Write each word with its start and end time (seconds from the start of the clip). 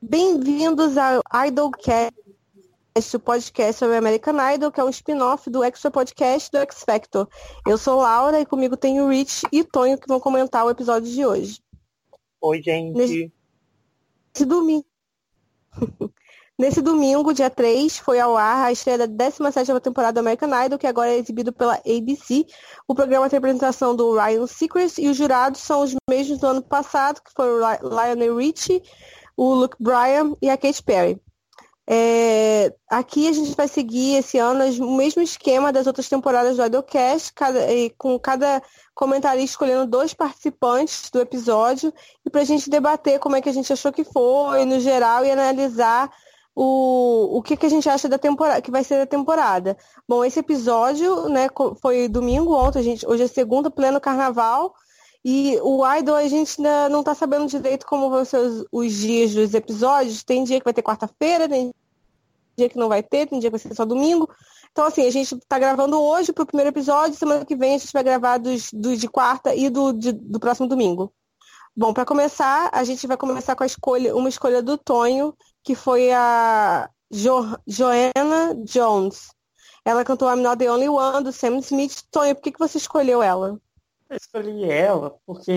Bem-vindos 0.00 0.96
ao 0.96 1.20
Idolcast, 1.44 2.14
o 3.14 3.18
podcast 3.18 3.80
sobre 3.80 3.96
American 3.96 4.36
Idol, 4.54 4.70
que 4.70 4.78
é 4.78 4.84
um 4.84 4.90
spin-off 4.90 5.50
do 5.50 5.64
Extra 5.64 5.90
Podcast 5.90 6.52
do 6.52 6.58
X 6.58 6.84
Factor. 6.84 7.28
Eu 7.66 7.76
sou 7.76 8.00
Laura 8.00 8.40
e 8.40 8.46
comigo 8.46 8.76
tem 8.76 9.00
o 9.00 9.08
Rich 9.08 9.44
e 9.50 9.64
Tonho 9.64 9.98
que 9.98 10.06
vão 10.06 10.20
comentar 10.20 10.64
o 10.64 10.70
episódio 10.70 11.10
de 11.10 11.26
hoje. 11.26 11.60
Oi, 12.40 12.62
gente. 12.62 12.96
Nesse, 12.96 13.32
Nesse 14.32 14.44
domingo. 14.46 14.86
Nesse 16.56 16.80
domingo, 16.80 17.32
dia 17.32 17.50
3, 17.50 17.98
foi 17.98 18.18
ao 18.18 18.36
ar 18.36 18.66
a 18.66 18.72
estreia 18.72 18.98
da 18.98 19.08
17ª 19.08 19.80
temporada 19.80 20.14
do 20.14 20.24
American 20.24 20.64
Idol, 20.64 20.78
que 20.78 20.88
agora 20.88 21.10
é 21.10 21.16
exibido 21.16 21.52
pela 21.52 21.74
ABC. 21.74 22.44
O 22.86 22.94
programa 22.96 23.30
tem 23.30 23.36
apresentação 23.36 23.94
do 23.94 24.16
Ryan 24.16 24.46
Seacrest 24.46 24.98
e 24.98 25.08
os 25.08 25.16
jurados 25.16 25.60
são 25.60 25.82
os 25.82 25.94
mesmos 26.10 26.38
do 26.38 26.46
ano 26.48 26.62
passado, 26.62 27.20
que 27.22 27.32
foram 27.32 27.60
o 27.82 27.88
Lionel 27.88 28.36
Richie, 28.36 28.82
o 29.38 29.54
Luke 29.54 29.76
Bryan 29.78 30.34
e 30.42 30.50
a 30.50 30.56
Katy 30.56 30.82
Perry. 30.82 31.22
É, 31.90 32.74
aqui 32.90 33.28
a 33.28 33.32
gente 33.32 33.54
vai 33.54 33.68
seguir 33.68 34.16
esse 34.16 34.36
ano 34.36 34.64
o 34.84 34.96
mesmo 34.96 35.22
esquema 35.22 35.72
das 35.72 35.86
outras 35.86 36.08
temporadas 36.08 36.56
do 36.56 36.66
Idolcast, 36.66 37.32
cada, 37.32 37.60
com 37.96 38.18
cada 38.18 38.60
comentarista 38.94 39.52
escolhendo 39.52 39.86
dois 39.86 40.12
participantes 40.12 41.08
do 41.10 41.20
episódio, 41.20 41.94
e 42.26 42.28
para 42.28 42.42
a 42.42 42.44
gente 42.44 42.68
debater 42.68 43.20
como 43.20 43.36
é 43.36 43.40
que 43.40 43.48
a 43.48 43.52
gente 43.52 43.72
achou 43.72 43.92
que 43.92 44.04
foi, 44.04 44.64
no 44.66 44.80
geral, 44.80 45.24
e 45.24 45.30
analisar 45.30 46.10
o, 46.54 47.38
o 47.38 47.40
que, 47.40 47.56
que 47.56 47.64
a 47.64 47.70
gente 47.70 47.88
acha 47.88 48.08
da 48.08 48.18
temporada, 48.18 48.60
que 48.60 48.72
vai 48.72 48.82
ser 48.82 48.98
da 48.98 49.06
temporada. 49.06 49.78
Bom, 50.06 50.24
esse 50.24 50.40
episódio, 50.40 51.28
né, 51.28 51.48
foi 51.80 52.08
domingo 52.08 52.54
ontem, 52.54 52.82
gente, 52.82 53.06
hoje 53.06 53.22
é 53.22 53.28
segunda, 53.28 53.70
pleno 53.70 54.00
carnaval, 54.00 54.74
e 55.30 55.60
o 55.60 55.84
Idol 55.86 56.16
a 56.16 56.26
gente 56.26 56.54
ainda 56.58 56.88
não 56.88 57.00
está 57.00 57.14
sabendo 57.14 57.46
direito 57.46 57.84
como 57.84 58.08
vão 58.08 58.24
ser 58.24 58.38
os, 58.38 58.64
os, 58.72 58.94
dias 58.94 59.34
dos 59.34 59.52
episódios. 59.52 60.24
Tem 60.24 60.42
dia 60.42 60.58
que 60.58 60.64
vai 60.64 60.72
ter 60.72 60.80
quarta-feira, 60.80 61.46
tem 61.46 61.70
dia 62.56 62.66
que 62.70 62.78
não 62.78 62.88
vai 62.88 63.02
ter, 63.02 63.26
tem 63.26 63.38
dia 63.38 63.50
que 63.50 63.58
vai 63.58 63.60
ser 63.60 63.74
só 63.74 63.84
domingo. 63.84 64.26
Então, 64.72 64.86
assim, 64.86 65.06
a 65.06 65.10
gente 65.10 65.34
está 65.34 65.58
gravando 65.58 66.00
hoje 66.00 66.32
para 66.32 66.44
o 66.44 66.46
primeiro 66.46 66.70
episódio, 66.70 67.14
semana 67.14 67.44
que 67.44 67.54
vem 67.54 67.74
a 67.74 67.78
gente 67.78 67.92
vai 67.92 68.02
gravar 68.02 68.38
dos, 68.38 68.70
dos 68.72 68.98
de 68.98 69.06
quarta 69.06 69.54
e 69.54 69.68
do, 69.68 69.92
de, 69.92 70.12
do 70.12 70.40
próximo 70.40 70.66
domingo. 70.66 71.12
Bom, 71.76 71.92
para 71.92 72.06
começar, 72.06 72.70
a 72.72 72.82
gente 72.82 73.06
vai 73.06 73.18
começar 73.18 73.54
com 73.54 73.64
a 73.64 73.66
escolha, 73.66 74.16
uma 74.16 74.30
escolha 74.30 74.62
do 74.62 74.78
Tonho, 74.78 75.36
que 75.62 75.74
foi 75.74 76.10
a 76.10 76.88
jo 77.10 77.54
Joanna 77.66 78.54
Jones. 78.64 79.28
Ela 79.84 80.06
cantou 80.06 80.34
I'm 80.34 80.40
Not 80.40 80.56
The 80.56 80.72
Only 80.72 80.88
One, 80.88 81.22
do 81.22 81.32
Sam 81.32 81.58
Smith. 81.58 82.02
Tonho, 82.10 82.34
por 82.34 82.40
que, 82.40 82.52
que 82.52 82.58
você 82.58 82.78
escolheu 82.78 83.22
ela? 83.22 83.60
Eu 84.10 84.16
escolhi 84.16 84.64
ela 84.64 85.18
porque 85.26 85.52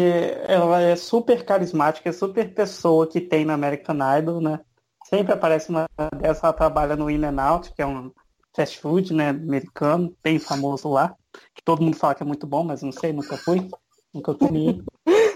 ela 0.48 0.82
é 0.82 0.96
super 0.96 1.46
carismática, 1.46 2.10
é 2.10 2.12
super 2.12 2.54
pessoa 2.54 3.08
que 3.08 3.22
tem 3.22 3.46
na 3.46 3.54
American 3.54 3.98
Idol, 4.18 4.42
né? 4.42 4.60
Sempre 5.06 5.34
aparece 5.34 5.70
uma 5.70 5.88
dessa, 6.18 6.48
ela 6.48 6.54
trabalha 6.54 6.96
no 6.96 7.10
In 7.10 7.24
and 7.24 7.42
Out, 7.42 7.74
que 7.74 7.82
é 7.82 7.88
um 7.88 8.12
fast 8.54 8.80
food, 8.80 9.14
né, 9.14 9.30
americano, 9.30 10.16
bem 10.24 10.38
famoso 10.38 10.90
lá, 10.90 11.16
que 11.56 11.64
todo 11.64 11.82
mundo 11.82 11.96
fala 11.96 12.16
que 12.16 12.24
é 12.24 12.26
muito 12.26 12.46
bom, 12.46 12.64
mas 12.64 12.82
não 12.82 12.92
sei, 12.92 13.14
nunca 13.14 13.38
fui, 13.38 13.70
nunca 14.14 14.36
comi. 14.36 14.84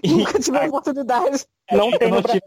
nunca 0.06 0.40
tive 0.40 0.58
a 0.58 0.66
oportunidade. 0.66 1.46
Não 1.72 1.92
tem, 1.92 2.12
no 2.12 2.22
Brasil, 2.22 2.42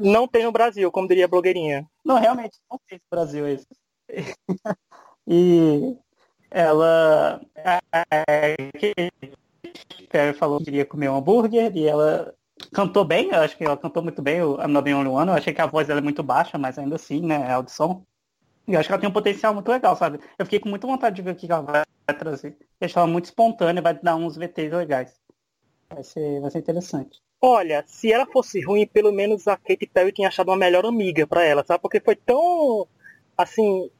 não 0.00 0.26
tem 0.26 0.44
no 0.44 0.52
Brasil, 0.52 0.90
como 0.90 1.06
diria 1.06 1.26
a 1.26 1.28
blogueirinha. 1.28 1.86
Não, 2.04 2.18
realmente, 2.18 2.58
não 2.70 2.80
tem 2.88 2.98
no 2.98 3.16
Brasil 3.16 3.46
isso. 3.48 3.66
e 5.26 5.96
ela 6.50 7.40
é, 7.56 8.56
Perry 10.10 10.34
falou 10.34 10.58
que 10.58 10.66
queria 10.66 10.84
comer 10.84 11.08
um 11.08 11.16
hambúrguer 11.16 11.74
e 11.76 11.86
ela 11.86 12.34
cantou 12.72 13.04
bem, 13.04 13.30
eu 13.30 13.40
acho 13.40 13.56
que 13.56 13.64
ela 13.64 13.76
cantou 13.76 14.02
muito 14.02 14.20
bem 14.20 14.42
o 14.42 14.60
I'm 14.60 14.68
Not 14.68 14.84
The 14.84 14.94
Only 14.94 15.08
One, 15.08 15.28
eu 15.28 15.34
achei 15.34 15.54
que 15.54 15.60
a 15.60 15.66
voz 15.66 15.86
dela 15.86 16.00
é 16.00 16.02
muito 16.02 16.22
baixa, 16.22 16.58
mas 16.58 16.78
ainda 16.78 16.96
assim, 16.96 17.20
né, 17.20 17.46
é 17.48 17.52
audição. 17.52 18.06
E 18.66 18.74
eu 18.74 18.80
acho 18.80 18.88
que 18.88 18.92
ela 18.92 19.00
tem 19.00 19.10
um 19.10 19.12
potencial 19.12 19.54
muito 19.54 19.68
legal, 19.68 19.96
sabe? 19.96 20.20
Eu 20.38 20.46
fiquei 20.46 20.60
com 20.60 20.68
muita 20.68 20.86
vontade 20.86 21.16
de 21.16 21.22
ver 21.22 21.32
o 21.32 21.34
que 21.34 21.50
ela 21.50 21.62
vai 21.62 21.84
trazer. 22.18 22.56
Eu 22.80 22.86
acho 22.86 22.98
ela 22.98 23.08
muito 23.08 23.24
espontânea, 23.24 23.82
vai 23.82 23.94
dar 23.94 24.16
uns 24.16 24.36
VTs 24.36 24.72
legais. 24.72 25.20
Vai 25.88 26.04
ser, 26.04 26.40
vai 26.40 26.50
ser 26.50 26.58
interessante. 26.58 27.20
Olha, 27.40 27.82
se 27.86 28.12
ela 28.12 28.24
fosse 28.26 28.60
ruim, 28.60 28.86
pelo 28.86 29.10
menos 29.10 29.48
a 29.48 29.56
Katy 29.56 29.88
Perry 29.92 30.12
tinha 30.12 30.28
achado 30.28 30.48
uma 30.48 30.56
melhor 30.56 30.86
amiga 30.86 31.26
para 31.26 31.44
ela, 31.44 31.64
sabe? 31.64 31.82
Porque 31.82 32.00
foi 32.00 32.14
tão, 32.14 32.86
assim, 33.36 33.90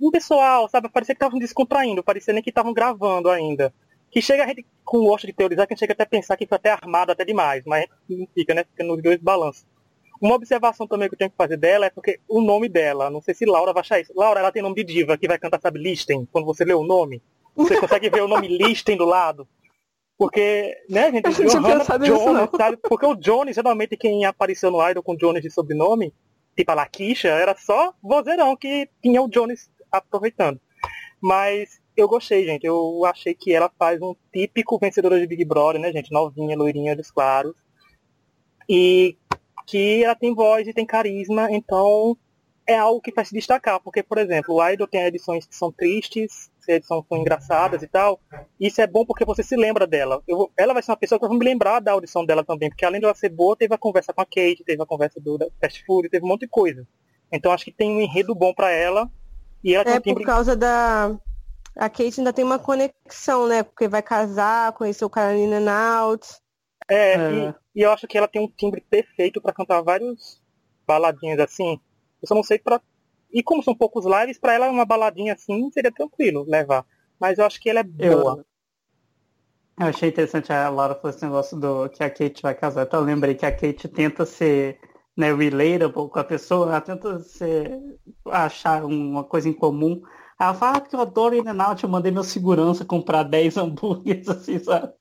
um 0.00 0.10
pessoal, 0.10 0.68
sabe? 0.70 0.88
Parecia 0.88 1.14
que 1.14 1.18
estavam 1.18 1.38
descontraindo, 1.38 2.02
parecia 2.02 2.32
nem 2.32 2.42
que 2.42 2.48
estavam 2.48 2.72
gravando 2.72 3.28
ainda. 3.28 3.74
Que 4.12 4.20
chega 4.20 4.44
a 4.44 4.46
gente, 4.46 4.66
com 4.84 5.02
gosto 5.04 5.26
de 5.26 5.32
teorizar, 5.32 5.66
que 5.66 5.72
a 5.72 5.74
gente 5.74 5.80
chega 5.80 5.94
até 5.94 6.02
a 6.02 6.06
pensar 6.06 6.36
que 6.36 6.46
foi 6.46 6.56
até 6.56 6.70
armado 6.70 7.10
até 7.10 7.24
demais, 7.24 7.64
mas 7.64 7.86
não 8.08 8.28
fica, 8.34 8.54
né? 8.54 8.62
Fica 8.64 8.84
nos 8.84 9.02
dois 9.02 9.18
balanços. 9.18 9.64
Uma 10.20 10.36
observação 10.36 10.86
também 10.86 11.08
que 11.08 11.14
eu 11.14 11.18
tenho 11.18 11.30
que 11.30 11.36
fazer 11.36 11.56
dela 11.56 11.86
é 11.86 11.90
porque 11.90 12.20
o 12.28 12.40
nome 12.40 12.68
dela, 12.68 13.10
não 13.10 13.20
sei 13.20 13.34
se 13.34 13.44
Laura 13.44 13.72
vai 13.72 13.80
achar 13.80 13.98
isso. 13.98 14.12
Laura, 14.14 14.38
ela 14.38 14.52
tem 14.52 14.62
nome 14.62 14.76
de 14.76 14.84
diva 14.84 15.18
que 15.18 15.26
vai 15.26 15.38
cantar, 15.38 15.60
sabe, 15.60 15.80
Listen, 15.80 16.28
quando 16.30 16.44
você 16.44 16.64
lê 16.64 16.74
o 16.74 16.84
nome. 16.84 17.20
Você 17.56 17.80
consegue 17.80 18.08
ver 18.08 18.22
o 18.22 18.28
nome 18.28 18.46
Listen 18.56 18.96
do 18.96 19.04
lado. 19.04 19.48
Porque, 20.16 20.76
né, 20.88 21.10
gente, 21.10 21.26
eu 21.26 21.48
Johanna, 21.48 21.84
Jones, 21.98 22.50
sabe? 22.56 22.76
Porque 22.76 23.06
o 23.06 23.16
Jones, 23.16 23.56
geralmente 23.56 23.96
quem 23.96 24.24
apareceu 24.24 24.70
no 24.70 24.88
Idol 24.88 25.02
com 25.02 25.16
Jones 25.16 25.42
de 25.42 25.50
sobrenome, 25.50 26.14
tipo 26.56 26.70
a 26.70 26.74
Laquisha, 26.74 27.28
era 27.28 27.56
só 27.56 27.92
vozeirão 28.00 28.56
que 28.56 28.88
tinha 29.02 29.20
o 29.20 29.28
Jones 29.28 29.68
aproveitando. 29.90 30.60
Mas 31.20 31.81
eu 31.96 32.08
gostei, 32.08 32.44
gente. 32.46 32.66
Eu 32.66 33.04
achei 33.04 33.34
que 33.34 33.52
ela 33.52 33.70
faz 33.78 34.00
um 34.00 34.14
típico 34.32 34.78
vencedora 34.78 35.20
de 35.20 35.26
Big 35.26 35.44
Brother, 35.44 35.80
né, 35.80 35.92
gente? 35.92 36.12
Novinha, 36.12 36.56
loirinha 36.56 36.96
dos 36.96 37.10
claros. 37.10 37.54
E 38.68 39.16
que 39.66 40.02
ela 40.04 40.14
tem 40.14 40.34
voz 40.34 40.66
e 40.66 40.72
tem 40.72 40.86
carisma, 40.86 41.50
então 41.50 42.16
é 42.66 42.76
algo 42.76 43.00
que 43.00 43.12
faz 43.12 43.28
se 43.28 43.34
destacar, 43.34 43.80
porque, 43.80 44.02
por 44.02 44.18
exemplo, 44.18 44.54
o 44.54 44.68
Idol 44.68 44.86
tem 44.86 45.02
edições 45.02 45.46
que 45.46 45.54
são 45.54 45.72
tristes, 45.72 46.50
edições 46.66 47.04
são 47.08 47.18
engraçadas 47.18 47.82
e 47.82 47.88
tal. 47.88 48.20
Isso 48.58 48.80
é 48.80 48.86
bom 48.86 49.04
porque 49.04 49.24
você 49.24 49.42
se 49.42 49.56
lembra 49.56 49.86
dela. 49.86 50.22
Eu, 50.26 50.50
ela 50.56 50.72
vai 50.72 50.82
ser 50.82 50.92
uma 50.92 50.96
pessoa 50.96 51.18
que 51.18 51.26
vai 51.26 51.36
me 51.36 51.44
lembrar 51.44 51.80
da 51.80 51.92
audição 51.92 52.24
dela 52.24 52.44
também, 52.44 52.68
porque 52.68 52.84
além 52.84 53.00
de 53.00 53.06
ela 53.06 53.14
ser 53.14 53.30
boa, 53.30 53.56
teve 53.56 53.74
a 53.74 53.78
conversa 53.78 54.12
com 54.12 54.20
a 54.20 54.24
Kate, 54.24 54.64
teve 54.64 54.82
a 54.82 54.86
conversa 54.86 55.20
do 55.20 55.38
Fast 55.60 55.84
Food, 55.84 56.08
teve 56.08 56.24
um 56.24 56.28
monte 56.28 56.42
de 56.42 56.48
coisa. 56.48 56.86
Então 57.32 57.52
acho 57.52 57.64
que 57.64 57.72
tem 57.72 57.90
um 57.90 58.00
enredo 58.00 58.34
bom 58.34 58.54
para 58.54 58.70
ela. 58.70 59.10
E 59.64 59.74
ela 59.74 59.88
é 59.90 60.00
por 60.00 60.22
causa 60.22 60.56
da. 60.56 61.16
A 61.76 61.88
Kate 61.88 62.20
ainda 62.20 62.32
tem 62.32 62.44
uma 62.44 62.58
conexão, 62.58 63.46
né? 63.46 63.62
Porque 63.62 63.88
vai 63.88 64.02
casar, 64.02 64.72
conhecer 64.72 65.04
o 65.04 65.10
cara 65.10 65.36
in 65.36 65.52
and 65.52 65.70
out. 65.70 66.26
É, 66.88 67.14
é. 67.14 67.32
E, 67.32 67.54
e, 67.80 67.82
eu 67.82 67.90
acho 67.90 68.06
que 68.06 68.18
ela 68.18 68.28
tem 68.28 68.42
um 68.42 68.48
timbre 68.48 68.80
perfeito 68.80 69.40
para 69.40 69.52
cantar 69.52 69.80
vários 69.82 70.42
baladinhas 70.86 71.40
assim. 71.40 71.80
Eu 72.20 72.28
só 72.28 72.34
não 72.34 72.42
sei 72.42 72.58
para 72.58 72.80
E 73.32 73.42
como 73.42 73.62
são 73.62 73.74
poucos 73.74 74.04
lives, 74.04 74.38
para 74.38 74.54
ela 74.54 74.70
uma 74.70 74.84
baladinha 74.84 75.34
assim 75.34 75.70
seria 75.72 75.92
tranquilo 75.92 76.44
levar. 76.46 76.84
Mas 77.18 77.38
eu 77.38 77.46
acho 77.46 77.60
que 77.60 77.70
ela 77.70 77.80
é 77.80 77.84
boa. 77.84 78.44
Eu, 79.78 79.84
eu 79.84 79.86
achei 79.86 80.10
interessante 80.10 80.52
a 80.52 80.68
Laura 80.68 80.94
falar 80.94 81.14
esse 81.14 81.24
negócio 81.24 81.58
do 81.58 81.88
que 81.88 82.02
a 82.04 82.10
Kate 82.10 82.42
vai 82.42 82.54
casar. 82.54 82.84
Então 82.84 83.00
eu 83.00 83.06
lembrei 83.06 83.34
que 83.34 83.46
a 83.46 83.52
Kate 83.52 83.88
tenta 83.88 84.26
ser 84.26 84.78
né, 85.16 85.32
relatable 85.32 86.08
com 86.08 86.18
a 86.18 86.24
pessoa, 86.24 86.68
ela 86.68 86.80
tenta 86.80 87.18
ser, 87.20 87.80
achar 88.26 88.84
uma 88.84 89.24
coisa 89.24 89.48
em 89.48 89.52
comum. 89.52 90.02
Ela 90.42 90.54
fala 90.54 90.78
ah, 90.78 90.80
que 90.80 90.96
eu 90.96 91.00
adoro 91.00 91.36
in 91.36 91.60
out, 91.60 91.84
eu 91.84 91.88
mandei 91.88 92.10
meu 92.10 92.24
segurança 92.24 92.84
comprar 92.84 93.22
10 93.22 93.56
hambúrgueres, 93.56 94.26
assim, 94.28 94.58
sabe? 94.58 94.92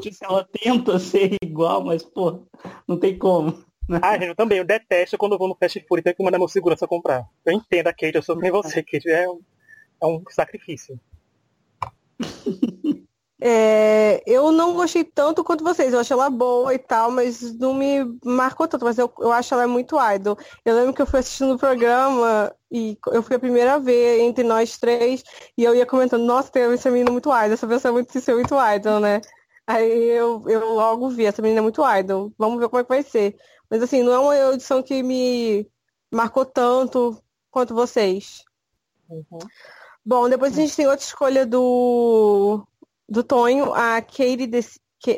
Tipo, 0.00 0.16
ela 0.22 0.44
tenta 0.44 1.00
ser 1.00 1.34
igual, 1.42 1.82
mas, 1.82 2.04
pô, 2.04 2.46
não 2.86 2.96
tem 2.96 3.18
como. 3.18 3.64
Ah, 4.00 4.14
eu 4.16 4.36
também, 4.36 4.58
eu 4.58 4.64
detesto 4.64 5.18
quando 5.18 5.32
eu 5.32 5.38
vou 5.38 5.48
no 5.48 5.56
fast 5.56 5.84
food 5.88 5.98
e 5.98 6.02
tenho 6.04 6.14
que 6.14 6.22
mandar 6.22 6.38
meu 6.38 6.46
segurança 6.46 6.86
comprar. 6.86 7.24
Eu 7.44 7.54
entendo 7.54 7.88
a 7.88 7.92
Kate, 7.92 8.14
eu 8.14 8.22
sou 8.22 8.36
nem 8.36 8.52
você, 8.52 8.84
Kate. 8.84 9.10
É 9.10 9.28
um, 9.28 9.40
é 10.00 10.06
um 10.06 10.22
sacrifício. 10.30 10.96
É, 13.46 14.22
eu 14.26 14.50
não 14.50 14.72
gostei 14.72 15.04
tanto 15.04 15.44
quanto 15.44 15.62
vocês. 15.62 15.92
Eu 15.92 16.00
acho 16.00 16.14
ela 16.14 16.30
boa 16.30 16.72
e 16.72 16.78
tal, 16.78 17.10
mas 17.10 17.42
não 17.58 17.74
me 17.74 18.02
marcou 18.24 18.66
tanto. 18.66 18.86
Mas 18.86 18.96
eu, 18.96 19.12
eu 19.18 19.30
acho 19.30 19.52
ela 19.52 19.68
muito 19.68 19.98
idol. 20.14 20.38
Eu 20.64 20.74
lembro 20.74 20.94
que 20.94 21.02
eu 21.02 21.06
fui 21.06 21.20
assistindo 21.20 21.54
o 21.54 21.58
programa 21.58 22.50
e 22.72 22.96
eu 23.12 23.22
fui 23.22 23.36
a 23.36 23.38
primeira 23.38 23.74
a 23.74 23.78
ver 23.78 24.20
entre 24.20 24.42
nós 24.42 24.78
três 24.78 25.22
e 25.58 25.62
eu 25.62 25.74
ia 25.74 25.84
comentando, 25.84 26.24
nossa, 26.24 26.50
tem 26.50 26.62
essa 26.62 26.90
menina 26.90 27.10
muito 27.10 27.28
idol, 27.28 27.52
essa 27.52 27.66
pessoa 27.66 27.90
é 27.90 27.92
muito, 27.92 28.16
isso 28.16 28.30
é 28.30 28.34
muito 28.34 28.54
idol, 28.74 28.98
né? 28.98 29.20
Aí 29.66 30.08
eu, 30.08 30.42
eu 30.48 30.72
logo 30.72 31.10
vi, 31.10 31.26
essa 31.26 31.42
menina 31.42 31.60
é 31.60 31.62
muito 31.62 31.82
idol. 31.98 32.32
Vamos 32.38 32.58
ver 32.58 32.70
como 32.70 32.80
é 32.80 32.82
que 32.82 32.88
vai 32.88 33.02
ser. 33.02 33.36
Mas 33.70 33.82
assim, 33.82 34.02
não 34.02 34.12
é 34.12 34.18
uma 34.18 34.44
audição 34.46 34.82
que 34.82 35.02
me 35.02 35.68
marcou 36.10 36.46
tanto 36.46 37.22
quanto 37.50 37.74
vocês. 37.74 38.42
Uhum. 39.10 39.38
Bom, 40.06 40.28
depois 40.28 40.52
a 40.52 40.60
gente 40.60 40.76
tem 40.76 40.86
outra 40.86 41.04
escolha 41.04 41.46
do, 41.46 42.66
do 43.14 43.24
Tonho, 43.24 43.72
a 43.72 44.02
Katie 44.02 44.46
de, 44.46 44.60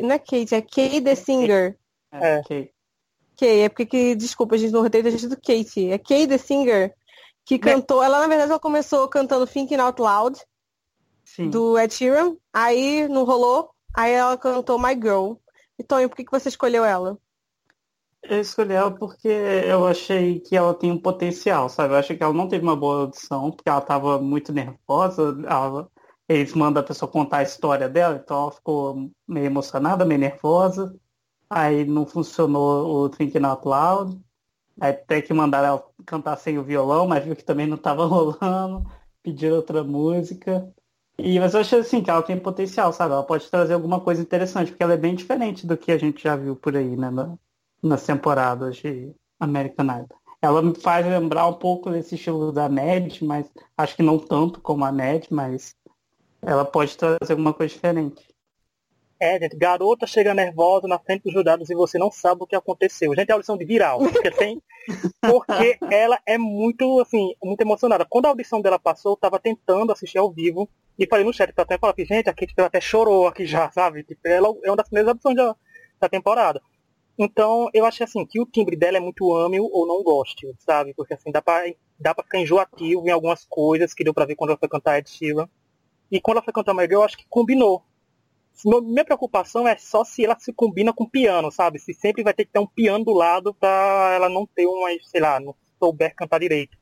não 0.03 0.13
é 0.13 0.19
Kate, 0.19 0.55
é 0.55 0.63
Kay 0.63 1.01
The 1.01 1.15
Singer. 1.15 1.79
É, 2.13 2.43
Kay. 2.43 2.71
Kay, 3.37 3.61
é 3.63 3.69
porque 3.69 3.87
que, 3.87 4.15
desculpa, 4.15 4.55
a 4.55 4.59
gente 4.59 4.73
não 4.73 4.83
roteiro 4.83 5.09
a 5.09 5.11
gente 5.11 5.27
do 5.27 5.37
Kate. 5.37 5.91
É 5.91 5.99
Kay 5.99 6.27
The 6.27 6.39
Singer, 6.39 6.95
que 7.45 7.59
cantou, 7.59 8.03
ela 8.03 8.21
na 8.21 8.27
verdade 8.29 8.51
ela 8.51 8.61
começou 8.61 9.09
cantando 9.09 9.47
Thinking 9.47 9.79
Out 9.79 10.01
Loud, 10.01 10.39
Sim. 11.25 11.51
do 11.51 11.79
Ed 11.79 11.93
Sheeran, 11.93 12.37
aí 12.53 13.09
não 13.09 13.25
rolou, 13.25 13.71
aí 13.95 14.13
ela 14.13 14.37
cantou 14.37 14.79
My 14.79 14.95
Girl. 14.95 15.35
E 15.79 15.83
Tonho, 15.83 16.09
por 16.09 16.17
que, 16.17 16.25
que 16.25 16.31
você 16.31 16.49
escolheu 16.49 16.85
ela? 16.85 17.19
Eu 18.23 18.41
escolhi 18.41 18.73
ela 18.73 18.91
porque 18.91 19.29
eu 19.29 19.87
achei 19.87 20.41
que 20.41 20.57
ela 20.57 20.75
tem 20.75 20.91
um 20.91 21.01
potencial, 21.01 21.69
sabe? 21.69 21.95
Eu 21.95 21.99
achei 21.99 22.17
que 22.17 22.23
ela 22.23 22.33
não 22.33 22.49
teve 22.49 22.65
uma 22.65 22.75
boa 22.75 23.03
audição, 23.03 23.51
porque 23.51 23.69
ela 23.69 23.79
estava 23.79 24.21
muito 24.21 24.53
nervosa. 24.53 25.37
Ela, 25.47 25.89
eles 26.29 26.55
mandam 26.55 26.83
a 26.83 26.87
pessoa 26.87 27.11
contar 27.11 27.39
a 27.39 27.43
história 27.43 27.89
dela, 27.89 28.21
então 28.23 28.43
ela 28.43 28.53
ficou 28.53 29.11
meio 29.27 29.47
emocionada, 29.47 30.05
meio 30.05 30.21
nervosa. 30.21 30.95
Aí 31.49 31.85
não 31.85 32.05
funcionou 32.05 33.05
o 33.05 33.09
Thinking 33.09 33.45
Out 33.45 33.67
Loud. 33.67 34.21
Aí 34.81 34.91
até 34.91 35.23
que 35.23 35.33
mandaram 35.33 35.69
ela 35.69 35.87
cantar 36.05 36.37
sem 36.37 36.59
o 36.59 36.65
violão, 36.65 37.07
mas 37.07 37.25
viu 37.25 37.37
que 37.37 37.45
também 37.45 37.67
não 37.67 37.77
estava 37.77 38.05
rolando. 38.07 38.91
Pediram 39.23 39.57
outra 39.57 39.85
música. 39.85 40.73
E, 41.19 41.39
mas 41.41 41.55
eu 41.55 41.61
achei 41.61 41.79
assim 41.79 42.03
que 42.03 42.11
ela 42.11 42.23
tem 42.23 42.39
potencial, 42.39 42.93
sabe? 42.93 43.13
Ela 43.15 43.23
pode 43.23 43.49
trazer 43.51 43.75
alguma 43.75 44.01
coisa 44.01 44.21
interessante, 44.21 44.71
porque 44.71 44.83
ela 44.83 44.95
é 44.95 44.99
bem 44.99 45.15
diferente 45.15 45.67
do 45.67 45.77
que 45.77 45.91
a 45.93 45.99
gente 45.99 46.23
já 46.23 46.37
viu 46.37 46.57
por 46.57 46.77
aí, 46.77 46.97
né? 46.97 47.11
Na, 47.11 47.39
nas 47.83 48.05
temporadas 48.05 48.77
de 48.77 49.15
American 49.39 49.87
Idol. 49.87 50.19
Ela 50.43 50.63
me 50.63 50.75
faz 50.75 51.07
lembrar 51.07 51.47
um 51.47 51.55
pouco 51.55 51.91
desse 51.91 52.17
estilo 52.17 52.53
da 52.53 52.69
Ned, 52.69 53.25
mas 53.25 53.51
acho 53.77 53.97
que 53.97 54.03
não 54.03 54.19
tanto 54.19 54.61
como 54.61 54.85
a 54.85 54.93
Ned, 54.93 55.29
mas 55.31 55.75
ela 56.43 56.65
pode 56.65 56.97
trazer 56.97 57.31
alguma 57.31 57.53
coisa 57.53 57.75
diferente. 57.75 58.37
É, 59.19 59.39
gente, 59.39 59.57
garota 59.57 60.07
chega 60.07 60.35
nervosa 60.35 60.87
na 60.87 60.99
frente 60.99 61.23
dos 61.23 61.33
jurados 61.33 61.71
e 61.71 61.75
você 61.75 61.99
não 61.99 62.11
sabe 62.11 62.43
o 62.43 62.47
que 62.47 62.55
aconteceu. 62.55 63.15
Gente, 63.15 63.31
é 63.31 63.33
a 63.33 63.37
audição 63.37 63.57
de 63.57 63.65
viral, 63.65 63.99
porque 63.99 64.31
tem. 64.31 64.63
Porque 65.21 65.79
ela 65.91 66.21
é 66.27 66.37
muito, 66.37 67.01
assim, 67.01 67.35
muito 67.43 67.61
emocionada. 67.63 68.05
Quando 68.05 68.27
a 68.27 68.29
audição 68.29 68.61
dela 68.61 68.79
passou, 68.79 69.13
eu 69.13 69.17
tava 69.17 69.39
tentando 69.39 69.91
assistir 69.91 70.19
ao 70.19 70.31
vivo 70.31 70.69
e 70.99 71.07
falei 71.07 71.25
no 71.25 71.33
chat, 71.33 71.53
pra 71.53 71.65
até 71.65 71.79
falar 71.79 71.95
que, 71.95 72.05
gente, 72.05 72.29
a 72.29 72.35
Kate 72.35 72.55
até 72.59 72.81
chorou 72.81 73.27
aqui 73.27 73.47
já, 73.47 73.71
sabe? 73.73 74.05
Tipo, 74.05 74.21
ela 74.29 74.49
é 74.65 74.71
uma 74.71 74.77
das 74.77 74.89
primeiras 74.89 75.09
audições 75.09 75.37
da, 75.37 75.57
da 75.99 76.09
temporada. 76.09 76.61
Então, 77.19 77.71
eu 77.73 77.87
achei 77.87 78.05
assim, 78.05 78.27
que 78.27 78.39
o 78.39 78.45
timbre 78.45 78.77
dela 78.77 78.99
é 78.99 79.01
muito 79.01 79.35
ame 79.35 79.59
ou 79.59 79.87
não 79.87 80.03
goste, 80.03 80.47
sabe? 80.59 80.93
Porque 80.95 81.15
assim, 81.15 81.33
dá 81.33 81.41
pra, 81.41 81.65
dá 81.99 82.15
pra 82.15 82.23
ficar 82.23 82.39
enjoativo 82.39 83.07
em 83.07 83.11
algumas 83.11 83.47
coisas 83.47 83.95
que 83.95 84.05
deu 84.05 84.13
pra 84.13 84.27
ver 84.27 84.37
quando 84.37 84.51
ela 84.51 84.59
foi 84.59 84.69
cantar 84.69 84.99
Ed 84.99 85.09
Sheeran. 85.09 85.49
E 86.11 86.21
quando 86.21 86.37
ela 86.37 86.45
foi 86.45 86.53
cantar 86.53 86.75
Mary 86.75 86.93
eu 86.93 87.03
acho 87.03 87.17
que 87.17 87.27
combinou. 87.29 87.83
Minha 88.65 89.05
preocupação 89.05 89.69
é 89.69 89.77
só 89.77 90.03
se 90.03 90.25
ela 90.25 90.39
se 90.39 90.53
combina 90.53 90.93
com 90.93 91.09
piano, 91.09 91.51
sabe? 91.51 91.79
Se 91.79 91.93
sempre 91.93 92.23
vai 92.23 92.33
ter 92.33 92.47
que 92.47 92.53
ter 92.53 92.59
um 92.59 92.67
piano 92.67 93.05
do 93.05 93.13
lado 93.13 93.53
pra 93.53 94.13
ela 94.15 94.29
não 94.29 94.47
ter 94.47 94.67
uma, 94.67 94.89
sei 95.03 95.21
lá, 95.21 95.39
não 95.39 95.55
souber 95.79 96.15
cantar 96.15 96.41
direito. 96.41 96.77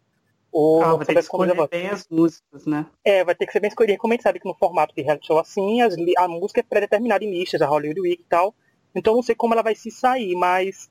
Ou 0.53 0.85
ah, 0.85 0.95
vai 0.95 1.05
ter 1.05 1.15
que 1.15 1.21
escolher 1.21 1.69
bem 1.69 1.89
as 1.89 2.07
músicas, 2.09 2.65
né? 2.65 2.87
É, 3.05 3.25
vai 3.25 3.35
ter 3.35 3.45
que 3.45 3.53
ser 3.53 3.59
bem 3.59 3.69
escolhido. 3.69 3.99
Como 3.99 4.13
a 4.13 4.15
gente 4.15 4.23
sabe 4.23 4.39
que 4.39 4.47
no 4.47 4.55
formato 4.55 4.95
de 4.95 5.03
reality 5.03 5.27
show 5.27 5.39
assim, 5.39 5.81
as, 5.81 5.97
a 6.17 6.29
música 6.29 6.61
é 6.61 6.63
pré-determinada 6.63 7.25
em 7.25 7.31
listas, 7.31 7.61
a 7.61 7.67
Hollywood 7.67 8.01
Week 8.01 8.23
e 8.23 8.27
tal. 8.27 8.55
Então 8.95 9.17
não 9.17 9.23
sei 9.23 9.35
como 9.35 9.53
ela 9.53 9.65
vai 9.65 9.75
se 9.75 9.91
sair, 9.91 10.37
mas 10.37 10.89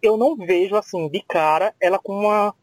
eu 0.00 0.16
não 0.16 0.36
vejo 0.36 0.76
assim, 0.76 1.08
de 1.08 1.20
cara, 1.22 1.74
ela 1.80 1.98
com 1.98 2.20
uma 2.20 2.54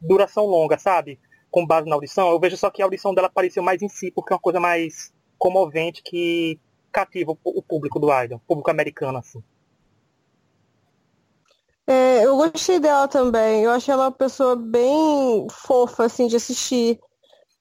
duração 0.00 0.46
longa, 0.46 0.78
sabe? 0.78 1.18
Com 1.54 1.64
base 1.64 1.88
na 1.88 1.94
audição. 1.94 2.30
Eu 2.30 2.40
vejo 2.40 2.56
só 2.56 2.68
que 2.68 2.82
a 2.82 2.84
audição 2.84 3.14
dela 3.14 3.28
apareceu 3.28 3.62
mais 3.62 3.80
em 3.80 3.88
si, 3.88 4.10
porque 4.10 4.32
é 4.32 4.34
uma 4.34 4.42
coisa 4.42 4.58
mais 4.58 5.12
comovente 5.38 6.02
que 6.02 6.58
cativa 6.90 7.30
o 7.44 7.62
público 7.62 8.00
do 8.00 8.08
Idol, 8.12 8.38
o 8.38 8.40
público 8.40 8.72
americano, 8.72 9.18
assim. 9.18 9.40
É, 11.86 12.24
eu 12.26 12.36
gostei 12.36 12.80
dela 12.80 13.06
também. 13.06 13.62
Eu 13.62 13.70
achei 13.70 13.94
ela 13.94 14.06
uma 14.06 14.10
pessoa 14.10 14.56
bem 14.56 15.46
fofa, 15.48 16.06
assim, 16.06 16.26
de 16.26 16.34
assistir. 16.34 16.98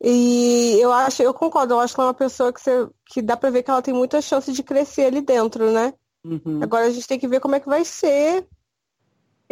E 0.01 0.79
eu 0.81 0.91
acho, 0.91 1.21
eu 1.21 1.31
concordo, 1.31 1.75
eu 1.75 1.79
acho 1.79 1.93
que 1.93 2.01
ela 2.01 2.07
é 2.07 2.09
uma 2.09 2.15
pessoa 2.15 2.51
que, 2.51 2.61
você, 2.61 2.89
que 3.05 3.21
dá 3.21 3.37
pra 3.37 3.51
ver 3.51 3.61
que 3.61 3.69
ela 3.69 3.81
tem 3.83 3.93
muita 3.93 4.23
chance 4.23 4.51
de 4.51 4.63
crescer 4.63 5.03
ali 5.03 5.21
dentro, 5.21 5.71
né? 5.71 5.93
Uhum. 6.25 6.63
Agora 6.63 6.87
a 6.87 6.89
gente 6.89 7.07
tem 7.07 7.19
que 7.19 7.27
ver 7.27 7.39
como 7.39 7.53
é 7.53 7.59
que 7.59 7.69
vai 7.69 7.85
ser 7.85 8.47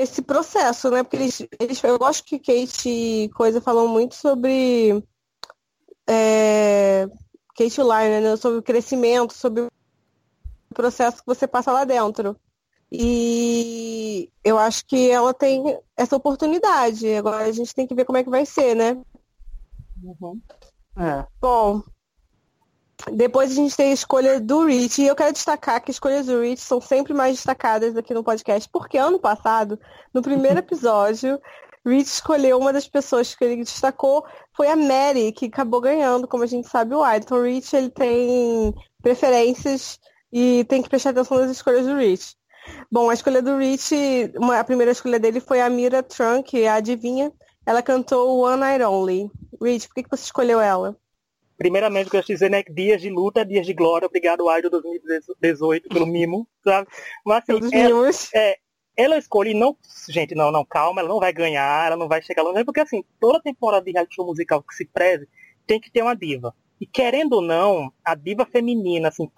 esse 0.02 0.22
processo, 0.22 0.90
né? 0.90 1.04
Porque 1.04 1.18
eles, 1.18 1.48
eles 1.60 1.84
eu 1.84 2.00
gosto 2.00 2.24
que 2.24 2.40
Kate 2.40 2.90
e 2.90 3.30
Coisa 3.30 3.62
falam 3.62 3.88
muito 3.88 4.16
sobre 4.16 5.04
é, 6.08 7.08
Kate 7.56 7.82
Liner, 7.82 8.22
né? 8.22 8.36
Sobre 8.36 8.60
o 8.60 8.64
crescimento, 8.64 9.34
sobre 9.34 9.62
o 9.62 9.72
processo 10.74 11.18
que 11.18 11.28
você 11.28 11.48
passa 11.48 11.72
lá 11.72 11.84
dentro. 11.84 12.36
E 12.92 14.30
eu 14.44 14.58
acho 14.58 14.86
que 14.86 15.10
ela 15.10 15.34
tem 15.34 15.80
essa 15.96 16.16
oportunidade. 16.16 17.14
Agora 17.16 17.46
a 17.46 17.52
gente 17.52 17.74
tem 17.74 17.88
que 17.88 17.96
ver 17.96 18.04
como 18.06 18.18
é 18.18 18.24
que 18.24 18.30
vai 18.30 18.46
ser, 18.46 18.76
né? 18.76 18.98
Uhum. 20.04 20.42
É. 20.98 21.26
Bom, 21.40 21.84
depois 23.12 23.52
a 23.52 23.56
gente 23.56 23.76
tem 23.76 23.92
a 23.92 23.94
escolha 23.94 24.40
do 24.40 24.66
Rich, 24.66 25.02
e 25.02 25.08
eu 25.08 25.16
quero 25.16 25.34
destacar 25.34 25.82
que 25.82 25.92
as 25.92 25.96
escolhas 25.96 26.26
do 26.26 26.42
Rich 26.42 26.62
são 26.62 26.82
sempre 26.82 27.14
mais 27.14 27.36
destacadas 27.36 27.96
aqui 27.96 28.14
no 28.14 28.24
podcast, 28.24 28.70
porque 28.72 28.98
ano 28.98 29.20
passado, 29.20 29.80
no 30.14 30.22
primeiro 30.22 30.60
episódio, 30.60 31.40
Rich 31.86 32.10
escolheu 32.10 32.60
uma 32.60 32.72
das 32.72 32.88
pessoas 32.88 33.34
que 33.34 33.44
ele 33.44 33.64
destacou, 33.64 34.26
foi 34.56 34.68
a 34.68 34.76
Mary, 34.76 35.32
que 35.32 35.48
acabou 35.48 35.82
ganhando, 35.82 36.28
como 36.28 36.44
a 36.44 36.48
gente 36.48 36.68
sabe, 36.68 36.94
o 36.94 37.06
Idol. 37.06 37.18
Então, 37.18 37.44
Rich, 37.44 37.76
ele 37.76 37.90
tem 37.90 38.74
preferências 39.02 40.00
e 40.32 40.64
tem 40.66 40.82
que 40.82 40.90
prestar 40.90 41.10
atenção 41.10 41.40
nas 41.40 41.52
escolhas 41.52 41.86
do 41.86 41.96
Rich. 41.96 42.36
Bom, 42.92 43.10
a 43.10 43.14
escolha 43.14 43.42
do 43.42 43.58
Rich, 43.58 43.96
uma, 44.38 44.60
a 44.60 44.64
primeira 44.64 44.92
escolha 44.92 45.20
dele 45.20 45.40
foi 45.40 45.60
a 45.60 45.70
Mira 45.70 46.04
Trunk, 46.04 46.66
a 46.66 46.76
adivinha. 46.76 47.32
Ela 47.66 47.82
cantou 47.82 48.40
One 48.40 48.60
Night 48.60 48.84
Only. 48.84 49.32
Rich, 49.62 49.88
por 49.88 49.96
que, 49.96 50.04
que 50.04 50.10
você 50.10 50.24
escolheu 50.24 50.60
ela? 50.60 50.96
Primeiramente, 51.62 52.06
eu 52.06 52.12
quero 52.12 52.26
dizer, 52.26 52.50
né, 52.50 52.64
que 52.64 52.74
dias 52.74 53.00
de 53.00 53.12
luta, 53.12 53.46
dias 53.46 53.68
de 53.68 53.72
glória, 53.72 54.08
obrigado, 54.08 54.52
Idol 54.58 54.82
2018, 54.82 55.90
pelo 55.90 56.08
mimo, 56.08 56.48
sabe? 56.64 56.88
Mas 57.24 57.44
assim, 57.48 57.70
ela, 57.72 58.10
é, 58.34 58.58
ela 58.98 59.16
escolhe, 59.20 59.54
não, 59.54 59.78
gente, 60.10 60.34
não, 60.34 60.52
não, 60.52 60.66
calma, 60.66 61.02
ela 61.02 61.10
não 61.10 61.20
vai 61.20 61.32
ganhar, 61.32 61.86
ela 61.86 61.96
não 61.96 62.08
vai 62.08 62.20
chegar 62.20 62.42
longe, 62.42 62.66
porque 62.66 62.80
assim, 62.80 63.04
toda 63.20 63.40
temporada 63.40 63.86
de 63.86 63.92
reality 63.92 64.16
show 64.16 64.26
musical 64.26 64.64
que 64.64 64.74
se 64.74 64.86
preze, 64.86 65.30
tem 65.68 65.80
que 65.80 65.92
ter 65.92 66.02
uma 66.02 66.16
diva. 66.16 66.52
E 66.80 66.88
querendo 66.88 67.34
ou 67.34 67.44
não, 67.44 67.94
a 68.04 68.16
diva 68.16 68.44
feminina, 68.44 69.10
assim, 69.10 69.30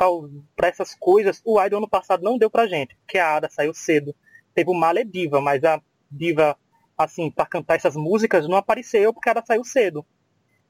para 0.55 0.69
essas 0.69 0.95
coisas, 0.95 1.41
o 1.43 1.61
Idol 1.61 1.79
ano 1.79 1.89
passado 1.89 2.23
não 2.23 2.37
deu 2.37 2.49
pra 2.49 2.67
gente, 2.67 2.95
porque 2.95 3.17
a 3.17 3.35
Ada 3.35 3.49
saiu 3.49 3.73
cedo. 3.73 4.15
Teve 4.55 4.69
o 4.69 4.73
Male 4.73 5.03
Diva, 5.03 5.41
mas 5.41 5.61
a 5.65 5.81
diva, 6.09 6.55
assim, 6.97 7.29
para 7.29 7.45
cantar 7.45 7.75
essas 7.75 7.97
músicas 7.97 8.47
não 8.47 8.55
apareceu 8.55 9.13
porque 9.13 9.27
a 9.27 9.33
Ada 9.33 9.43
saiu 9.45 9.65
cedo. 9.65 10.05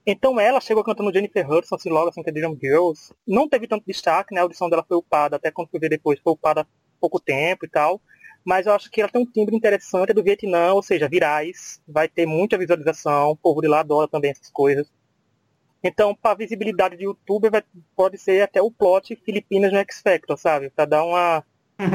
Então 0.05 0.39
ela 0.39 0.59
chegou 0.59 0.83
cantando 0.83 1.13
Jennifer 1.13 1.49
Hudson, 1.49 1.75
assim, 1.75 1.89
logo 1.89 2.09
assim, 2.09 2.21
é 2.25 2.31
Dream 2.31 2.57
Girls. 2.61 3.13
Não 3.25 3.47
teve 3.47 3.67
tanto 3.67 3.85
destaque, 3.85 4.33
né? 4.33 4.41
A 4.41 4.43
audição 4.43 4.69
dela 4.69 4.83
foi 4.87 4.97
upada, 4.97 5.37
até 5.37 5.49
quando 5.49 5.69
fui 5.69 5.79
ver 5.79 5.89
depois, 5.89 6.19
foi 6.19 6.33
upada 6.33 6.61
há 6.61 6.65
pouco 6.99 7.19
tempo 7.19 7.65
e 7.65 7.69
tal. 7.69 8.01
Mas 8.45 8.65
eu 8.65 8.73
acho 8.73 8.91
que 8.91 8.99
ela 8.99 9.09
tem 9.09 9.21
um 9.21 9.25
timbre 9.25 9.55
interessante, 9.55 10.11
é 10.11 10.13
do 10.13 10.23
Vietnã, 10.23 10.73
ou 10.73 10.83
seja, 10.83 11.07
virais. 11.07 11.81
Vai 11.87 12.09
ter 12.09 12.25
muita 12.25 12.57
visualização, 12.57 13.31
o 13.31 13.37
povo 13.37 13.61
de 13.61 13.67
lá 13.67 13.79
adora 13.79 14.07
também 14.07 14.31
essas 14.31 14.49
coisas. 14.49 14.91
Então, 15.81 16.15
para 16.15 16.35
visibilidade 16.35 16.97
de 16.97 17.03
youtuber, 17.03 17.51
vai, 17.51 17.63
pode 17.95 18.17
ser 18.17 18.41
até 18.41 18.61
o 18.61 18.71
plot 18.71 19.15
Filipinas 19.25 19.71
no 19.71 19.79
X 19.79 20.01
Factor, 20.01 20.37
sabe? 20.37 20.69
Para 20.69 20.85
dar 20.85 21.03
uma. 21.03 21.43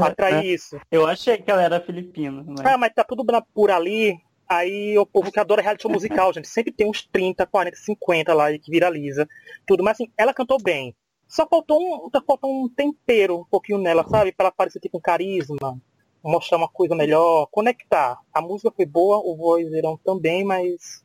atrair 0.05 0.45
isso. 0.45 0.79
Eu 0.91 1.07
achei 1.07 1.38
que 1.38 1.50
ela 1.50 1.62
era 1.62 1.81
filipina. 1.81 2.45
Mas... 2.47 2.67
Ah, 2.67 2.77
mas 2.79 2.93
tá 2.95 3.05
tudo 3.05 3.25
por 3.55 3.71
ali, 3.71 4.19
Aí 4.49 4.99
o 4.99 5.05
povo 5.05 5.31
que 5.31 5.38
adora 5.38 5.61
reality 5.61 5.83
show 5.83 5.90
musical, 5.90 6.33
gente, 6.33 6.49
sempre 6.49 6.73
tem 6.73 6.88
uns 6.88 7.07
30, 7.07 7.47
40, 7.47 7.76
50 7.76 8.33
lá 8.33 8.59
que 8.59 8.71
viraliza. 8.71 9.28
Tudo, 9.67 9.85
mas 9.85 9.95
assim, 9.95 10.11
ela 10.17 10.33
cantou 10.33 10.61
bem. 10.62 10.97
Só 11.26 11.47
faltou 11.47 11.78
um, 11.78 12.11
faltou 12.26 12.64
um 12.64 12.69
tempero 12.69 13.40
um 13.40 13.45
pouquinho 13.45 13.78
nela, 13.78 14.09
sabe? 14.09 14.33
Pra 14.33 14.47
ela 14.47 14.52
parecer 14.52 14.81
tipo 14.81 14.97
um 14.97 15.00
carisma, 15.00 15.78
mostrar 16.25 16.57
uma 16.57 16.69
coisa 16.69 16.95
melhor, 16.95 17.47
conectar. 17.50 18.19
A 18.33 18.40
música 18.40 18.73
foi 18.75 18.87
boa, 18.87 19.19
o 19.19 19.37
vozeirão 19.37 19.99
também, 19.99 20.43
mas 20.43 21.05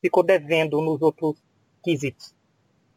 ficou 0.00 0.22
devendo 0.22 0.80
nos 0.80 1.02
outros 1.02 1.42
quesitos. 1.82 2.32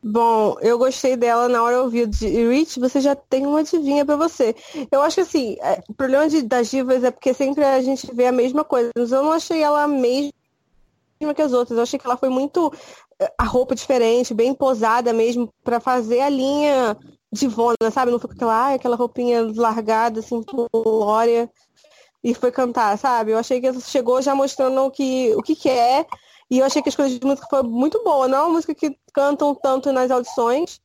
Bom, 0.02 0.58
eu 0.62 0.78
gostei 0.78 1.18
dela 1.18 1.50
na 1.50 1.64
hora 1.64 1.76
eu 1.76 1.84
ouvi 1.84 2.06
de 2.06 2.28
Rich, 2.28 2.80
você 2.80 3.02
já 3.02 3.16
tem 3.16 3.46
uma 3.46 3.64
divinha 3.64 4.06
para 4.06 4.16
você. 4.16 4.56
Eu 4.92 5.02
acho 5.02 5.16
que 5.16 5.22
assim, 5.22 5.58
é, 5.60 5.84
o 5.90 5.94
problema 5.94 6.30
de, 6.30 6.44
das 6.44 6.70
divas 6.70 7.04
é 7.04 7.10
porque 7.12 7.34
sempre 7.34 7.64
a 7.64 7.82
gente 7.82 8.14
vê 8.14 8.28
a 8.28 8.32
mesma 8.32 8.64
coisa. 8.64 8.92
Mas 8.96 9.12
eu 9.12 9.24
não 9.24 9.32
achei 9.32 9.62
ela 9.62 9.84
a 9.84 9.88
mesma 9.88 10.32
que 11.36 11.42
as 11.42 11.52
outras. 11.52 11.78
Eu 11.78 11.84
achei 11.84 12.00
que 12.00 12.06
ela 12.06 12.16
foi 12.16 12.30
muito 12.30 12.72
é, 13.20 13.34
a 13.38 13.44
roupa 13.44 13.74
diferente, 13.74 14.34
bem 14.34 14.54
posada 14.54 15.12
mesmo, 15.12 15.52
para 15.64 15.80
fazer 15.80 16.22
a 16.22 16.30
linha 16.30 16.96
divona, 17.32 17.92
sabe? 17.92 18.12
Não 18.12 18.20
foi 18.20 18.30
aquela, 18.32 18.74
aquela 18.76 18.96
roupinha 18.96 19.42
largada, 19.56 20.20
assim, 20.20 20.44
glória, 20.72 21.50
e 22.24 22.34
foi 22.34 22.52
cantar, 22.52 22.98
sabe? 22.98 23.32
Eu 23.32 23.38
achei 23.38 23.60
que 23.60 23.68
ela 23.68 23.80
chegou 23.80 24.22
já 24.22 24.36
mostrando 24.36 24.82
o 24.82 24.92
que, 24.92 25.34
o 25.36 25.42
que, 25.42 25.56
que 25.56 25.70
é 25.70 26.06
e 26.50 26.60
eu 26.60 26.66
achei 26.66 26.82
que 26.82 26.90
a 26.90 26.92
escolha 26.92 27.10
de 27.10 27.26
música 27.26 27.48
foi 27.50 27.64
muito 27.64 28.04
boa. 28.04 28.28
Não 28.28 28.38
é 28.38 28.42
uma 28.42 28.54
música 28.54 28.74
que 28.74 28.98
cantam 29.14 29.54
tanto 29.54 29.92
nas 29.92 30.10
audições. 30.10 30.80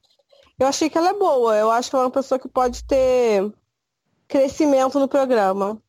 Eu 0.58 0.66
achei 0.66 0.90
que 0.90 0.98
ela 0.98 1.10
é 1.10 1.14
boa. 1.14 1.56
Eu 1.56 1.70
acho 1.70 1.88
que 1.88 1.96
ela 1.96 2.04
é 2.04 2.06
uma 2.06 2.12
pessoa 2.12 2.38
que 2.38 2.48
pode 2.48 2.84
ter 2.84 3.52
crescimento 4.26 4.98
no 4.98 5.06
programa. 5.06 5.80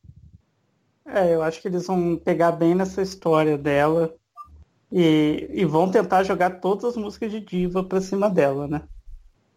É, 1.05 1.33
eu 1.33 1.41
acho 1.41 1.61
que 1.61 1.67
eles 1.67 1.87
vão 1.87 2.15
pegar 2.15 2.51
bem 2.51 2.75
nessa 2.75 3.01
história 3.01 3.57
dela 3.57 4.13
e, 4.91 5.49
e 5.51 5.65
vão 5.65 5.89
tentar 5.89 6.23
jogar 6.23 6.61
todas 6.61 6.85
as 6.85 6.97
músicas 6.97 7.31
de 7.31 7.39
diva 7.39 7.83
pra 7.83 7.99
cima 7.99 8.29
dela, 8.29 8.67
né? 8.67 8.83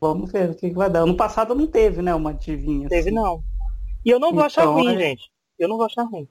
Vamos 0.00 0.32
ver 0.32 0.50
o 0.50 0.54
que, 0.54 0.70
que 0.70 0.74
vai 0.74 0.90
dar. 0.90 1.00
Ano 1.00 1.16
passado 1.16 1.54
não 1.54 1.66
teve, 1.66 2.02
né, 2.02 2.14
uma 2.14 2.34
divinha. 2.34 2.88
Teve 2.88 3.08
assim. 3.08 3.16
não. 3.16 3.42
E 4.04 4.10
eu 4.10 4.18
não 4.18 4.28
vou 4.28 4.38
então, 4.38 4.46
achar 4.46 4.64
ruim, 4.64 4.94
é... 4.94 4.98
gente. 4.98 5.30
Eu 5.58 5.68
não 5.68 5.76
vou 5.76 5.86
achar 5.86 6.04
ruim. 6.04 6.28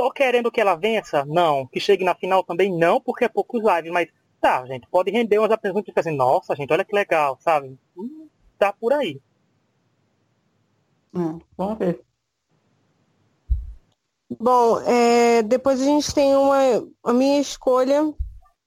Tô 0.00 0.10
querendo 0.10 0.50
que 0.50 0.60
ela 0.60 0.74
vença? 0.74 1.26
Não. 1.26 1.66
Que 1.66 1.78
chegue 1.78 2.04
na 2.04 2.14
final 2.14 2.42
também? 2.42 2.72
Não, 2.74 2.98
porque 2.98 3.26
é 3.26 3.28
poucos 3.28 3.62
lives, 3.62 3.92
mas 3.92 4.08
tá, 4.40 4.64
gente, 4.64 4.86
pode 4.90 5.10
render 5.10 5.38
umas 5.38 5.50
e 5.50 5.92
assim, 5.94 6.16
nossa, 6.16 6.56
gente, 6.56 6.72
olha 6.72 6.84
que 6.86 6.94
legal, 6.94 7.38
sabe? 7.40 7.78
Hum, 7.94 8.26
tá 8.58 8.72
por 8.72 8.94
aí. 8.94 9.20
Hum, 11.12 11.38
vamos 11.54 11.78
ver. 11.78 12.00
Bom, 14.38 14.80
é, 14.82 15.42
depois 15.42 15.82
a 15.82 15.84
gente 15.84 16.14
tem 16.14 16.34
uma 16.34 16.56
a 17.04 17.12
minha 17.12 17.38
escolha 17.38 18.14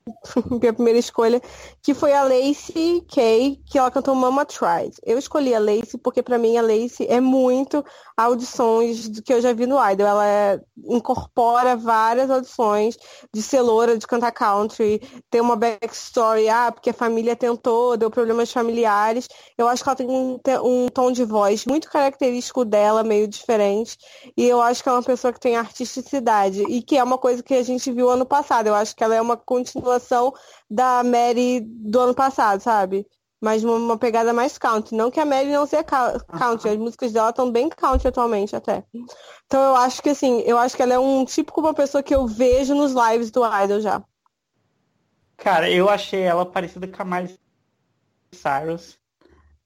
minha 0.59 0.73
primeira 0.73 0.99
escolha, 0.99 1.41
que 1.81 1.93
foi 1.93 2.13
a 2.13 2.23
Lacey 2.23 3.01
Kay, 3.13 3.61
que 3.65 3.77
ela 3.77 3.91
cantou 3.91 4.15
Mama 4.15 4.45
Tried. 4.45 4.95
Eu 5.03 5.17
escolhi 5.17 5.53
a 5.53 5.59
Lacey 5.59 5.97
porque 6.01 6.21
para 6.21 6.37
mim 6.37 6.57
a 6.57 6.61
Lacey 6.61 7.07
é 7.09 7.19
muito 7.19 7.83
audições 8.15 9.07
do 9.07 9.21
que 9.21 9.33
eu 9.33 9.41
já 9.41 9.53
vi 9.53 9.65
no 9.65 9.77
Idol. 9.91 10.07
Ela 10.07 10.27
é, 10.27 10.61
incorpora 10.85 11.75
várias 11.75 12.29
audições 12.29 12.97
de 13.33 13.41
celoura, 13.41 13.97
de 13.97 14.05
cantar 14.05 14.31
country, 14.31 15.01
tem 15.29 15.41
uma 15.41 15.55
backstory, 15.55 16.49
ah, 16.49 16.71
porque 16.71 16.89
a 16.89 16.93
família 16.93 17.35
tentou, 17.35 17.97
deu 17.97 18.11
problemas 18.11 18.51
familiares. 18.51 19.27
Eu 19.57 19.67
acho 19.67 19.83
que 19.83 19.89
ela 19.89 19.95
tem 19.95 20.09
um, 20.09 20.39
um 20.63 20.87
tom 20.89 21.11
de 21.11 21.23
voz 21.23 21.65
muito 21.65 21.89
característico 21.89 22.65
dela, 22.65 23.03
meio 23.03 23.27
diferente. 23.27 23.97
E 24.35 24.45
eu 24.47 24.61
acho 24.61 24.83
que 24.83 24.89
é 24.89 24.91
uma 24.91 25.03
pessoa 25.03 25.33
que 25.33 25.39
tem 25.39 25.55
artisticidade 25.55 26.63
e 26.67 26.81
que 26.81 26.97
é 26.97 27.03
uma 27.03 27.17
coisa 27.17 27.41
que 27.41 27.53
a 27.53 27.63
gente 27.63 27.91
viu 27.91 28.09
ano 28.09 28.25
passado. 28.25 28.67
Eu 28.67 28.75
acho 28.75 28.95
que 28.95 29.03
ela 29.03 29.15
é 29.15 29.21
uma 29.21 29.37
continuação 29.37 29.92
da 30.69 31.03
Mary 31.03 31.61
do 31.61 31.99
ano 31.99 32.13
passado, 32.13 32.61
sabe? 32.61 33.07
Mas 33.41 33.63
uma, 33.63 33.97
pegada 33.97 34.31
mais 34.31 34.57
country. 34.57 34.95
Não 34.95 35.11
que 35.11 35.19
a 35.19 35.25
Mary 35.25 35.51
não 35.51 35.65
seja 35.65 35.83
country, 35.83 36.69
as 36.69 36.77
músicas 36.77 37.11
dela 37.11 37.29
estão 37.29 37.51
bem 37.51 37.67
country 37.69 38.07
atualmente 38.07 38.55
até. 38.55 38.83
Então 39.45 39.61
eu 39.61 39.75
acho 39.75 40.01
que 40.01 40.09
assim, 40.09 40.41
eu 40.41 40.57
acho 40.57 40.75
que 40.75 40.81
ela 40.81 40.93
é 40.93 40.99
um 40.99 41.25
típico 41.25 41.59
uma 41.59 41.73
pessoa 41.73 42.01
que 42.01 42.15
eu 42.15 42.25
vejo 42.25 42.73
nos 42.73 42.93
lives 42.93 43.31
do 43.31 43.41
Idol 43.45 43.81
já. 43.81 44.01
Cara, 45.35 45.69
eu 45.69 45.89
achei 45.89 46.21
ela 46.21 46.45
parecida 46.45 46.87
com 46.87 47.01
a 47.01 47.05
Miley 47.05 47.37
Cyrus. 48.31 48.97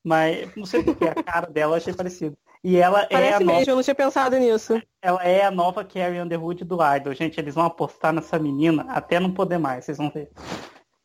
Mas 0.03 0.55
não 0.55 0.65
sei 0.65 0.83
porque 0.83 1.03
a 1.03 1.21
cara 1.21 1.47
dela 1.47 1.77
achei 1.77 1.93
parecida. 1.93 2.37
E 2.67 2.75
ela 2.75 3.07
Parece 3.09 3.31
é 3.31 3.35
a 3.35 3.39
mesmo, 3.39 3.53
nova... 3.53 3.63
eu 3.65 3.75
não 3.77 3.81
tinha 3.81 3.95
pensado 3.95 4.37
nisso. 4.37 4.81
Ela 5.01 5.23
é 5.23 5.45
a 5.45 5.49
nova 5.49 5.85
Carrie 5.85 6.19
Underwood 6.19 6.65
do 6.65 6.79
Idol. 6.83 7.13
Gente, 7.13 7.39
eles 7.39 7.55
vão 7.55 7.63
apostar 7.63 8.11
nessa 8.11 8.37
menina 8.37 8.85
até 8.89 9.21
não 9.21 9.31
poder 9.31 9.57
mais, 9.57 9.85
vocês 9.85 9.97
vão 9.97 10.09
ver. 10.09 10.29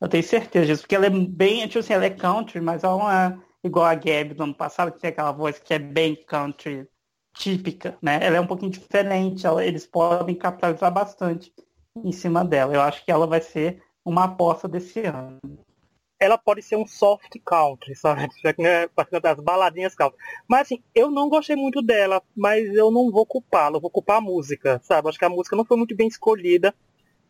Eu 0.00 0.08
tenho 0.08 0.24
certeza 0.24 0.66
disso, 0.66 0.82
porque 0.82 0.96
ela 0.96 1.06
é 1.06 1.10
bem, 1.10 1.64
tipo 1.68 1.78
assim, 1.78 1.92
ela 1.92 2.04
é 2.04 2.10
country, 2.10 2.60
mas 2.60 2.82
ela 2.82 2.98
não 2.98 3.08
é 3.08 3.38
igual 3.62 3.86
a 3.86 3.94
Gabi 3.94 4.34
do 4.34 4.42
ano 4.42 4.54
passado, 4.54 4.90
que 4.90 4.98
tem 4.98 5.10
aquela 5.10 5.30
voz 5.30 5.60
que 5.60 5.72
é 5.72 5.78
bem 5.78 6.16
country 6.16 6.84
típica, 7.32 7.96
né? 8.02 8.18
Ela 8.20 8.38
é 8.38 8.40
um 8.40 8.46
pouquinho 8.48 8.72
diferente, 8.72 9.46
ela, 9.46 9.64
eles 9.64 9.86
podem 9.86 10.34
capitalizar 10.34 10.92
bastante 10.92 11.54
em 11.94 12.10
cima 12.10 12.44
dela. 12.44 12.74
Eu 12.74 12.80
acho 12.80 13.04
que 13.04 13.12
ela 13.12 13.24
vai 13.24 13.40
ser 13.40 13.80
uma 14.04 14.24
aposta 14.24 14.66
desse 14.66 14.98
ano 15.02 15.38
ela 16.22 16.38
pode 16.38 16.62
ser 16.62 16.76
um 16.76 16.86
soft 16.86 17.36
country, 17.44 17.96
sabe? 17.96 18.28
Já 18.40 18.52
que 18.52 18.62
é 18.64 18.88
das 19.20 19.40
baladinhas 19.40 19.92
country. 19.92 20.16
Mas 20.46 20.60
assim, 20.62 20.80
eu 20.94 21.10
não 21.10 21.28
gostei 21.28 21.56
muito 21.56 21.82
dela, 21.82 22.22
mas 22.36 22.72
eu 22.74 22.92
não 22.92 23.10
vou 23.10 23.26
culpá-la, 23.26 23.80
vou 23.80 23.90
culpar 23.90 24.18
a 24.18 24.20
música, 24.20 24.80
sabe? 24.84 25.08
Acho 25.08 25.18
que 25.18 25.24
a 25.24 25.28
música 25.28 25.56
não 25.56 25.64
foi 25.64 25.76
muito 25.76 25.96
bem 25.96 26.06
escolhida 26.06 26.72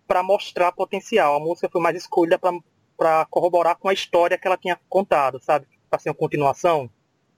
para 0.07 0.23
mostrar 0.23 0.73
potencial. 0.73 1.37
A 1.37 1.41
música 1.41 1.71
foi 1.73 1.81
mais 1.81 1.97
escolhida 1.97 2.39
para 2.39 3.25
corroborar 3.31 3.79
com 3.79 3.89
a 3.89 3.95
história 3.95 4.37
que 4.37 4.47
ela 4.47 4.59
tinha 4.59 4.79
contado, 4.91 5.41
sabe? 5.43 5.67
Para 5.89 5.99
ser 5.99 6.11
uma 6.11 6.15
continuação. 6.15 6.91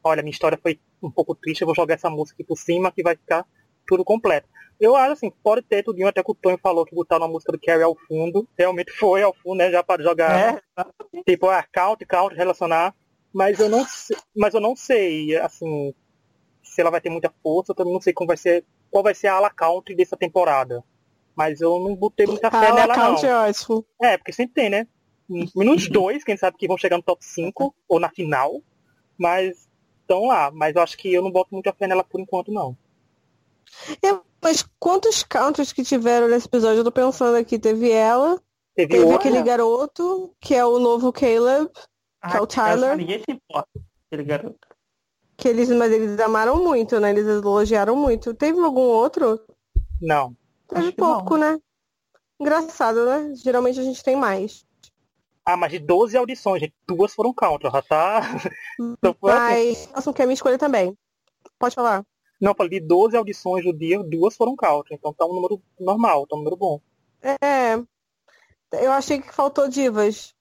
Olha, 0.02 0.22
minha 0.22 0.32
história 0.32 0.58
foi 0.60 0.80
um 1.00 1.10
pouco 1.10 1.36
triste, 1.36 1.60
eu 1.60 1.66
vou 1.66 1.74
jogar 1.76 1.94
essa 1.94 2.10
música 2.10 2.34
aqui 2.34 2.44
por 2.44 2.58
cima 2.58 2.90
que 2.90 3.00
vai 3.00 3.14
ficar 3.14 3.46
tudo 3.86 4.04
completo. 4.04 4.48
Eu 4.80 4.96
acho 4.96 5.12
assim, 5.12 5.30
pode 5.42 5.62
ter 5.62 5.82
tudinho, 5.82 6.08
até 6.08 6.22
que 6.22 6.30
o 6.30 6.34
Tonho 6.34 6.58
falou 6.58 6.84
que 6.84 6.94
botaram 6.94 7.26
uma 7.26 7.32
música 7.32 7.52
do 7.52 7.60
Carrie 7.60 7.84
ao 7.84 7.96
fundo. 8.08 8.48
Realmente 8.58 8.92
foi 8.98 9.22
ao 9.22 9.32
fundo, 9.32 9.56
né? 9.56 9.70
Já 9.70 9.82
para 9.82 10.02
jogar. 10.02 10.54
É. 10.54 11.22
Tipo, 11.24 11.48
ah, 11.48 11.64
count, 11.72 12.04
count, 12.04 12.34
relacionar. 12.34 12.94
Mas 13.32 13.58
eu 13.58 13.68
não 13.68 13.84
sei, 13.84 14.16
mas 14.36 14.54
eu 14.54 14.60
não 14.60 14.76
sei, 14.76 15.36
assim, 15.38 15.92
se 16.62 16.80
ela 16.80 16.90
vai 16.90 17.00
ter 17.00 17.10
muita 17.10 17.32
força, 17.42 17.72
eu 17.72 17.74
também 17.74 17.92
não 17.92 18.00
sei 18.00 18.12
como 18.12 18.28
vai 18.28 18.36
ser, 18.36 18.64
qual 18.90 19.02
vai 19.02 19.12
ser 19.12 19.26
a 19.26 19.34
ala 19.34 19.50
count 19.50 19.92
dessa 19.94 20.16
temporada. 20.16 20.84
Mas 21.34 21.60
eu 21.60 21.80
não 21.80 21.96
botei 21.96 22.26
muita 22.26 22.48
fé 22.48 22.68
a 22.68 22.74
nela, 22.74 22.94
count 22.94 23.22
não. 23.22 23.28
É, 23.28 23.48
ótimo. 23.48 23.84
é, 24.00 24.16
porque 24.16 24.32
sempre 24.32 24.54
tem, 24.54 24.70
né? 24.70 24.86
Nos 25.28 25.88
dois, 25.88 26.22
quem 26.22 26.36
sabe 26.36 26.56
que 26.56 26.68
vão 26.68 26.78
chegar 26.78 26.96
no 26.96 27.02
top 27.02 27.24
5 27.24 27.74
ou 27.88 27.98
na 27.98 28.10
final. 28.10 28.62
Mas 29.18 29.68
estão 30.00 30.26
lá. 30.26 30.50
Mas 30.52 30.76
eu 30.76 30.82
acho 30.82 30.96
que 30.96 31.12
eu 31.12 31.22
não 31.22 31.30
boto 31.30 31.48
muita 31.52 31.72
fé 31.72 31.86
nela 31.86 32.04
por 32.04 32.20
enquanto, 32.20 32.52
não. 32.52 32.76
É, 34.02 34.18
mas 34.42 34.64
quantos 34.78 35.22
counters 35.22 35.72
que 35.72 35.82
tiveram 35.82 36.28
nesse 36.28 36.46
episódio? 36.46 36.80
Eu 36.80 36.84
tô 36.84 36.92
pensando 36.92 37.36
aqui. 37.36 37.58
Teve 37.58 37.90
ela, 37.90 38.40
teve, 38.74 38.94
teve 38.94 39.14
aquele 39.14 39.42
garoto, 39.42 40.34
que 40.40 40.54
é 40.54 40.64
o 40.64 40.78
novo 40.78 41.12
Caleb, 41.12 41.70
ah, 42.20 42.30
que 42.30 42.36
é 42.36 42.40
o 42.40 42.46
Tyler. 42.46 42.96
Ninguém 42.96 43.18
se 43.18 43.30
importa, 43.30 43.68
aquele 44.06 44.24
garoto. 44.24 44.68
Que 45.36 45.48
eles, 45.48 45.68
mas 45.70 45.92
eles 45.92 46.18
amaram 46.20 46.62
muito, 46.62 47.00
né? 47.00 47.10
Eles 47.10 47.26
elogiaram 47.26 47.96
muito. 47.96 48.34
Teve 48.34 48.60
algum 48.60 48.82
outro? 48.82 49.40
Não. 50.00 50.36
Teve 50.68 50.92
pouco, 50.92 51.36
não. 51.36 51.52
né? 51.52 51.60
Engraçado, 52.40 53.04
né? 53.04 53.32
Geralmente 53.34 53.80
a 53.80 53.82
gente 53.82 54.02
tem 54.02 54.16
mais. 54.16 54.64
Ah, 55.44 55.56
mas 55.56 55.72
de 55.72 55.78
12 55.78 56.16
audições, 56.16 56.60
gente, 56.60 56.74
duas 56.86 57.12
foram 57.12 57.34
counter, 57.34 57.70
já 57.70 57.82
tá. 57.82 58.20
então, 58.80 59.14
mas, 59.20 59.88
assim. 59.92 60.12
que 60.12 60.22
é 60.22 60.24
a 60.24 60.26
minha 60.26 60.34
escolha 60.34 60.56
também. 60.56 60.96
Pode 61.58 61.74
falar. 61.74 62.04
Não, 62.44 62.50
eu 62.50 62.54
falei 62.54 62.78
de 62.78 62.86
12 62.86 63.16
audições 63.16 63.64
do 63.64 63.72
dia, 63.72 63.98
duas 64.02 64.36
foram 64.36 64.54
country, 64.54 64.94
então 64.94 65.14
tá 65.14 65.24
um 65.24 65.32
número 65.32 65.62
normal, 65.80 66.26
tá 66.26 66.36
um 66.36 66.40
número 66.40 66.56
bom. 66.56 66.78
É. 67.22 67.78
Eu 68.82 68.92
achei 68.92 69.18
que 69.18 69.34
faltou 69.34 69.66
divas. 69.66 70.34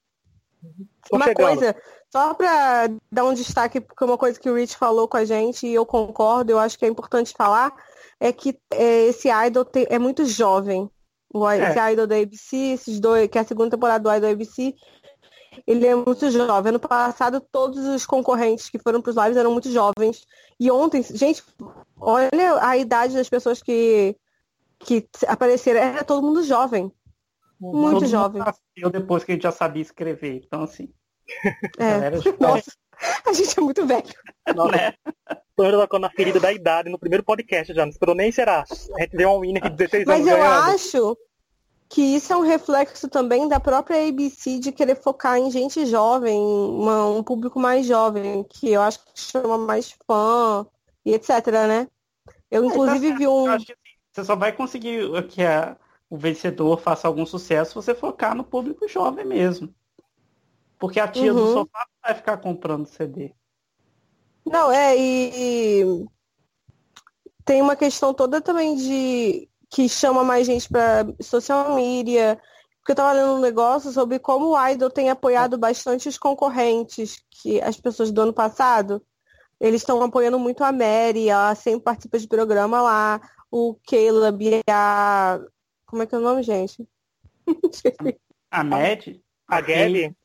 Tô 1.08 1.16
uma 1.16 1.24
chegando. 1.24 1.46
coisa, 1.46 1.74
só 2.12 2.34
pra 2.34 2.88
dar 3.10 3.24
um 3.24 3.32
destaque, 3.32 3.80
porque 3.80 4.04
uma 4.04 4.18
coisa 4.18 4.38
que 4.38 4.50
o 4.50 4.54
Rich 4.54 4.76
falou 4.76 5.08
com 5.08 5.16
a 5.16 5.24
gente, 5.24 5.66
e 5.66 5.72
eu 5.72 5.86
concordo, 5.86 6.52
eu 6.52 6.58
acho 6.58 6.78
que 6.78 6.84
é 6.84 6.88
importante 6.88 7.32
falar, 7.32 7.72
é 8.20 8.30
que 8.30 8.54
é, 8.70 9.06
esse 9.06 9.30
idol 9.30 9.66
é 9.88 9.98
muito 9.98 10.26
jovem. 10.26 10.90
O, 11.32 11.48
é. 11.48 11.70
Esse 11.70 11.92
idol 11.92 12.06
da 12.06 12.16
ABC, 12.16 12.56
esses 12.74 13.00
dois, 13.00 13.30
que 13.30 13.38
é 13.38 13.40
a 13.40 13.44
segunda 13.44 13.70
temporada 13.70 14.04
do 14.04 14.10
idol 14.10 14.20
da 14.20 14.30
ABC, 14.30 14.74
ele 15.66 15.86
é 15.86 15.94
muito 15.94 16.30
jovem. 16.30 16.68
Ano 16.68 16.80
passado, 16.80 17.40
todos 17.40 17.82
os 17.86 18.04
concorrentes 18.04 18.68
que 18.68 18.78
foram 18.78 19.00
para 19.00 19.10
os 19.10 19.16
lives 19.16 19.38
eram 19.38 19.52
muito 19.52 19.70
jovens. 19.70 20.26
E 20.58 20.70
ontem, 20.70 21.02
gente, 21.02 21.42
olha 22.00 22.60
a 22.60 22.76
idade 22.76 23.14
das 23.14 23.28
pessoas 23.28 23.62
que, 23.62 24.16
que 24.78 25.06
apareceram. 25.26 25.80
Era 25.80 26.04
todo 26.04 26.22
mundo 26.22 26.42
jovem. 26.42 26.92
Muito 27.60 28.00
todo 28.00 28.06
jovem. 28.06 28.42
Eu 28.76 28.90
depois 28.90 29.24
que 29.24 29.32
a 29.32 29.34
gente 29.34 29.44
já 29.44 29.52
sabia 29.52 29.82
escrever. 29.82 30.42
Então, 30.44 30.62
assim. 30.62 30.92
É. 31.78 32.10
Nossa, 32.38 32.72
a 33.26 33.32
gente 33.32 33.58
é 33.58 33.62
muito 33.62 33.86
velho. 33.86 34.14
Nossa, 34.54 34.76
né? 34.76 34.94
Tô 35.56 35.70
tocando 35.70 36.02
na 36.02 36.10
ferida 36.10 36.38
da 36.40 36.52
idade 36.52 36.90
no 36.90 36.98
primeiro 36.98 37.24
podcast 37.24 37.72
já. 37.72 37.84
Não 37.84 37.90
esperou 37.90 38.14
nem 38.14 38.30
será. 38.30 38.64
A 38.96 39.02
gente 39.02 39.16
deu 39.16 39.30
um 39.30 39.40
winner 39.40 39.62
de 39.62 39.76
16 39.76 40.04
Mas 40.04 40.20
anos. 40.20 40.30
Mas 40.30 40.38
eu 40.38 40.44
ganhando. 40.44 40.74
acho 40.74 41.18
que 41.94 42.02
isso 42.02 42.32
é 42.32 42.36
um 42.36 42.40
reflexo 42.40 43.08
também 43.08 43.46
da 43.46 43.60
própria 43.60 44.08
ABC 44.08 44.58
de 44.58 44.72
querer 44.72 44.96
focar 44.96 45.38
em 45.38 45.48
gente 45.48 45.86
jovem, 45.86 46.36
uma, 46.36 47.06
um 47.06 47.22
público 47.22 47.60
mais 47.60 47.86
jovem, 47.86 48.42
que 48.42 48.72
eu 48.72 48.82
acho 48.82 48.98
que 49.04 49.12
chama 49.14 49.56
mais 49.56 49.96
fã 50.04 50.66
e 51.04 51.14
etc, 51.14 51.46
né? 51.68 51.88
Eu 52.50 52.64
é, 52.64 52.66
inclusive 52.66 53.12
vi 53.12 53.28
um. 53.28 53.46
Assim, 53.46 53.74
você 54.10 54.24
só 54.24 54.34
vai 54.34 54.50
conseguir 54.50 55.08
que 55.28 55.44
a, 55.44 55.76
o 56.10 56.16
vencedor 56.16 56.80
faça 56.80 57.06
algum 57.06 57.24
sucesso 57.24 57.70
se 57.70 57.74
você 57.76 57.94
focar 57.94 58.34
no 58.34 58.42
público 58.42 58.88
jovem 58.88 59.24
mesmo. 59.24 59.72
Porque 60.76 60.98
a 60.98 61.06
tia 61.06 61.32
uhum. 61.32 61.46
do 61.46 61.52
sofá 61.52 61.78
não 61.78 62.08
vai 62.08 62.14
ficar 62.16 62.38
comprando 62.38 62.88
CD. 62.88 63.32
Não, 64.44 64.68
é, 64.72 64.98
e, 64.98 65.30
e 65.84 66.06
tem 67.44 67.62
uma 67.62 67.76
questão 67.76 68.12
toda 68.12 68.40
também 68.40 68.74
de 68.74 69.48
que 69.74 69.88
chama 69.88 70.22
mais 70.22 70.46
gente 70.46 70.68
para 70.68 71.04
social 71.20 71.74
media. 71.74 72.40
Porque 72.78 72.92
eu 72.92 72.94
estava 72.94 73.12
lendo 73.12 73.34
um 73.34 73.40
negócio 73.40 73.90
sobre 73.90 74.20
como 74.20 74.50
o 74.50 74.68
Idol 74.68 74.88
tem 74.88 75.10
apoiado 75.10 75.58
bastante 75.58 76.08
os 76.08 76.16
concorrentes, 76.16 77.20
que 77.28 77.60
as 77.60 77.80
pessoas 77.80 78.12
do 78.12 78.20
ano 78.20 78.32
passado, 78.32 79.02
eles 79.58 79.80
estão 79.80 80.00
apoiando 80.00 80.38
muito 80.38 80.62
a 80.62 80.70
Mary, 80.70 81.28
ela 81.28 81.54
sempre 81.56 81.80
participa 81.80 82.18
de 82.20 82.28
programa 82.28 82.82
lá, 82.82 83.20
o 83.50 83.76
Caleb 83.84 84.44
e 84.44 84.62
a. 84.70 85.40
Como 85.86 86.02
é 86.02 86.06
que 86.06 86.14
é 86.14 86.18
o 86.18 86.20
nome, 86.20 86.44
gente? 86.44 86.86
a 88.52 88.62
Mad? 88.62 89.08
A 89.48 89.60
Gabi? 89.60 90.16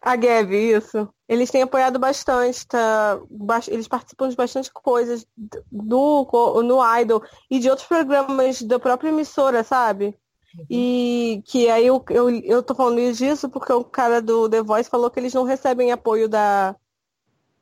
A 0.00 0.14
Gabi, 0.14 0.72
isso. 0.74 1.12
Eles 1.30 1.48
têm 1.48 1.62
apoiado 1.62 1.96
bastante, 1.96 2.66
tá? 2.66 3.20
Eles 3.68 3.86
participam 3.86 4.28
de 4.28 4.34
bastante 4.34 4.68
coisas 4.72 5.24
do, 5.70 6.28
no 6.64 6.98
Idol 6.98 7.22
e 7.48 7.60
de 7.60 7.70
outros 7.70 7.86
programas 7.86 8.60
da 8.62 8.80
própria 8.80 9.10
emissora, 9.10 9.62
sabe? 9.62 10.18
Uhum. 10.58 10.66
E 10.68 11.42
que 11.46 11.70
aí 11.70 11.86
eu, 11.86 12.04
eu, 12.10 12.30
eu 12.30 12.64
tô 12.64 12.74
falando 12.74 13.12
disso 13.12 13.48
porque 13.48 13.72
o 13.72 13.84
cara 13.84 14.20
do 14.20 14.48
The 14.48 14.60
Voice 14.60 14.90
falou 14.90 15.08
que 15.08 15.20
eles 15.20 15.32
não 15.32 15.44
recebem 15.44 15.92
apoio 15.92 16.28
da, 16.28 16.74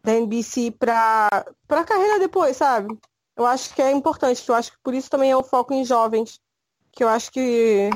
da 0.03 0.15
NBC 0.15 0.71
pra, 0.71 1.29
pra 1.67 1.85
carreira 1.85 2.19
depois, 2.19 2.57
sabe? 2.57 2.99
Eu 3.37 3.45
acho 3.45 3.75
que 3.75 3.83
é 3.83 3.93
importante, 3.93 4.43
eu 4.49 4.55
acho 4.55 4.73
que 4.73 4.79
por 4.83 4.95
isso 4.95 5.11
também 5.11 5.31
é 5.31 5.37
o 5.37 5.45
foco 5.45 5.75
em 5.75 5.85
jovens. 5.85 6.41
que 6.91 7.05
eu 7.05 7.09
acho 7.11 7.31
que. 7.31 7.91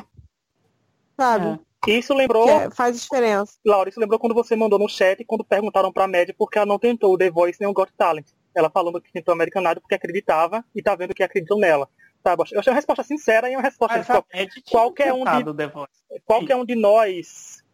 Sabe? 1.17 1.47
É. 1.47 1.72
Isso 1.87 2.15
lembrou. 2.15 2.49
É, 2.49 2.71
faz 2.71 3.01
diferença. 3.01 3.55
Laura, 3.65 3.89
isso 3.89 3.99
lembrou 3.99 4.19
quando 4.19 4.35
você 4.35 4.55
mandou 4.55 4.79
no 4.79 4.89
chat 4.89 5.25
quando 5.25 5.45
perguntaram 5.45 5.93
pra 5.93 6.07
Mad 6.07 6.31
porque 6.39 6.59
ela 6.59 6.67
não 6.67 6.79
tentou 6.79 7.15
o 7.15 7.19
The 7.19 7.31
Voice 7.31 7.59
nem 7.61 7.69
o 7.69 7.73
Got 7.73 7.93
Talent. 7.97 8.27
Ela 8.55 8.71
falando 8.71 9.01
que 9.01 9.13
tentou 9.13 9.33
American 9.33 9.63
Idol 9.63 9.81
porque 9.81 9.95
acreditava 9.95 10.65
e 10.75 10.83
tá 10.83 10.95
vendo 10.95 11.15
que 11.15 11.23
acreditam 11.23 11.59
nela. 11.59 11.89
Sabe? 12.23 12.45
Eu 12.53 12.61
achei 12.61 12.71
uma 12.71 12.77
resposta 12.77 13.03
sincera 13.03 13.51
e 13.51 13.57
uma 13.57 13.63
resposta 13.63 13.99
de 13.99 14.07
qual, 14.07 14.25
qualquer 14.71 15.13
um 15.13 15.25
de, 15.25 16.21
qualquer 16.25 16.57
um 16.57 16.65
de 16.65 16.77
nós 16.77 17.65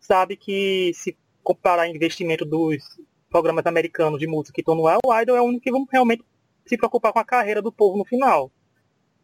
sabe 0.00 0.36
que 0.36 0.92
se 0.94 1.16
comparar 1.42 1.88
investimento 1.88 2.44
dos 2.44 2.82
programas 3.28 3.66
americanos 3.66 4.18
de 4.18 4.26
música 4.26 4.54
que 4.54 4.60
estão 4.62 4.74
no 4.74 4.86
ar, 4.86 4.98
o 5.04 5.20
Idol 5.20 5.36
é 5.36 5.40
o 5.40 5.44
único 5.44 5.62
que 5.62 5.70
vão 5.70 5.86
realmente 5.90 6.24
se 6.66 6.76
preocupar 6.76 7.12
com 7.12 7.18
a 7.18 7.24
carreira 7.24 7.60
do 7.60 7.72
povo 7.72 7.98
no 7.98 8.04
final. 8.04 8.50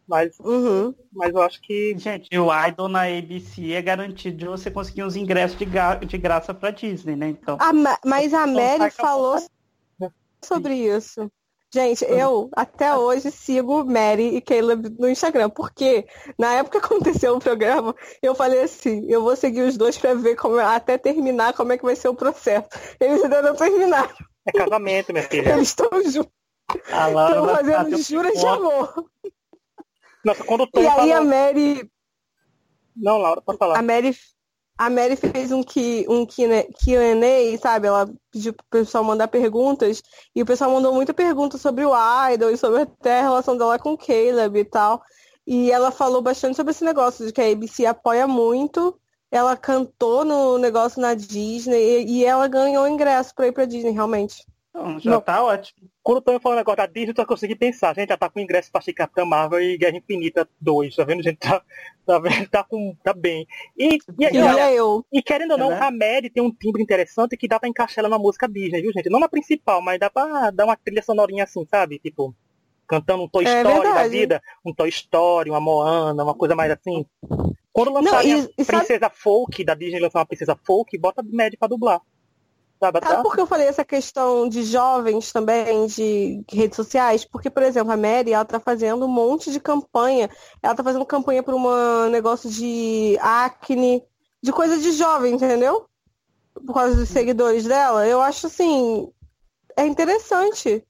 Mas, 0.09 0.39
uhum. 0.39 0.95
mas 1.13 1.35
eu 1.35 1.41
acho 1.43 1.61
que. 1.61 1.95
Gente, 1.95 2.35
o 2.35 2.49
Idol 2.67 2.89
na 2.89 3.03
ABC 3.03 3.73
é 3.73 3.81
garantido 3.81 4.37
de 4.37 4.45
você 4.47 4.71
conseguir 4.71 5.03
os 5.03 5.15
ingressos 5.15 5.55
de, 5.55 5.65
gra 5.65 5.95
de 5.95 6.17
graça 6.17 6.51
pra 6.51 6.71
Disney, 6.71 7.15
né? 7.15 7.29
Então. 7.29 7.59
A 7.61 7.71
mas 8.03 8.33
a 8.33 8.47
Mary 8.47 8.89
falou 8.89 9.37
sobre 10.43 10.73
isso. 10.73 11.31
Gente, 11.71 12.03
eu 12.05 12.49
até 12.55 12.95
hoje 12.95 13.29
sigo 13.29 13.85
Mary 13.85 14.35
e 14.35 14.41
Caleb 14.41 14.89
no 14.97 15.07
Instagram, 15.07 15.51
porque 15.51 16.07
na 16.39 16.55
época 16.55 16.79
que 16.79 16.85
aconteceu 16.87 17.35
o 17.35 17.39
programa, 17.39 17.95
eu 18.23 18.33
falei 18.33 18.63
assim, 18.63 19.05
eu 19.07 19.21
vou 19.21 19.35
seguir 19.35 19.61
os 19.61 19.77
dois 19.77 19.95
para 19.95 20.15
ver 20.15 20.35
como 20.35 20.57
até 20.57 20.97
terminar 20.97 21.53
como 21.53 21.71
é 21.71 21.77
que 21.77 21.85
vai 21.85 21.95
ser 21.95 22.07
o 22.07 22.15
processo. 22.15 22.67
Eles 22.99 23.23
ainda 23.23 23.43
não 23.43 23.55
terminaram. 23.55 24.09
É 24.47 24.51
casamento, 24.51 25.13
minha 25.13 25.23
filha. 25.23 25.53
Eles 25.53 25.67
estão 25.67 25.87
juntos. 26.03 26.31
Estão 26.73 27.47
fazendo 27.55 27.97
juras 28.01 28.33
de 28.33 28.45
amor. 28.47 29.05
Nossa, 30.23 30.43
quando 30.43 30.61
o 30.61 30.67
Tom 30.67 30.81
E 30.81 30.87
aí 30.87 30.95
falou... 30.95 31.15
a 31.15 31.21
Mary. 31.21 31.91
Não, 32.95 33.17
Laura, 33.17 33.41
pode 33.41 33.57
falar. 33.57 33.77
A 33.77 33.81
Mary 33.81 34.13
a 34.79 34.89
Mary 34.89 35.17
fez 35.17 35.51
um, 35.51 35.61
que, 35.61 36.05
um 36.07 36.25
Q&A, 36.25 37.57
sabe? 37.61 37.87
Ela 37.87 38.09
pediu 38.31 38.53
pro 38.53 38.65
pessoal 38.69 39.03
mandar 39.03 39.27
perguntas 39.27 40.01
e 40.33 40.41
o 40.41 40.45
pessoal 40.45 40.71
mandou 40.71 40.93
muita 40.93 41.13
pergunta 41.13 41.57
sobre 41.57 41.83
o 41.83 41.91
Idol 42.31 42.49
e 42.49 42.55
sobre 42.55 42.83
até 42.83 43.19
a 43.19 43.23
relação 43.23 43.57
dela 43.57 43.77
com 43.77 43.91
o 43.91 43.97
Caleb 43.97 44.57
e 44.57 44.63
tal. 44.63 45.03
E 45.45 45.69
ela 45.69 45.91
falou 45.91 46.21
bastante 46.21 46.55
sobre 46.55 46.71
esse 46.71 46.85
negócio 46.85 47.25
de 47.25 47.33
que 47.33 47.41
a 47.41 47.51
ABC 47.51 47.85
apoia 47.85 48.25
muito. 48.25 48.97
Ela 49.29 49.57
cantou 49.57 50.23
no 50.23 50.57
negócio 50.57 51.01
na 51.01 51.13
Disney 51.13 52.05
e, 52.05 52.19
e 52.19 52.25
ela 52.25 52.47
ganhou 52.47 52.87
ingresso 52.87 53.35
para 53.35 53.47
ir 53.47 53.51
pra 53.51 53.65
Disney, 53.65 53.91
realmente. 53.91 54.45
Não, 54.73 54.97
já 54.97 55.11
não. 55.11 55.19
tá 55.19 55.43
ótimo. 55.43 55.89
Quando 56.09 56.17
eu 56.17 56.21
tô 56.23 56.39
falando 56.39 56.57
negócio 56.57 56.77
da 56.77 56.87
Disney, 56.87 57.11
eu 57.11 57.15
só 57.15 57.23
consegui 57.23 57.55
pensar. 57.55 57.91
A 57.91 57.93
gente 57.93 58.09
já 58.09 58.17
tá 58.17 58.27
com 58.27 58.39
ingresso 58.39 58.71
pra 58.71 58.81
Capitã 58.91 59.23
Marvel 59.25 59.61
e 59.61 59.77
Guerra 59.77 59.95
Infinita 59.95 60.49
2, 60.59 60.95
tá 60.95 61.03
vendo? 61.03 61.19
A 61.19 61.21
gente 61.21 61.37
tá, 61.37 61.61
tá, 62.03 62.17
vendo? 62.17 62.49
tá, 62.49 62.63
com, 62.63 62.95
tá 63.03 63.13
bem. 63.13 63.45
E, 63.77 63.93
e, 63.93 63.99
e, 64.17 64.41
olha, 64.41 64.73
eu. 64.73 65.05
e 65.13 65.21
querendo 65.21 65.51
ou 65.51 65.57
não, 65.59 65.71
é, 65.71 65.77
a 65.79 65.91
Mary 65.91 66.31
tem 66.31 66.41
um 66.41 66.51
timbre 66.51 66.81
interessante 66.81 67.37
que 67.37 67.47
dá 67.47 67.59
pra 67.59 67.69
encaixar 67.69 67.99
ela 67.99 68.09
na 68.09 68.17
música 68.17 68.49
Disney, 68.49 68.81
viu, 68.81 68.91
gente? 68.91 69.07
Não 69.07 69.19
na 69.19 69.29
principal, 69.29 69.83
mas 69.83 69.99
dá 69.99 70.09
pra 70.09 70.49
dar 70.49 70.65
uma 70.65 70.75
trilha 70.75 71.03
sonorinha 71.03 71.43
assim, 71.43 71.63
sabe? 71.69 71.99
Tipo, 71.99 72.33
cantando 72.87 73.21
um 73.21 73.27
Toy 73.27 73.45
é 73.45 73.57
Story 73.57 73.79
verdade. 73.79 74.03
da 74.03 74.07
vida, 74.07 74.41
um 74.65 74.73
Toy 74.73 74.89
Story, 74.89 75.51
uma 75.51 75.61
Moana, 75.61 76.23
uma 76.23 76.33
coisa 76.33 76.55
mais 76.55 76.71
assim. 76.71 77.05
Quando 77.71 77.93
lançarem 77.93 78.49
e, 78.57 78.61
a 78.63 78.65
Princesa 78.65 78.99
sabe... 79.01 79.15
Folk, 79.15 79.63
da 79.63 79.75
Disney 79.75 79.99
lançar 79.99 80.17
uma 80.17 80.25
Princesa 80.25 80.57
Folk, 80.65 80.97
bota 80.97 81.21
Mad 81.21 81.53
pra 81.59 81.67
dublar. 81.67 82.01
Sabe, 82.79 83.01
por 83.23 83.35
que 83.35 83.41
eu 83.41 83.47
falei 83.47 83.67
essa 83.67 83.83
questão 83.83 84.47
de 84.47 84.63
jovens 84.63 85.33
também, 85.33 85.85
de 85.87 86.43
redes 86.49 86.77
sociais? 86.77 87.25
Porque, 87.25 87.49
por 87.49 87.61
exemplo, 87.61 87.91
a 87.91 87.97
Mary, 87.97 88.31
ela 88.31 88.45
tá 88.45 88.59
fazendo 88.59 89.05
um 89.05 89.09
monte 89.09 89.51
de 89.51 89.59
campanha. 89.59 90.29
Ela 90.63 90.73
tá 90.73 90.81
fazendo 90.83 91.05
campanha 91.05 91.43
por 91.43 91.53
um 91.53 92.09
negócio 92.09 92.49
de 92.49 93.17
acne, 93.19 94.01
de 94.41 94.53
coisa 94.53 94.77
de 94.77 94.93
jovem, 94.93 95.33
entendeu? 95.33 95.87
Por 96.53 96.73
causa 96.73 96.95
dos 96.95 97.09
seguidores 97.09 97.65
dela. 97.65 98.07
Eu 98.07 98.21
acho, 98.21 98.47
assim, 98.47 99.11
é 99.75 99.85
interessante 99.85 100.81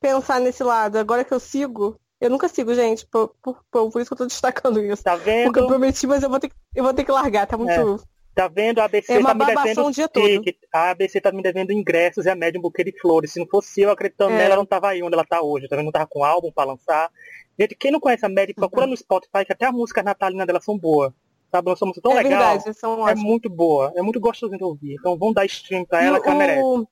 pensar 0.00 0.40
nesse 0.40 0.62
lado. 0.62 0.98
Agora 0.98 1.24
que 1.24 1.34
eu 1.34 1.40
sigo, 1.40 1.98
eu 2.20 2.30
nunca 2.30 2.46
sigo, 2.46 2.72
gente, 2.74 3.04
por, 3.06 3.34
por, 3.42 3.60
por, 3.72 3.90
por 3.90 4.00
isso 4.00 4.08
que 4.08 4.14
eu 4.14 4.18
tô 4.18 4.26
destacando 4.26 4.80
isso. 4.80 5.02
Tá 5.02 5.16
vendo? 5.16 5.46
Porque 5.46 5.58
eu 5.58 5.66
prometi, 5.66 6.06
mas 6.06 6.22
eu 6.22 6.30
vou 6.30 6.38
ter, 6.38 6.52
eu 6.76 6.84
vou 6.84 6.94
ter 6.94 7.04
que 7.04 7.10
largar, 7.10 7.44
tá 7.44 7.56
muito... 7.56 7.72
É. 7.72 8.13
Tá 8.34 8.48
vendo? 8.48 8.80
A 8.80 8.84
ABC 8.84 9.12
é 9.12 9.22
tá 9.22 9.32
me 9.32 9.46
devendo. 9.46 9.90
dia 9.92 10.08
ticket. 10.08 10.56
A 10.72 10.90
ABC 10.90 11.20
tá 11.20 11.30
me 11.30 11.42
devendo 11.42 11.72
ingressos 11.72 12.26
e 12.26 12.30
a 12.30 12.34
média 12.34 12.58
um 12.58 12.62
buquê 12.62 12.82
de 12.82 12.98
flores. 12.98 13.32
Se 13.32 13.38
não 13.38 13.46
fosse 13.46 13.82
eu 13.82 13.90
acreditando 13.90 14.32
é. 14.32 14.38
nela, 14.38 14.46
ela 14.46 14.56
não 14.56 14.66
tava 14.66 14.88
aí 14.88 15.02
onde 15.02 15.14
ela 15.14 15.24
tá 15.24 15.40
hoje. 15.40 15.68
Tá 15.68 15.76
vendo? 15.76 15.86
Não 15.86 15.92
tava 15.92 16.08
com 16.08 16.24
álbum 16.24 16.50
pra 16.50 16.64
lançar. 16.64 17.10
Gente, 17.58 17.76
quem 17.76 17.92
não 17.92 18.00
conhece 18.00 18.26
a 18.26 18.28
Mad, 18.28 18.50
procura 18.54 18.84
uhum. 18.84 18.90
no 18.90 18.96
Spotify 18.96 19.44
que 19.46 19.52
até 19.52 19.66
as 19.66 19.72
músicas 19.72 20.04
natalinas 20.04 20.46
dela 20.46 20.60
são 20.60 20.76
boas. 20.76 21.12
Sabe? 21.52 21.68
Nós 21.68 21.78
somos 21.78 21.96
tão 22.02 22.10
é 22.12 22.22
legal. 22.22 22.54
Verdade, 22.58 22.76
são 22.76 23.08
é 23.08 23.14
muito 23.14 23.48
boa. 23.48 23.92
É 23.94 24.02
muito 24.02 24.18
gostoso 24.18 24.56
de 24.56 24.64
ouvir. 24.64 24.96
Então 24.98 25.16
vamos 25.16 25.34
dar 25.34 25.46
stream 25.46 25.84
pra 25.84 26.02
ela 26.02 26.20
que 26.20 26.28
ela 26.28 26.36
merece. 26.36 26.88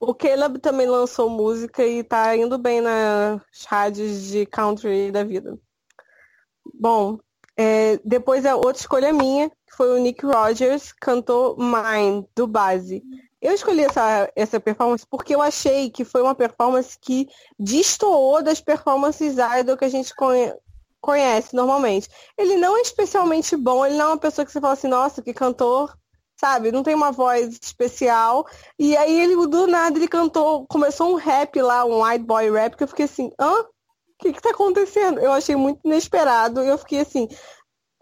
O 0.00 0.14
Caleb 0.14 0.58
também 0.58 0.86
lançou 0.86 1.28
música 1.28 1.86
e 1.86 2.02
tá 2.02 2.36
indo 2.36 2.58
bem 2.58 2.80
nas 2.80 3.40
rádios 3.66 4.28
de 4.28 4.44
country 4.46 5.10
da 5.10 5.24
vida. 5.24 5.58
Bom, 6.72 7.18
é, 7.56 7.98
depois 8.04 8.44
a 8.44 8.56
outra 8.56 8.80
escolha 8.80 9.12
minha, 9.12 9.50
foi 9.74 9.90
o 9.90 10.02
Nick 10.02 10.24
Rogers, 10.24 10.92
cantou 10.92 11.56
Mine, 11.58 12.26
do 12.34 12.46
base. 12.46 13.02
Eu 13.40 13.52
escolhi 13.52 13.84
essa, 13.84 14.30
essa 14.34 14.58
performance 14.58 15.06
porque 15.06 15.34
eu 15.34 15.42
achei 15.42 15.90
que 15.90 16.04
foi 16.04 16.22
uma 16.22 16.34
performance 16.34 16.98
que 16.98 17.28
destoou 17.58 18.42
das 18.42 18.60
performances 18.60 19.36
idol 19.58 19.76
que 19.76 19.84
a 19.84 19.88
gente 19.90 20.14
conhe 20.14 20.52
conhece 21.00 21.54
normalmente. 21.54 22.08
Ele 22.38 22.56
não 22.56 22.78
é 22.78 22.80
especialmente 22.80 23.54
bom, 23.56 23.84
ele 23.84 23.96
não 23.96 24.06
é 24.06 24.08
uma 24.08 24.18
pessoa 24.18 24.46
que 24.46 24.50
você 24.50 24.58
fala 24.58 24.72
assim, 24.72 24.88
nossa, 24.88 25.20
que 25.20 25.34
cantor, 25.34 25.94
sabe? 26.40 26.72
Não 26.72 26.82
tem 26.82 26.94
uma 26.94 27.12
voz 27.12 27.58
especial. 27.62 28.46
E 28.78 28.96
aí 28.96 29.20
ele, 29.20 29.36
do 29.46 29.66
nada, 29.66 29.98
ele 29.98 30.08
cantou, 30.08 30.66
começou 30.66 31.12
um 31.12 31.16
rap 31.16 31.60
lá, 31.60 31.84
um 31.84 32.02
white 32.02 32.24
boy 32.24 32.50
rap, 32.50 32.74
que 32.74 32.84
eu 32.84 32.88
fiquei 32.88 33.04
assim, 33.04 33.30
hã? 33.38 33.66
que 34.24 34.32
que 34.32 34.42
tá 34.42 34.50
acontecendo? 34.50 35.20
Eu 35.20 35.32
achei 35.32 35.54
muito 35.54 35.80
inesperado 35.84 36.62
e 36.62 36.68
eu 36.68 36.78
fiquei 36.78 37.00
assim, 37.00 37.28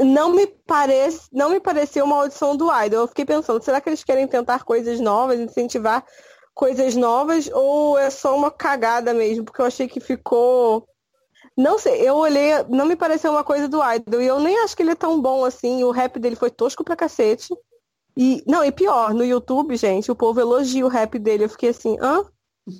não 0.04 0.30
me 0.30 0.46
parece, 0.46 1.28
não 1.32 1.50
me 1.50 1.60
pareceu 1.60 2.04
uma 2.04 2.16
audição 2.16 2.56
do 2.56 2.70
Idol. 2.84 3.00
Eu 3.02 3.08
fiquei 3.08 3.24
pensando, 3.24 3.62
será 3.62 3.80
que 3.80 3.88
eles 3.88 4.04
querem 4.04 4.26
tentar 4.26 4.64
coisas 4.64 5.00
novas, 5.00 5.38
incentivar 5.40 6.04
coisas 6.54 6.94
novas 6.94 7.48
ou 7.52 7.98
é 7.98 8.10
só 8.10 8.36
uma 8.36 8.50
cagada 8.50 9.14
mesmo? 9.14 9.44
Porque 9.44 9.60
eu 9.60 9.66
achei 9.66 9.88
que 9.88 10.00
ficou 10.00 10.86
não 11.56 11.78
sei, 11.78 12.08
eu 12.08 12.14
olhei, 12.14 12.50
não 12.70 12.86
me 12.86 12.96
pareceu 12.96 13.30
uma 13.30 13.44
coisa 13.44 13.68
do 13.68 13.78
Idol 13.82 14.22
e 14.22 14.26
eu 14.26 14.40
nem 14.40 14.58
acho 14.60 14.74
que 14.74 14.82
ele 14.82 14.92
é 14.92 14.94
tão 14.94 15.20
bom 15.20 15.44
assim. 15.44 15.84
O 15.84 15.90
rap 15.90 16.18
dele 16.18 16.36
foi 16.36 16.50
tosco 16.50 16.82
pra 16.82 16.96
cacete. 16.96 17.54
E 18.16 18.42
não, 18.46 18.64
e 18.64 18.72
pior, 18.72 19.14
no 19.14 19.24
YouTube, 19.24 19.76
gente, 19.76 20.10
o 20.10 20.16
povo 20.16 20.40
elogia 20.40 20.84
o 20.84 20.88
rap 20.88 21.18
dele. 21.18 21.44
Eu 21.44 21.48
fiquei 21.48 21.70
assim, 21.70 21.98
hã? 22.00 22.24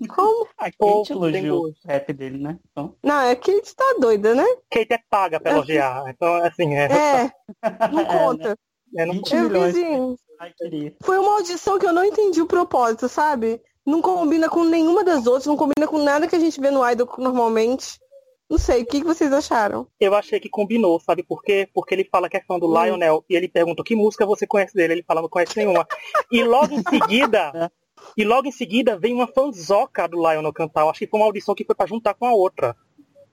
Como? 0.09 0.47
A 0.59 0.71
Kate 0.71 1.12
elogiou 1.12 1.66
o 1.66 1.75
rap 1.85 2.12
dele, 2.12 2.38
né? 2.38 2.59
Então... 2.71 2.97
Não, 3.03 3.21
é 3.21 3.35
que 3.35 3.53
Kate 3.55 3.75
tá 3.75 3.97
doida, 3.99 4.35
né? 4.35 4.45
Kate 4.71 4.92
é 4.92 5.01
paga 5.11 5.40
pra 5.40 5.53
elogiar. 5.53 6.05
Então, 6.09 6.35
assim, 6.37 6.75
é. 6.75 6.85
É, 6.85 7.33
não 7.92 8.05
conta. 8.05 8.59
É, 8.97 9.07
né? 9.07 9.12
20 9.12 9.35
milhões. 9.35 9.77
Assim, 9.77 10.16
foi 11.03 11.18
uma 11.18 11.35
audição 11.35 11.79
que 11.79 11.87
eu 11.87 11.92
não 11.92 12.05
entendi 12.05 12.40
o 12.40 12.47
propósito, 12.47 13.09
sabe? 13.09 13.61
Não 13.85 14.01
combina 14.01 14.49
com 14.49 14.64
nenhuma 14.64 15.03
das 15.03 15.27
outras, 15.27 15.47
não 15.47 15.57
combina 15.57 15.87
com 15.87 15.99
nada 15.99 16.29
que 16.29 16.37
a 16.37 16.38
gente 16.38 16.61
vê 16.61 16.71
no 16.71 16.88
Idol 16.88 17.09
normalmente. 17.18 17.99
Não 18.49 18.59
sei, 18.59 18.83
o 18.83 18.87
que, 18.87 19.03
vocês 19.03 19.33
acharam? 19.33 19.87
Eu 19.99 20.14
achei 20.14 20.38
que 20.38 20.49
combinou, 20.49 21.01
sabe 21.01 21.23
por 21.23 21.42
quê? 21.42 21.66
Porque 21.73 21.95
ele 21.95 22.05
fala 22.05 22.29
que 22.29 22.37
é 22.37 22.42
fã 22.42 22.59
do 22.59 22.68
hum. 22.68 22.85
Lionel 22.85 23.25
e 23.29 23.35
ele 23.35 23.49
pergunta 23.49 23.83
que 23.83 23.97
música 23.97 24.27
você 24.27 24.47
conhece 24.47 24.75
dele. 24.75 24.92
Ele 24.92 25.03
fala, 25.03 25.23
não 25.23 25.29
conhece 25.29 25.57
nenhuma. 25.57 25.87
e 26.31 26.45
logo 26.45 26.75
em 26.75 26.83
seguida, 26.83 27.73
E 28.16 28.25
logo 28.25 28.46
em 28.46 28.53
seguida 28.53 28.98
vem 28.98 29.14
uma 29.14 29.27
fanzoca 29.27 30.07
do 30.07 30.16
Lionel 30.18 30.53
cantar. 30.53 30.83
Eu 30.83 30.90
acho 30.90 30.98
que 30.98 31.07
foi 31.07 31.20
uma 31.20 31.27
audição 31.27 31.55
que 31.55 31.64
foi 31.64 31.75
para 31.75 31.87
juntar 31.87 32.14
com 32.14 32.27
a 32.27 32.33
outra. 32.33 32.77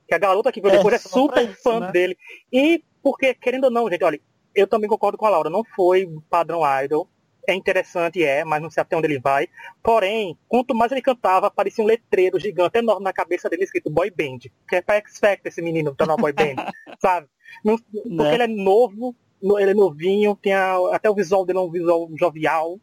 Que 0.08 0.16
a 0.16 0.18
garota 0.18 0.52
que 0.52 0.62
veio 0.62 0.74
é, 0.74 0.78
depois 0.78 0.94
é, 0.94 0.98
é 0.98 1.00
super 1.00 1.50
isso, 1.50 1.62
fã 1.62 1.80
né? 1.80 1.92
dele. 1.92 2.18
E 2.52 2.84
porque, 3.02 3.34
querendo 3.34 3.66
ou 3.66 3.72
não, 3.72 3.90
gente, 3.90 4.04
olha, 4.04 4.20
eu 4.54 4.68
também 4.68 4.90
concordo 4.90 5.18
com 5.18 5.26
a 5.26 5.30
Laura, 5.30 5.50
não 5.50 5.64
foi 5.76 6.08
padrão 6.30 6.62
idol. 6.84 7.08
É 7.48 7.54
interessante, 7.54 8.24
é, 8.24 8.44
mas 8.44 8.62
não 8.62 8.70
sei 8.70 8.82
até 8.82 8.96
onde 8.96 9.08
ele 9.08 9.20
vai. 9.20 9.48
Porém, 9.82 10.38
quanto 10.48 10.76
mais 10.76 10.92
ele 10.92 11.02
cantava, 11.02 11.50
parecia 11.50 11.84
um 11.84 11.88
letreiro 11.88 12.40
gigante 12.40 12.78
enorme 12.78 13.04
na 13.04 13.14
cabeça 13.14 13.50
dele 13.50 13.64
escrito 13.64 13.90
boy 13.90 14.12
band. 14.12 14.40
Que 14.68 14.76
é 14.76 14.82
pra 14.82 14.96
X 14.96 15.18
Factor 15.18 15.48
esse 15.48 15.62
menino, 15.62 15.96
tá 15.96 16.06
na 16.06 16.16
boy 16.16 16.32
band, 16.32 16.56
sabe? 17.02 17.28
Não, 17.64 17.78
porque 17.78 18.08
né? 18.08 18.34
ele 18.36 18.44
é 18.44 18.48
novo, 18.48 19.16
ele 19.42 19.72
é 19.72 19.74
novinho, 19.74 20.36
tem 20.36 20.54
a, 20.54 20.78
até 20.92 21.10
o 21.10 21.16
visual 21.16 21.46
dele 21.46 21.60
é 21.60 21.62
um 21.62 21.72
visual 21.72 22.10
jovial. 22.18 22.80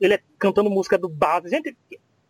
Ele 0.00 0.14
é 0.14 0.20
cantando 0.38 0.70
música 0.70 0.96
do 0.96 1.08
base. 1.08 1.50
Gente, 1.50 1.76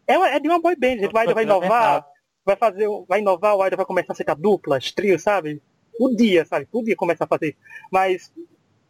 é, 0.06 0.14
é 0.14 0.40
de 0.40 0.48
uma 0.48 0.60
boy 0.60 0.74
band, 0.74 0.98
gente 0.98 1.12
vai, 1.12 1.32
vai 1.32 1.44
inovar, 1.44 2.06
vai 2.44 2.56
fazer, 2.56 2.88
vai 3.06 3.20
inovar, 3.20 3.56
o 3.56 3.66
Idol 3.66 3.76
vai 3.76 3.86
começar 3.86 4.12
a 4.12 4.16
ser 4.16 4.24
duplas, 4.36 4.90
trio, 4.90 5.18
sabe? 5.18 5.62
Podia, 5.96 6.44
sabe? 6.44 6.66
Podia 6.66 6.96
começar 6.96 7.24
a 7.24 7.28
fazer. 7.28 7.56
Mas 7.92 8.32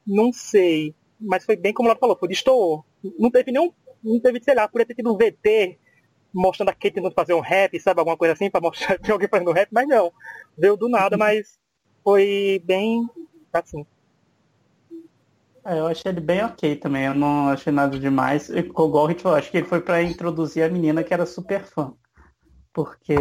não 0.07 0.33
sei. 0.33 0.94
Mas 1.20 1.44
foi 1.44 1.57
bem 1.57 1.72
como 1.72 1.88
ela 1.88 1.98
falou, 1.98 2.16
foi 2.16 2.29
destoou. 2.29 2.85
Não 3.18 3.31
teve 3.31 3.51
nenhum. 3.51 3.72
Não 4.03 4.20
teve, 4.20 4.40
sei 4.42 4.55
lá, 4.55 4.68
podia 4.68 4.87
ter 4.87 4.94
tido 4.94 5.12
um 5.12 5.16
VT 5.16 5.79
mostrando 6.33 6.68
a 6.68 6.72
Kate 6.72 6.92
tentando 6.92 7.14
fazer 7.14 7.35
um 7.35 7.40
rap, 7.40 7.79
sabe? 7.81 8.01
Alguma 8.01 8.16
coisa 8.16 8.35
assim, 8.35 8.51
pra 8.51 8.61
mostrar 8.61 8.98
que 9.01 9.11
alguém 9.11 9.29
fazendo 9.29 9.53
rap, 9.53 9.68
mas 9.72 9.88
não. 9.88 10.12
Veio 10.57 10.77
do 10.77 10.88
nada, 10.88 11.16
mas 11.16 11.59
foi 12.05 12.62
bem 12.64 13.09
assim. 13.53 13.85
É, 15.69 15.79
eu 15.79 15.87
achei 15.87 16.11
ele 16.11 16.21
bem 16.23 16.43
ok 16.43 16.77
também, 16.77 17.05
eu 17.05 17.15
não 17.15 17.51
achei 17.51 17.71
nada 17.71 17.99
demais. 17.99 18.49
Igual 18.49 19.11
o 19.11 19.19
falou, 19.19 19.37
acho 19.37 19.51
que 19.51 19.59
ele 19.59 19.67
foi 19.67 19.83
para 19.83 20.03
introduzir 20.03 20.65
a 20.65 20.69
menina 20.71 21.05
que 21.05 21.13
era 21.13 21.27
super 21.27 21.63
fã. 21.63 21.93
Porque 22.73 23.15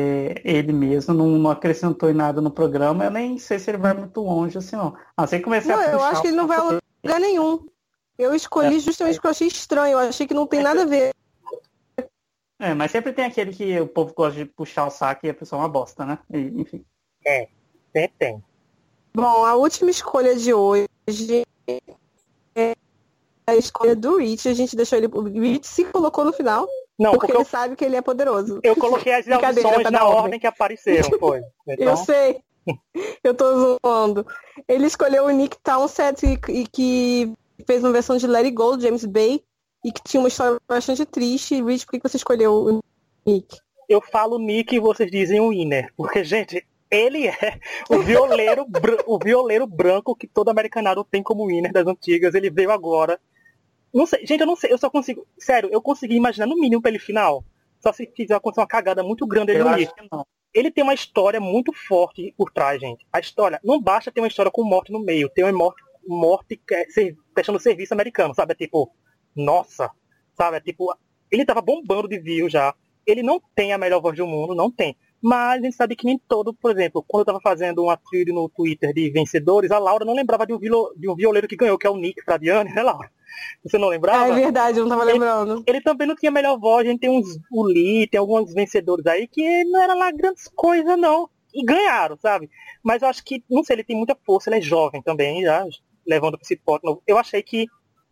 ele 0.46 0.72
mesmo 0.72 1.14
não, 1.14 1.28
não, 1.28 1.52
acrescentou 1.52 2.10
em 2.10 2.14
nada 2.14 2.40
no 2.40 2.50
programa, 2.50 3.04
eu 3.04 3.12
nem 3.12 3.38
sei 3.38 3.60
se 3.60 3.70
ele 3.70 3.80
vai 3.80 3.94
muito 3.94 4.22
longe 4.22 4.58
assim 4.58 4.78
não. 4.78 4.96
Ah, 5.18 5.28
sei 5.28 5.42
comecei 5.42 5.76
não, 5.76 5.82
a 5.82 5.86
Eu 5.88 6.02
acho 6.02 6.22
que 6.22 6.28
ele 6.30 6.38
não 6.38 6.48
vai 6.48 6.58
a 6.58 6.64
lugar 7.04 7.20
nenhum. 7.20 7.68
Eu 8.18 8.34
escolhi 8.34 8.78
é. 8.78 8.80
justamente 8.80 9.16
porque 9.16 9.28
eu 9.28 9.32
achei 9.32 9.48
estranho, 9.48 9.92
eu 9.92 10.00
achei 10.00 10.26
que 10.26 10.34
não 10.34 10.48
tem 10.48 10.64
nada 10.64 10.84
a 10.84 10.86
ver. 10.86 11.14
É, 12.60 12.74
mas 12.74 12.92
sempre 12.92 13.12
tem 13.12 13.26
aquele 13.26 13.52
que 13.52 13.78
o 13.82 13.88
povo 13.88 14.14
gosta 14.14 14.40
de 14.40 14.46
puxar 14.46 14.86
o 14.86 14.90
saco 14.90 15.26
e 15.26 15.30
a 15.30 15.34
pessoa 15.34 15.60
é 15.60 15.64
uma 15.64 15.70
bosta, 15.70 16.06
né? 16.06 16.18
E, 16.34 16.62
enfim. 16.62 16.86
É, 17.26 17.50
sempre 17.92 18.14
tem. 18.18 18.44
Bom, 19.14 19.46
a 19.46 19.54
última 19.56 19.92
escolha 19.92 20.34
de 20.34 20.54
hoje 20.54 20.88
é 21.68 21.82
a 23.48 23.56
escolha 23.56 23.96
do 23.96 24.18
Rich. 24.18 24.48
A 24.50 24.54
gente 24.54 24.76
deixou 24.76 24.98
ele. 24.98 25.08
O 25.08 25.22
Rich 25.22 25.68
se 25.68 25.86
colocou 25.86 26.26
no 26.26 26.34
final. 26.34 26.68
Não, 27.00 27.12
porque, 27.12 27.28
porque 27.28 27.32
ele 27.34 27.42
eu... 27.42 27.46
sabe 27.46 27.76
que 27.76 27.86
ele 27.86 27.96
é 27.96 28.02
poderoso. 28.02 28.60
Eu 28.64 28.76
coloquei 28.76 29.14
as 29.14 29.28
audições 29.30 29.84
tá 29.84 29.92
na 29.92 30.04
ordem. 30.04 30.24
ordem 30.24 30.40
que 30.40 30.48
apareceram, 30.48 31.18
foi. 31.20 31.42
Então... 31.68 31.88
Eu 31.88 31.98
sei. 31.98 32.42
Eu 33.24 33.34
tô 33.34 33.78
zoando. 33.86 34.28
Ele 34.68 34.88
escolheu 34.88 35.26
o 35.26 35.30
Nick 35.30 35.58
Townsend 35.64 36.20
e, 36.26 36.52
e 36.52 36.68
que 36.68 37.34
fez 37.66 37.82
uma 37.82 37.94
versão 37.94 38.18
de 38.18 38.28
Let 38.28 38.44
It 38.44 38.56
Go, 38.56 38.78
James 38.78 39.06
Bay, 39.06 39.42
e 39.86 39.92
que 39.92 40.02
tinha 40.04 40.20
uma 40.20 40.28
história 40.28 40.60
bastante 40.68 41.06
triste. 41.06 41.64
Rich, 41.64 41.86
por 41.86 41.94
que 41.94 42.10
você 42.10 42.18
escolheu 42.18 42.54
o 42.54 42.80
Nick? 43.26 43.58
Eu 43.88 44.02
falo 44.02 44.38
Nick 44.38 44.76
e 44.76 44.80
vocês 44.80 45.10
dizem 45.10 45.40
o 45.40 45.50
Winner. 45.50 45.94
Porque, 45.96 46.26
gente, 46.26 46.66
ele 46.92 47.28
é 47.28 47.60
o 47.90 48.00
violeiro, 48.00 48.66
o 49.06 49.18
violeiro 49.18 49.66
branco 49.66 50.16
que 50.16 50.28
todo 50.28 50.50
americanado 50.50 51.04
tem 51.04 51.24
como 51.24 51.48
winner 51.48 51.72
das 51.72 51.88
antigas. 51.88 52.34
Ele 52.34 52.50
veio 52.50 52.72
agora. 52.72 53.20
Não 53.93 54.06
sei, 54.06 54.26
gente, 54.26 54.41
eu 54.41 54.47
não 54.47 54.56
sei, 54.56 54.71
eu 54.71 54.78
só 54.78 54.89
consigo. 54.89 55.26
Sério, 55.38 55.69
eu 55.71 55.82
consegui 55.82 56.15
imaginar 56.15 56.45
no 56.45 56.56
mínimo 56.56 56.82
pra 56.82 56.89
ele 56.89 57.00
final. 57.00 57.43
Só 57.80 57.93
se 57.93 58.12
fizer 58.15 58.36
acontecer 58.36 58.62
uma 58.62 58.67
cagada 58.67 59.04
muito 59.04 59.26
grande 59.26 59.52
ele 59.52 59.63
no 59.63 59.69
Ele 60.54 60.71
tem 60.71 60.84
uma 60.84 60.93
história 60.93 61.39
muito 61.39 61.71
forte 61.71 62.34
por 62.38 62.52
trás, 62.52 62.82
gente. 62.82 63.06
A 63.13 63.19
história, 63.19 63.60
não 63.63 63.82
basta 63.82 64.12
ter 64.12 64.21
uma 64.21 64.28
história 64.28 64.52
com 64.52 64.63
morte 64.63 64.91
no 64.91 65.00
meio, 65.00 65.30
tem 65.30 65.43
uma 65.43 65.54
morte, 65.54 65.82
morte 66.08 66.62
é, 66.71 66.86
fechando 67.36 67.60
serviço 67.60 67.93
americano, 67.93 68.34
sabe? 68.34 68.54
É 68.54 68.56
tipo, 68.56 68.91
nossa, 69.36 69.91
sabe? 70.36 70.58
É 70.58 70.62
tipo, 70.62 70.93
ele 71.30 71.45
tava 71.45 71.62
bombando 71.62 72.08
de 72.08 72.19
view 72.19 72.50
já. 72.50 72.73
Ele 73.06 73.23
não 73.23 73.41
tem 73.56 73.71
a 73.71 73.78
melhor 73.78 74.02
voz 74.02 74.17
do 74.17 74.28
mundo, 74.28 74.56
não 74.56 74.71
tem. 74.71 74.97
Mas 75.28 75.60
a 75.60 75.66
gente 75.66 75.76
sabe 75.76 75.94
que 75.94 76.06
nem 76.06 76.18
todo, 76.18 76.54
por 76.54 76.72
exemplo, 76.72 77.04
quando 77.06 77.20
eu 77.20 77.24
estava 77.24 77.42
fazendo 77.42 77.84
uma 77.84 77.98
trilha 77.98 78.34
no 78.34 78.48
Twitter 78.48 78.94
de 78.94 79.10
vencedores, 79.10 79.72
a 79.72 79.78
Laura 79.78 80.06
não 80.06 80.16
lembrava 80.16 80.48
de 80.48 80.54
um, 80.54 80.58
de 80.58 81.10
um 81.10 81.16
violeiro 81.18 81.50
que 81.50 81.58
ganhou, 81.58 81.78
que 81.78 81.86
é 81.86 81.90
o 81.90 81.98
Nick 81.98 82.24
Fradiani, 82.24 82.74
né, 82.74 82.82
Laura? 82.82 83.12
Você 83.62 83.78
não 83.78 83.90
lembrava? 83.90 84.32
É 84.32 84.36
verdade, 84.36 84.80
eu 84.80 84.86
não 84.86 84.94
estava 84.94 85.04
lembrando. 85.04 85.56
Ele, 85.56 85.63
ele, 85.68 85.82
também 85.82 86.08
não 86.08 86.16
tinha 86.16 86.32
melhor 86.32 86.58
voz, 86.58 86.88
a 86.88 86.90
gente 86.90 87.02
tem 87.02 87.10
uns 87.10 87.38
o 87.52 87.66
Lee, 87.66 88.08
tem 88.08 88.18
alguns 88.18 88.54
vencedores 88.54 89.06
aí 89.06 89.28
que 89.28 89.66
não 89.66 89.82
era 89.82 89.94
lá 89.94 90.10
grandes 90.13 90.48
coisas, 90.48 90.98
não. 90.98 91.30
E 91.54 91.62
ganharam, 91.62 92.18
sabe? 92.22 92.50
Mas 92.82 93.02
eu 93.02 93.10
acho 93.10 93.22
que, 93.26 93.44
não 93.50 93.66
sei, 93.66 93.76
ele 93.76 93.84
tem 93.84 93.98
muita 93.98 94.18
força, 94.26 94.50
ele 94.50 94.60
é 94.60 94.62
jovem 94.62 95.02
também, 95.02 95.44
já, 95.44 95.66
levando 96.08 96.38
para 96.38 96.46
esse 96.46 96.56
pote 96.56 96.86
novo. 96.86 97.04
Eu 97.06 97.18
achei 97.18 97.44
que 97.44 97.68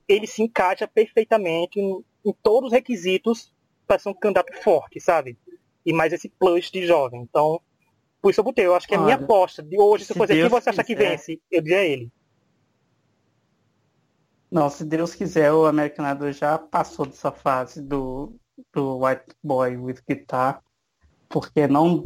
ele 0.06 0.28
se 0.28 0.43
encaixa 0.43 0.86
perfeitamente 0.86 1.80
em, 1.80 2.04
em 2.25 2.34
todos 2.43 2.67
os 2.67 2.73
requisitos 2.73 3.54
para 3.88 3.99
ser 3.99 4.10
um 4.10 4.13
candidato 4.13 4.54
forte, 4.62 4.99
sabe? 4.99 5.38
E 5.86 5.93
mais 5.93 6.12
esse 6.12 6.30
plus 6.30 6.71
de 6.71 6.86
jovem. 6.86 7.21
Então, 7.21 7.62
por 8.21 8.32
isso 8.32 8.39
eu 8.39 8.43
botei. 8.43 8.65
Eu 8.65 8.76
acho 8.76 8.88
que 8.88 8.95
é 8.95 8.98
a 8.98 9.02
minha 9.02 9.15
aposta 9.15 9.62
de 9.62 9.80
hoje, 9.80 10.04
se, 10.04 10.13
se 10.13 10.17
fosse 10.17 10.34
quem 10.34 10.50
você 10.50 10.69
acha 10.69 10.84
que 10.84 10.95
vence, 10.95 11.39
eu 11.52 11.62
diria 11.62 11.84
ele. 11.84 12.12
Não, 14.50 14.69
se 14.69 14.86
Deus 14.86 15.13
quiser, 15.13 15.52
o 15.52 15.65
American 15.65 16.10
Idol 16.10 16.32
já 16.32 16.58
passou 16.58 17.06
dessa 17.06 17.32
fase 17.32 17.82
do, 17.82 18.34
do 18.74 19.04
White 19.04 19.36
Boy 19.43 19.78
with 19.78 20.00
Guitar. 20.08 20.62
Porque 21.28 21.67
não. 21.67 22.04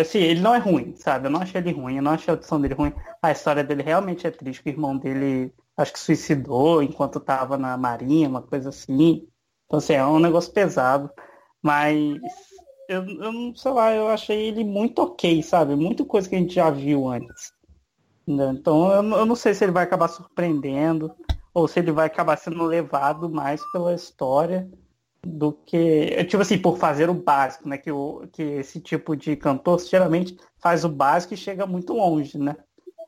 Assim, 0.00 0.18
ele 0.18 0.40
não 0.40 0.54
é 0.54 0.58
ruim, 0.58 0.94
sabe? 0.96 1.26
Eu 1.26 1.30
não 1.30 1.40
achei 1.40 1.60
ele 1.60 1.72
ruim, 1.72 1.96
eu 1.96 2.02
não 2.02 2.12
achei 2.12 2.32
a 2.32 2.34
audição 2.34 2.60
dele 2.60 2.74
ruim. 2.74 2.92
A 3.20 3.30
história 3.30 3.62
dele 3.62 3.82
realmente 3.82 4.26
é 4.26 4.30
triste. 4.30 4.62
O 4.64 4.68
irmão 4.68 4.96
dele 4.96 5.52
acho 5.76 5.92
que 5.92 5.98
suicidou 5.98 6.82
enquanto 6.82 7.18
estava 7.18 7.58
na 7.58 7.76
marinha, 7.76 8.28
uma 8.28 8.42
coisa 8.42 8.70
assim. 8.70 9.28
Então, 9.66 9.78
assim, 9.78 9.94
é 9.94 10.04
um 10.04 10.18
negócio 10.18 10.52
pesado. 10.52 11.10
Mas 11.60 12.18
eu, 12.88 13.04
eu 13.06 13.32
não 13.32 13.54
sei 13.54 13.72
lá, 13.72 13.94
eu 13.94 14.08
achei 14.08 14.48
ele 14.48 14.64
muito 14.64 15.00
ok, 15.00 15.42
sabe? 15.42 15.74
Muita 15.74 16.04
coisa 16.04 16.28
que 16.28 16.34
a 16.34 16.38
gente 16.38 16.54
já 16.54 16.70
viu 16.70 17.08
antes. 17.08 17.52
Né? 18.26 18.50
Então 18.52 18.90
eu, 18.92 19.02
eu 19.18 19.26
não 19.26 19.34
sei 19.34 19.54
se 19.54 19.64
ele 19.64 19.72
vai 19.72 19.84
acabar 19.84 20.08
surpreendendo 20.08 21.14
ou 21.54 21.68
se 21.68 21.78
ele 21.78 21.92
vai 21.92 22.06
acabar 22.06 22.36
sendo 22.36 22.64
levado 22.64 23.28
mais 23.28 23.60
pela 23.72 23.94
história 23.94 24.70
do 25.24 25.52
que, 25.52 26.24
tipo 26.24 26.42
assim, 26.42 26.58
por 26.58 26.78
fazer 26.78 27.08
o 27.08 27.14
básico, 27.14 27.68
né? 27.68 27.78
Que, 27.78 27.92
o, 27.92 28.26
que 28.32 28.42
esse 28.42 28.80
tipo 28.80 29.16
de 29.16 29.36
cantor 29.36 29.80
geralmente 29.80 30.36
faz 30.58 30.84
o 30.84 30.88
básico 30.88 31.34
e 31.34 31.36
chega 31.36 31.66
muito 31.66 31.92
longe, 31.92 32.38
né? 32.38 32.56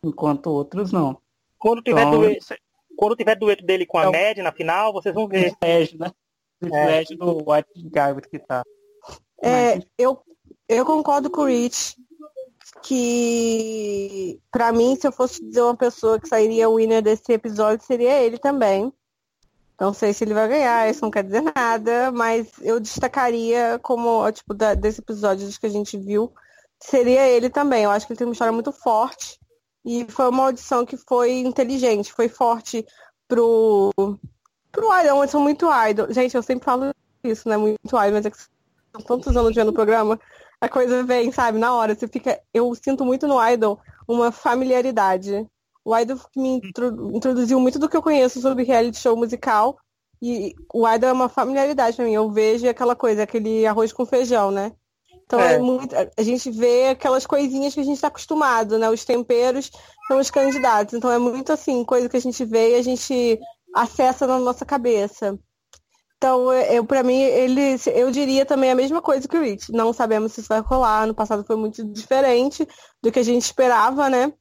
Enquanto 0.02 0.46
outros 0.46 0.92
não. 0.92 1.18
Quando 1.58 1.82
tiver, 1.82 2.02
então, 2.02 2.20
dueto, 2.20 2.54
quando 2.96 3.16
tiver 3.16 3.34
dueto 3.34 3.64
dele 3.64 3.87
com 3.87 3.98
a 3.98 4.04
Mad 4.04 4.38
na 4.38 4.52
final, 4.52 4.92
vocês 4.92 5.14
vão 5.14 5.26
ver. 5.26 5.54
Flash, 5.58 5.94
né? 5.94 6.12
Flash 6.60 7.10
é. 7.10 7.16
do 7.16 7.38
White 7.38 7.72
Guy 7.74 8.28
que 8.30 8.38
tá. 8.38 8.62
É, 9.44 9.78
eu, 9.98 10.22
eu 10.68 10.85
concordo 10.87 11.30
com 11.30 11.42
o 11.42 11.46
Rich 11.46 11.96
que 12.83 14.40
para 14.50 14.72
mim, 14.72 14.96
se 14.96 15.07
eu 15.07 15.12
fosse 15.12 15.42
dizer 15.44 15.62
uma 15.62 15.76
pessoa 15.76 16.20
que 16.20 16.28
sairia 16.28 16.68
winner 16.68 17.02
desse 17.02 17.33
episódio, 17.33 17.85
seria 17.85 18.22
ele 18.22 18.38
também. 18.38 18.92
Não 19.80 19.92
sei 19.92 20.12
se 20.12 20.22
ele 20.22 20.35
vai 20.35 20.48
ganhar, 20.48 20.88
isso 20.88 21.02
não 21.02 21.11
quer 21.11 21.24
dizer 21.24 21.42
nada, 21.42 22.12
mas 22.12 22.48
eu 22.62 22.78
destacaria 22.78 23.78
como, 23.83 24.30
tipo, 24.30 24.54
da, 24.54 24.74
desse 24.74 25.00
episódio 25.00 25.48
que 25.59 25.66
a 25.66 25.70
gente 25.70 25.98
viu, 25.98 26.33
seria 26.78 27.26
ele 27.26 27.50
também. 27.50 27.85
Eu 27.85 27.90
acho 27.90 28.07
que 28.07 28.12
ele 28.12 28.18
tem 28.18 28.26
uma 28.26 28.33
história 28.33 28.52
muito 28.52 28.70
forte 28.70 29.38
e 29.85 30.07
foi 30.09 30.28
uma 30.28 30.44
audição 30.44 30.87
que 30.87 30.96
foi 30.96 31.40
inteligente, 31.40 32.12
foi 32.12 32.28
forte 32.28 32.87
pro, 33.26 33.90
pro 34.70 35.00
Idol, 35.00 35.28
são 35.28 35.40
muito 35.40 35.66
idol. 35.88 36.12
Gente, 36.12 36.35
eu 36.35 36.42
sempre 36.42 36.64
falo 36.64 36.94
isso, 37.24 37.48
né? 37.48 37.57
Muito 37.57 37.78
idol, 37.88 38.12
mas 38.12 38.26
é 38.26 38.30
que 38.30 38.53
tantos 39.02 39.37
anos 39.37 39.54
vendo 39.54 39.68
o 39.68 39.74
programa, 39.74 40.18
a 40.61 40.68
coisa 40.68 41.02
vem, 41.02 41.30
sabe, 41.33 41.59
na 41.59 41.74
hora. 41.74 41.94
Você 41.94 42.09
fica. 42.09 42.40
Eu 42.52 42.74
sinto 42.74 43.04
muito 43.04 43.26
no 43.26 43.44
Idol 43.46 43.78
uma 44.09 44.30
familiaridade. 44.30 45.46
O 45.85 45.96
Idol 45.96 46.18
me 46.37 46.61
introduziu 47.12 47.61
muito 47.61 47.78
do 47.78 47.88
que 47.88 47.96
eu 47.96 48.02
conheço 48.02 48.40
sobre 48.40 48.64
reality 48.64 48.98
show 48.98 49.16
musical. 49.16 49.76
E 50.22 50.54
o 50.72 50.88
Idol 50.88 51.11
é 51.11 51.12
uma 51.12 51.28
familiaridade 51.28 51.96
para 51.96 52.07
mim. 52.07 52.14
Eu 52.14 52.30
vejo 52.30 52.68
aquela 52.68 52.96
coisa, 52.96 53.22
aquele 53.22 53.66
arroz 53.66 53.92
com 53.92 54.07
feijão, 54.07 54.50
né? 54.50 54.72
Então 55.26 55.40
é. 55.40 55.54
é 55.54 55.59
muito, 55.59 55.94
a 55.94 56.22
gente 56.22 56.50
vê 56.50 56.88
aquelas 56.88 57.26
coisinhas 57.26 57.74
que 57.74 57.80
a 57.80 57.85
gente 57.85 57.96
está 57.96 58.09
acostumado, 58.09 58.78
né? 58.78 58.88
Os 58.88 59.04
temperos 59.04 59.70
são 60.07 60.18
os 60.18 60.30
candidatos. 60.30 60.94
Então 60.94 61.11
é 61.11 61.18
muito 61.18 61.52
assim, 61.52 61.85
coisa 61.85 62.09
que 62.09 62.16
a 62.16 62.20
gente 62.20 62.44
vê 62.44 62.72
e 62.72 62.74
a 62.76 62.83
gente 62.83 63.38
acessa 63.74 64.26
na 64.26 64.38
nossa 64.38 64.64
cabeça. 64.64 65.38
Então, 66.24 66.50
eu 66.54 66.87
para 66.87 67.02
mim, 67.02 67.20
ele, 67.20 67.76
eu 67.94 68.10
diria 68.10 68.46
também 68.46 68.70
a 68.70 68.74
mesma 68.74 69.02
coisa 69.02 69.28
que 69.28 69.37
o 69.37 69.42
Rich. 69.42 69.70
Não 69.70 69.92
sabemos 69.92 70.32
se 70.32 70.40
isso 70.40 70.48
vai 70.48 70.60
rolar. 70.60 71.06
No 71.06 71.14
passado 71.14 71.44
foi 71.44 71.54
muito 71.54 71.84
diferente 71.84 72.66
do 73.02 73.12
que 73.12 73.18
a 73.18 73.22
gente 73.22 73.42
esperava, 73.42 74.08
né? 74.08 74.32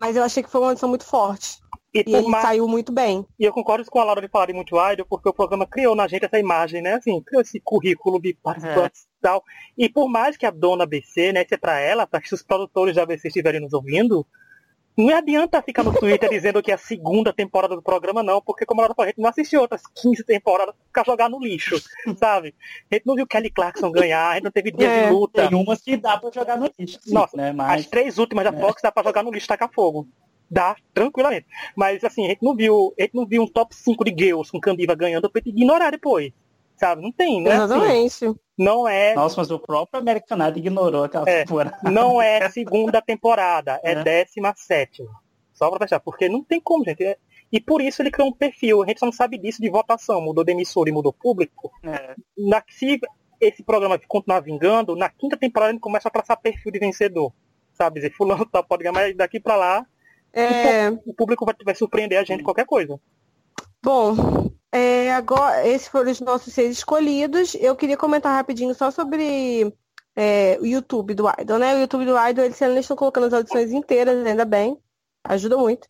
Mas 0.00 0.16
eu 0.16 0.22
achei 0.22 0.42
que 0.42 0.48
foi 0.48 0.62
uma 0.62 0.70
edição 0.72 0.88
muito 0.88 1.04
forte. 1.04 1.58
E, 1.92 2.02
e 2.06 2.14
ele 2.14 2.28
mais... 2.28 2.42
saiu 2.42 2.66
muito 2.66 2.90
bem. 2.90 3.26
E 3.38 3.44
eu 3.44 3.52
concordo 3.52 3.84
com 3.84 3.98
a 3.98 4.04
Laura 4.04 4.22
de 4.22 4.28
falar 4.28 4.46
de 4.46 4.54
muito 4.54 4.76
idol, 4.90 5.04
porque 5.04 5.28
o 5.28 5.34
programa 5.34 5.66
criou 5.66 5.94
na 5.94 6.08
gente 6.08 6.24
essa 6.24 6.38
imagem, 6.38 6.80
né? 6.80 6.94
Assim, 6.94 7.20
criou 7.20 7.42
esse 7.42 7.60
currículo 7.60 8.18
de 8.18 8.32
participantes 8.42 9.02
é. 9.02 9.04
e 9.04 9.20
tal. 9.20 9.44
E 9.76 9.88
por 9.90 10.08
mais 10.08 10.38
que 10.38 10.46
a 10.46 10.50
dona 10.50 10.86
BC, 10.86 11.34
né, 11.34 11.42
isso 11.42 11.52
é 11.52 11.58
pra 11.58 11.78
ela, 11.78 12.06
para 12.06 12.22
que 12.22 12.32
os 12.32 12.42
produtores 12.42 12.96
da 12.96 13.04
BC 13.04 13.28
estiverem 13.28 13.60
nos 13.60 13.74
ouvindo, 13.74 14.26
não 14.96 15.14
adianta 15.14 15.60
ficar 15.60 15.82
no 15.82 15.92
Twitter 15.92 16.30
dizendo 16.30 16.62
que 16.62 16.70
é 16.70 16.74
a 16.74 16.78
segunda 16.78 17.32
temporada 17.32 17.76
do 17.76 17.82
programa, 17.82 18.22
não, 18.22 18.40
porque 18.40 18.64
como 18.64 18.80
ela 18.80 18.94
falou, 18.94 19.06
a 19.06 19.08
gente 19.08 19.20
não 19.20 19.28
assistiu 19.28 19.60
outras 19.60 19.82
15 19.94 20.24
temporadas 20.24 20.74
pra 20.74 20.84
ficar 20.86 21.04
jogar 21.04 21.28
no 21.28 21.38
lixo, 21.38 21.76
sabe? 22.16 22.54
A 22.90 22.94
gente 22.94 23.06
não 23.06 23.14
viu 23.14 23.26
Kelly 23.26 23.50
Clarkson 23.50 23.90
ganhar, 23.90 24.30
a 24.30 24.34
gente 24.34 24.44
não 24.44 24.50
teve 24.50 24.72
dia 24.72 24.88
é, 24.88 25.06
de 25.06 25.12
luta. 25.12 25.48
Tem 25.48 25.58
umas 25.58 25.82
que 25.82 25.96
dá 25.96 26.16
pra 26.16 26.30
jogar 26.30 26.56
no 26.56 26.70
lixo. 26.78 26.98
Sim, 27.02 27.12
Nossa, 27.12 27.36
né? 27.36 27.52
Mas... 27.52 27.80
as 27.82 27.86
três 27.86 28.18
últimas 28.18 28.44
da 28.44 28.56
é. 28.56 28.60
Fox 28.60 28.80
dá 28.82 28.90
pra 28.90 29.02
jogar 29.02 29.22
no 29.22 29.30
lixo 29.30 29.46
tacar 29.46 29.70
fogo. 29.72 30.08
Dá, 30.48 30.76
tranquilamente. 30.94 31.46
Mas 31.74 32.02
assim, 32.04 32.24
a 32.24 32.28
gente 32.28 32.42
não 32.42 32.54
viu, 32.54 32.94
a 32.98 33.02
gente 33.02 33.14
não 33.14 33.26
viu 33.26 33.42
um 33.42 33.48
top 33.48 33.74
5 33.74 34.04
de 34.04 34.14
girls 34.16 34.50
com 34.50 34.60
Candiva 34.60 34.94
ganhando 34.94 35.28
pra 35.28 35.42
ignorar 35.44 35.90
depois 35.90 36.32
sabe? 36.76 37.02
Não 37.02 37.10
tem, 37.10 37.42
né? 37.42 37.54
Exatamente. 37.54 38.06
Assim, 38.06 38.38
não 38.58 38.88
é. 38.88 39.14
Nossa, 39.14 39.36
mas 39.38 39.50
o 39.50 39.58
próprio 39.58 40.00
Americanado 40.00 40.58
ignorou 40.58 41.04
aquela 41.04 41.28
é, 41.28 41.44
temporada. 41.44 41.78
Não 41.90 42.20
é 42.22 42.48
segunda 42.50 43.02
temporada, 43.02 43.80
é, 43.82 43.92
é. 43.92 44.02
décima 44.02 44.54
sétima. 44.56 45.10
Só 45.52 45.70
pra 45.70 45.80
fechar, 45.80 46.00
porque 46.00 46.28
não 46.28 46.42
tem 46.42 46.60
como, 46.60 46.84
gente. 46.84 47.04
É... 47.04 47.16
E 47.52 47.60
por 47.60 47.80
isso 47.80 48.02
ele 48.02 48.10
criou 48.10 48.28
um 48.28 48.32
perfil. 48.32 48.82
A 48.82 48.86
gente 48.86 48.98
só 48.98 49.06
não 49.06 49.12
sabe 49.12 49.38
disso 49.38 49.62
de 49.62 49.70
votação. 49.70 50.20
Mudou 50.20 50.44
de 50.44 50.52
emissora 50.52 50.90
e 50.90 50.92
mudou 50.92 51.12
público. 51.12 51.70
É. 51.82 52.14
Na, 52.36 52.62
se 52.68 53.00
esse 53.40 53.62
programa 53.62 53.98
continuar 54.06 54.40
vingando, 54.40 54.96
na 54.96 55.08
quinta 55.08 55.36
temporada 55.36 55.72
ele 55.72 55.80
começa 55.80 56.08
a 56.08 56.10
traçar 56.10 56.40
perfil 56.40 56.72
de 56.72 56.78
vencedor. 56.78 57.32
Sabe? 57.72 58.00
Dizer, 58.00 58.12
fulano 58.12 58.44
tá, 58.46 58.62
pode 58.62 58.82
ganhar, 58.82 58.92
mas 58.92 59.16
daqui 59.16 59.38
pra 59.38 59.56
lá 59.56 59.86
É... 60.32 60.90
O 61.06 61.14
público 61.14 61.44
vai, 61.46 61.54
vai 61.64 61.74
surpreender 61.74 62.18
a 62.18 62.24
gente 62.24 62.42
qualquer 62.42 62.66
coisa. 62.66 62.98
Bom, 63.82 64.50
é, 64.76 65.10
agora 65.14 65.66
esses 65.66 65.88
foram 65.88 66.10
os 66.10 66.20
nossos 66.20 66.52
seis 66.52 66.76
escolhidos. 66.76 67.54
Eu 67.54 67.74
queria 67.74 67.96
comentar 67.96 68.34
rapidinho 68.34 68.74
só 68.74 68.90
sobre 68.90 69.72
é, 70.14 70.58
o 70.60 70.66
YouTube 70.66 71.14
do 71.14 71.24
Idol, 71.40 71.58
né? 71.58 71.74
O 71.74 71.80
YouTube 71.80 72.04
do 72.04 72.28
Idol, 72.28 72.44
eles, 72.44 72.60
eles 72.60 72.80
estão 72.80 72.94
colocando 72.94 73.26
as 73.26 73.32
audições 73.32 73.72
inteiras, 73.72 74.26
ainda 74.26 74.44
bem. 74.44 74.76
Ajuda 75.24 75.56
muito. 75.56 75.88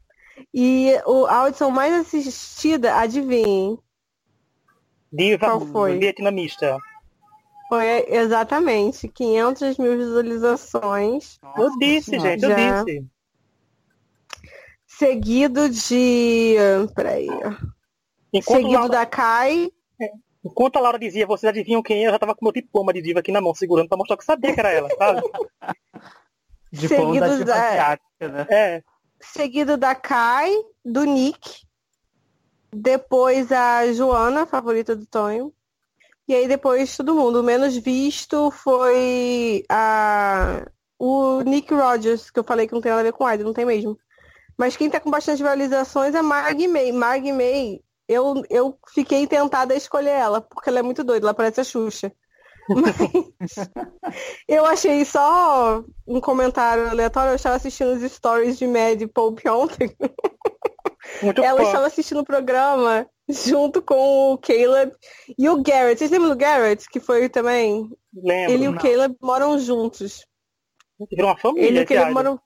E 0.54 0.92
o, 1.04 1.26
a 1.26 1.38
audição 1.38 1.68
mais 1.68 1.92
assistida, 1.94 2.94
adivinhem. 2.94 3.76
Diva 5.12 5.46
Qual 5.46 5.60
foi? 5.66 5.98
vietnamista. 5.98 6.78
Foi 7.68 8.06
exatamente 8.08 9.08
500 9.08 9.78
mil 9.78 9.96
visualizações. 9.96 11.40
Eu 11.58 11.76
disse, 11.78 12.20
gente, 12.20 12.44
eu 12.44 12.54
disse. 12.54 13.04
Seguido 14.86 15.68
de. 15.68 16.54
Peraí. 16.94 17.28
Enquanto 18.38 18.56
Seguido 18.58 18.78
Laura... 18.78 18.88
da 18.88 19.06
Kai. 19.06 19.70
É. 20.00 20.10
Enquanto 20.44 20.76
a 20.76 20.80
Laura 20.80 20.98
dizia, 20.98 21.26
vocês 21.26 21.48
adivinham 21.48 21.82
quem 21.82 22.04
é, 22.04 22.08
eu 22.08 22.12
já 22.12 22.18
tava 22.18 22.34
com 22.34 22.44
meu 22.44 22.52
diploma 22.52 22.92
de 22.92 23.02
diva 23.02 23.20
aqui 23.20 23.32
na 23.32 23.40
mão, 23.40 23.54
segurando 23.54 23.88
pra 23.88 23.98
mostrar 23.98 24.16
que 24.16 24.24
sabia 24.24 24.54
que 24.54 24.60
era 24.60 24.70
ela, 24.70 24.88
sabe? 24.96 25.22
Seguido 26.72 27.44
da... 27.44 27.98
né? 28.20 28.46
É. 28.50 28.82
Seguido 29.20 29.76
da 29.76 29.94
Kai, 29.94 30.52
do 30.84 31.04
Nick. 31.04 31.66
Depois 32.72 33.50
a 33.50 33.90
Joana, 33.92 34.46
favorita 34.46 34.94
do 34.94 35.06
Tonho. 35.06 35.52
E 36.28 36.34
aí 36.34 36.46
depois 36.46 36.96
todo 36.96 37.14
mundo. 37.14 37.40
O 37.40 37.42
menos 37.42 37.76
visto 37.76 38.50
foi 38.50 39.64
a 39.68 40.66
o 40.98 41.42
Nick 41.42 41.72
Rogers, 41.72 42.30
que 42.30 42.38
eu 42.38 42.44
falei 42.44 42.66
que 42.66 42.72
não 42.72 42.80
tem 42.80 42.90
nada 42.90 43.00
a 43.00 43.04
ver 43.04 43.12
com 43.12 43.30
Idol, 43.30 43.46
não 43.46 43.52
tem 43.52 43.64
mesmo. 43.64 43.98
Mas 44.56 44.76
quem 44.76 44.88
tá 44.88 44.98
com 44.98 45.10
bastante 45.10 45.38
visualizações 45.38 46.14
é 46.14 46.22
Marg 46.22 46.66
May. 46.66 46.90
Marg 46.92 47.32
May, 47.32 47.80
eu, 48.08 48.42
eu 48.48 48.78
fiquei 48.94 49.26
tentada 49.26 49.74
a 49.74 49.76
escolher 49.76 50.10
ela, 50.10 50.40
porque 50.40 50.68
ela 50.68 50.78
é 50.78 50.82
muito 50.82 51.02
doida, 51.02 51.26
ela 51.26 51.34
parece 51.34 51.60
a 51.60 51.64
Xuxa. 51.64 52.12
Mas 52.68 53.54
eu 54.48 54.64
achei 54.66 55.04
só 55.04 55.84
um 56.06 56.20
comentário 56.20 56.88
aleatório, 56.88 57.30
eu 57.30 57.36
estava 57.36 57.56
assistindo 57.56 57.92
os 57.92 58.12
stories 58.12 58.58
de 58.58 58.66
Mad 58.66 59.02
Pope 59.12 59.48
ontem. 59.48 59.94
Muito 61.22 61.42
ela 61.42 61.60
bom. 61.60 61.66
estava 61.66 61.86
assistindo 61.86 62.20
o 62.20 62.24
programa 62.24 63.08
junto 63.28 63.80
com 63.82 64.32
o 64.32 64.38
Caleb 64.38 64.92
e 65.38 65.48
o 65.48 65.62
Garrett. 65.62 65.98
Vocês 65.98 66.10
lembram 66.10 66.30
do 66.30 66.36
Garrett, 66.36 66.88
que 66.88 67.00
foi 67.00 67.28
também? 67.28 67.90
Lembro. 68.14 68.52
Ele 68.52 68.64
e 68.64 68.68
o 68.68 68.76
Caleb 68.76 69.16
moram 69.20 69.58
juntos. 69.58 70.26
Viram 71.10 71.28
uma 71.28 71.36
família, 71.36 71.68
Ele 71.68 71.80
e 71.80 71.82
o 71.82 71.86
Caleb 71.86 72.12
moram... 72.12 72.40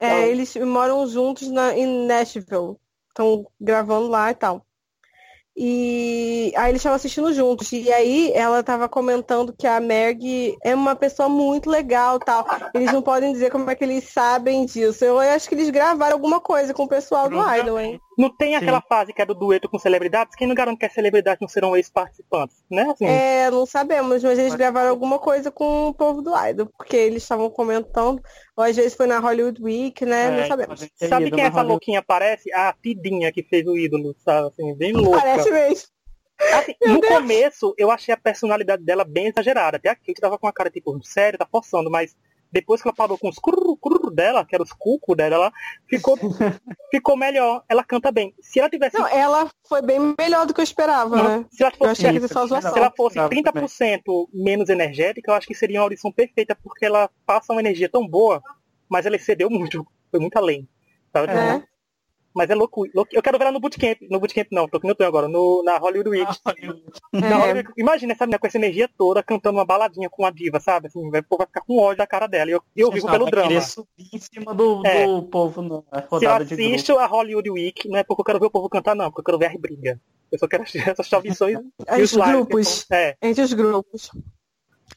É, 0.00 0.28
eles 0.28 0.54
moram 0.56 1.06
juntos 1.06 1.48
na, 1.48 1.76
em 1.76 2.06
Nashville. 2.06 2.76
Estão 3.08 3.46
gravando 3.60 4.08
lá 4.08 4.30
e 4.30 4.34
tal. 4.34 4.66
E 5.56 6.52
aí 6.56 6.70
eles 6.70 6.80
estavam 6.80 6.96
assistindo 6.96 7.32
juntos. 7.32 7.70
E 7.72 7.92
aí 7.92 8.32
ela 8.34 8.60
estava 8.60 8.88
comentando 8.88 9.54
que 9.56 9.66
a 9.66 9.80
Meg 9.80 10.56
é 10.62 10.74
uma 10.74 10.96
pessoa 10.96 11.28
muito 11.28 11.70
legal 11.70 12.18
tal. 12.18 12.44
Eles 12.74 12.92
não 12.92 13.02
podem 13.02 13.32
dizer 13.32 13.50
como 13.50 13.70
é 13.70 13.74
que 13.74 13.84
eles 13.84 14.12
sabem 14.12 14.66
disso. 14.66 15.04
Eu 15.04 15.18
acho 15.18 15.48
que 15.48 15.54
eles 15.54 15.70
gravaram 15.70 16.14
alguma 16.14 16.40
coisa 16.40 16.74
com 16.74 16.84
o 16.84 16.88
pessoal 16.88 17.28
do 17.28 17.36
Idol, 17.56 17.78
hein? 17.78 18.00
Não 18.16 18.34
tem 18.34 18.54
aquela 18.54 18.80
Sim. 18.80 18.86
fase 18.88 19.12
que 19.12 19.20
é 19.20 19.26
do 19.26 19.34
dueto 19.34 19.68
com 19.68 19.78
celebridades? 19.78 20.36
Quem 20.36 20.46
não 20.46 20.54
garante 20.54 20.78
que 20.78 20.86
as 20.86 20.92
celebridades 20.92 21.40
não 21.40 21.48
serão 21.48 21.76
ex-participantes, 21.76 22.64
né? 22.70 22.82
Assim. 22.90 23.06
É, 23.06 23.50
não 23.50 23.66
sabemos, 23.66 24.22
mas 24.22 24.38
eles 24.38 24.54
gravaram 24.54 24.90
alguma 24.90 25.18
coisa 25.18 25.50
com 25.50 25.88
o 25.88 25.94
povo 25.94 26.22
do 26.22 26.32
Idol, 26.48 26.66
porque 26.78 26.96
eles 26.96 27.22
estavam 27.22 27.50
comentando, 27.50 28.22
ou 28.56 28.64
às 28.64 28.76
vezes 28.76 28.94
foi 28.94 29.06
na 29.06 29.18
Hollywood 29.18 29.62
Week, 29.62 30.04
né? 30.04 30.26
É, 30.26 30.40
não 30.40 30.46
sabemos. 30.46 30.88
Sabe 30.94 31.30
quem 31.30 31.44
essa 31.44 31.62
louquinha 31.62 32.02
parece? 32.02 32.52
A 32.52 32.72
Tidinha 32.72 33.32
que 33.32 33.42
fez 33.42 33.66
o 33.66 33.76
ídolo, 33.76 34.14
sabe? 34.24 34.48
Assim, 34.48 34.74
bem 34.74 34.92
louca. 34.94 35.20
Parece 35.20 35.50
mesmo. 35.50 35.94
Assim, 36.52 36.74
no 36.86 37.00
Deus. 37.00 37.14
começo, 37.14 37.74
eu 37.78 37.90
achei 37.90 38.12
a 38.12 38.16
personalidade 38.16 38.82
dela 38.82 39.04
bem 39.04 39.28
exagerada. 39.28 39.76
Até 39.76 39.88
a 39.88 39.94
Kate 39.94 40.20
tava 40.20 40.38
com 40.38 40.46
uma 40.46 40.52
cara 40.52 40.70
tipo, 40.70 40.98
sério, 41.02 41.38
tá 41.38 41.46
forçando, 41.46 41.90
mas 41.90 42.16
depois 42.54 42.80
que 42.80 42.86
ela 42.86 42.94
parou 42.94 43.18
com 43.18 43.28
os 43.28 43.36
crur, 43.36 43.76
crur 43.78 44.12
dela, 44.12 44.44
que 44.46 44.54
era 44.54 44.62
os 44.62 44.72
cucos 44.72 45.16
dela, 45.16 45.34
ela 45.34 45.52
ficou, 45.88 46.16
ficou 46.88 47.16
melhor. 47.16 47.64
Ela 47.68 47.82
canta 47.82 48.12
bem. 48.12 48.32
Se 48.40 48.60
ela 48.60 48.70
tivesse. 48.70 48.96
Não, 48.96 49.08
ela 49.08 49.50
foi 49.68 49.82
bem 49.82 50.14
melhor 50.16 50.46
do 50.46 50.54
que 50.54 50.60
eu 50.60 50.64
esperava, 50.64 51.16
não, 51.16 51.24
né? 51.40 51.46
Se 51.50 51.64
ela 51.64 51.72
fosse, 51.72 52.00
se 52.00 52.78
ela 52.78 52.92
fosse 52.96 53.18
30% 53.18 54.28
menos 54.32 54.68
energética, 54.68 55.32
eu 55.32 55.34
acho 55.34 55.48
que 55.48 55.54
seria 55.54 55.80
uma 55.80 55.86
audição 55.86 56.12
perfeita, 56.12 56.56
porque 56.62 56.86
ela 56.86 57.10
passa 57.26 57.52
uma 57.52 57.60
energia 57.60 57.88
tão 57.88 58.06
boa, 58.06 58.40
mas 58.88 59.04
ela 59.04 59.16
excedeu 59.16 59.50
muito. 59.50 59.84
Foi 60.12 60.20
muito 60.20 60.36
além. 60.36 60.68
Sabe? 61.12 61.32
É. 61.32 61.73
Mas 62.34 62.50
é 62.50 62.54
louco, 62.54 62.84
louco. 62.92 63.10
Eu 63.12 63.22
quero 63.22 63.38
ver 63.38 63.44
ela 63.44 63.52
no 63.52 63.60
bootcamp. 63.60 63.98
No 64.10 64.18
bootcamp 64.18 64.48
não, 64.50 64.68
tô 64.68 64.80
que 64.80 64.88
eu 64.88 64.94
tô 64.94 65.04
agora. 65.04 65.28
No, 65.28 65.62
na 65.62 65.78
Hollywood 65.78 66.10
Week. 66.10 66.38
Ah, 66.44 66.52
na 67.12 67.36
Hollywood, 67.36 67.68
imagina 67.76 68.12
essa 68.12 68.26
menina 68.26 68.38
com 68.40 68.46
essa 68.46 68.58
energia 68.58 68.90
toda 68.98 69.22
cantando 69.22 69.58
uma 69.58 69.64
baladinha 69.64 70.10
com 70.10 70.26
a 70.26 70.30
diva, 70.30 70.58
sabe? 70.58 70.88
Assim, 70.88 71.00
vai, 71.10 71.22
vai 71.22 71.46
ficar 71.46 71.60
com 71.60 71.78
ódio 71.78 71.98
da 71.98 72.06
cara 72.06 72.26
dela. 72.26 72.50
E 72.50 72.54
eu, 72.54 72.62
eu 72.76 72.90
vivo 72.90 73.06
pelo 73.06 73.26
drama. 73.26 73.60
subir 73.60 74.08
em 74.12 74.18
cima 74.18 74.52
do, 74.52 74.84
é. 74.84 75.06
do 75.06 75.22
povo 75.22 75.62
na 75.62 76.00
rodada 76.00 76.44
Se 76.44 76.54
eu 76.54 76.66
assisto 76.66 76.98
a 76.98 77.06
Hollywood 77.06 77.50
Week, 77.50 77.88
não 77.88 77.98
é 77.98 78.02
porque 78.02 78.20
eu 78.20 78.24
quero 78.24 78.40
ver 78.40 78.46
o 78.46 78.50
povo 78.50 78.68
cantar, 78.68 78.96
não, 78.96 79.10
porque 79.10 79.20
eu 79.20 79.24
quero 79.24 79.38
ver 79.38 79.56
a 79.56 79.58
briga. 79.58 80.00
Eu 80.32 80.38
só 80.38 80.48
quero 80.48 80.64
essas 80.90 81.08
transmissões. 81.08 81.58
os 82.02 82.12
grupos. 82.12 82.86
É. 82.90 83.16
Entre 83.22 83.42
os 83.42 83.52
grupos. 83.52 84.10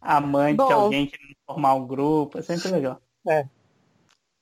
A 0.01 0.19
mãe 0.19 0.55
de 0.55 0.61
alguém 0.61 1.05
querendo 1.05 1.35
formar 1.45 1.75
um 1.75 1.85
grupo, 1.85 2.39
é 2.39 2.41
sempre 2.41 2.71
legal. 2.71 2.99
É. 3.27 3.45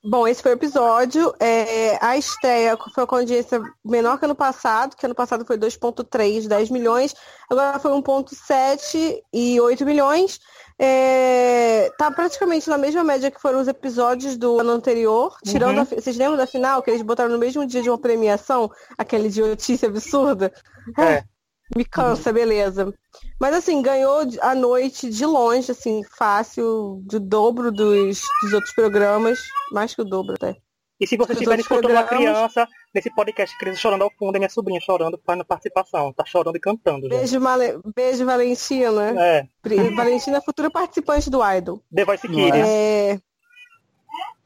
Bom, 0.07 0.27
esse 0.27 0.43
foi 0.43 0.51
o 0.51 0.53
episódio. 0.53 1.33
É, 1.39 1.97
a 1.99 2.15
estreia 2.15 2.77
foi 2.93 3.07
com 3.07 3.15
audiência 3.15 3.59
menor 3.83 4.19
que 4.19 4.25
ano 4.25 4.35
passado, 4.35 4.95
que 4.95 5.03
ano 5.03 5.15
passado 5.15 5.43
foi 5.43 5.57
2,3, 5.57 6.47
10 6.47 6.69
milhões. 6.69 7.15
Agora 7.49 7.79
foi 7.79 7.91
1,7 7.91 9.23
e 9.33 9.59
8 9.59 9.83
milhões. 9.83 10.39
É, 10.77 11.91
tá 11.97 12.11
praticamente 12.11 12.69
na 12.69 12.77
mesma 12.77 13.03
média 13.03 13.31
que 13.31 13.41
foram 13.41 13.59
os 13.61 13.67
episódios 13.67 14.37
do 14.37 14.59
ano 14.59 14.73
anterior. 14.73 15.35
Tirando 15.43 15.77
uhum. 15.77 15.81
a, 15.81 15.85
vocês 15.85 16.15
lembram 16.15 16.37
da 16.37 16.45
final, 16.45 16.83
que 16.83 16.91
eles 16.91 17.01
botaram 17.01 17.31
no 17.31 17.39
mesmo 17.39 17.65
dia 17.65 17.81
de 17.81 17.89
uma 17.89 17.97
premiação? 17.97 18.69
Aquela 18.95 19.25
idiotice 19.25 19.87
absurda? 19.87 20.53
É. 20.99 21.23
Me 21.73 21.85
cansa, 21.85 22.33
beleza. 22.33 22.93
Mas 23.39 23.55
assim, 23.55 23.81
ganhou 23.81 24.19
a 24.41 24.53
noite 24.53 25.09
de 25.09 25.25
longe, 25.25 25.71
assim, 25.71 26.03
fácil, 26.03 27.01
do 27.05 27.19
dobro 27.19 27.71
dos, 27.71 28.21
dos 28.41 28.53
outros 28.53 28.73
programas. 28.73 29.39
Mais 29.71 29.95
que 29.95 30.01
o 30.01 30.05
dobro 30.05 30.35
até. 30.35 30.57
E 30.99 31.05
se 31.05 31.17
você 31.17 31.33
estiver 31.33 31.59
escutando 31.59 31.87
programas... 31.87 32.11
uma 32.11 32.17
criança, 32.17 32.67
nesse 32.93 33.13
podcast, 33.13 33.57
criança 33.57 33.79
chorando 33.79 34.03
ao 34.03 34.11
fundo, 34.17 34.35
é 34.35 34.39
minha 34.39 34.49
sobrinha 34.49 34.79
chorando, 34.79 35.19
fazendo 35.25 35.43
participação. 35.43 36.13
Tá 36.13 36.23
chorando 36.25 36.55
e 36.55 36.59
cantando. 36.59 37.09
Beijo, 37.09 37.39
Male... 37.39 37.79
Beijo, 37.93 38.25
Valentina. 38.25 39.13
É. 39.19 39.47
Valentina, 39.95 40.41
futura 40.41 40.69
participante 40.69 41.29
do 41.29 41.39
Idol. 41.43 41.81
The 41.93 42.05
Voice 42.05 42.27
Kids. 42.27 42.67
É... 42.67 43.19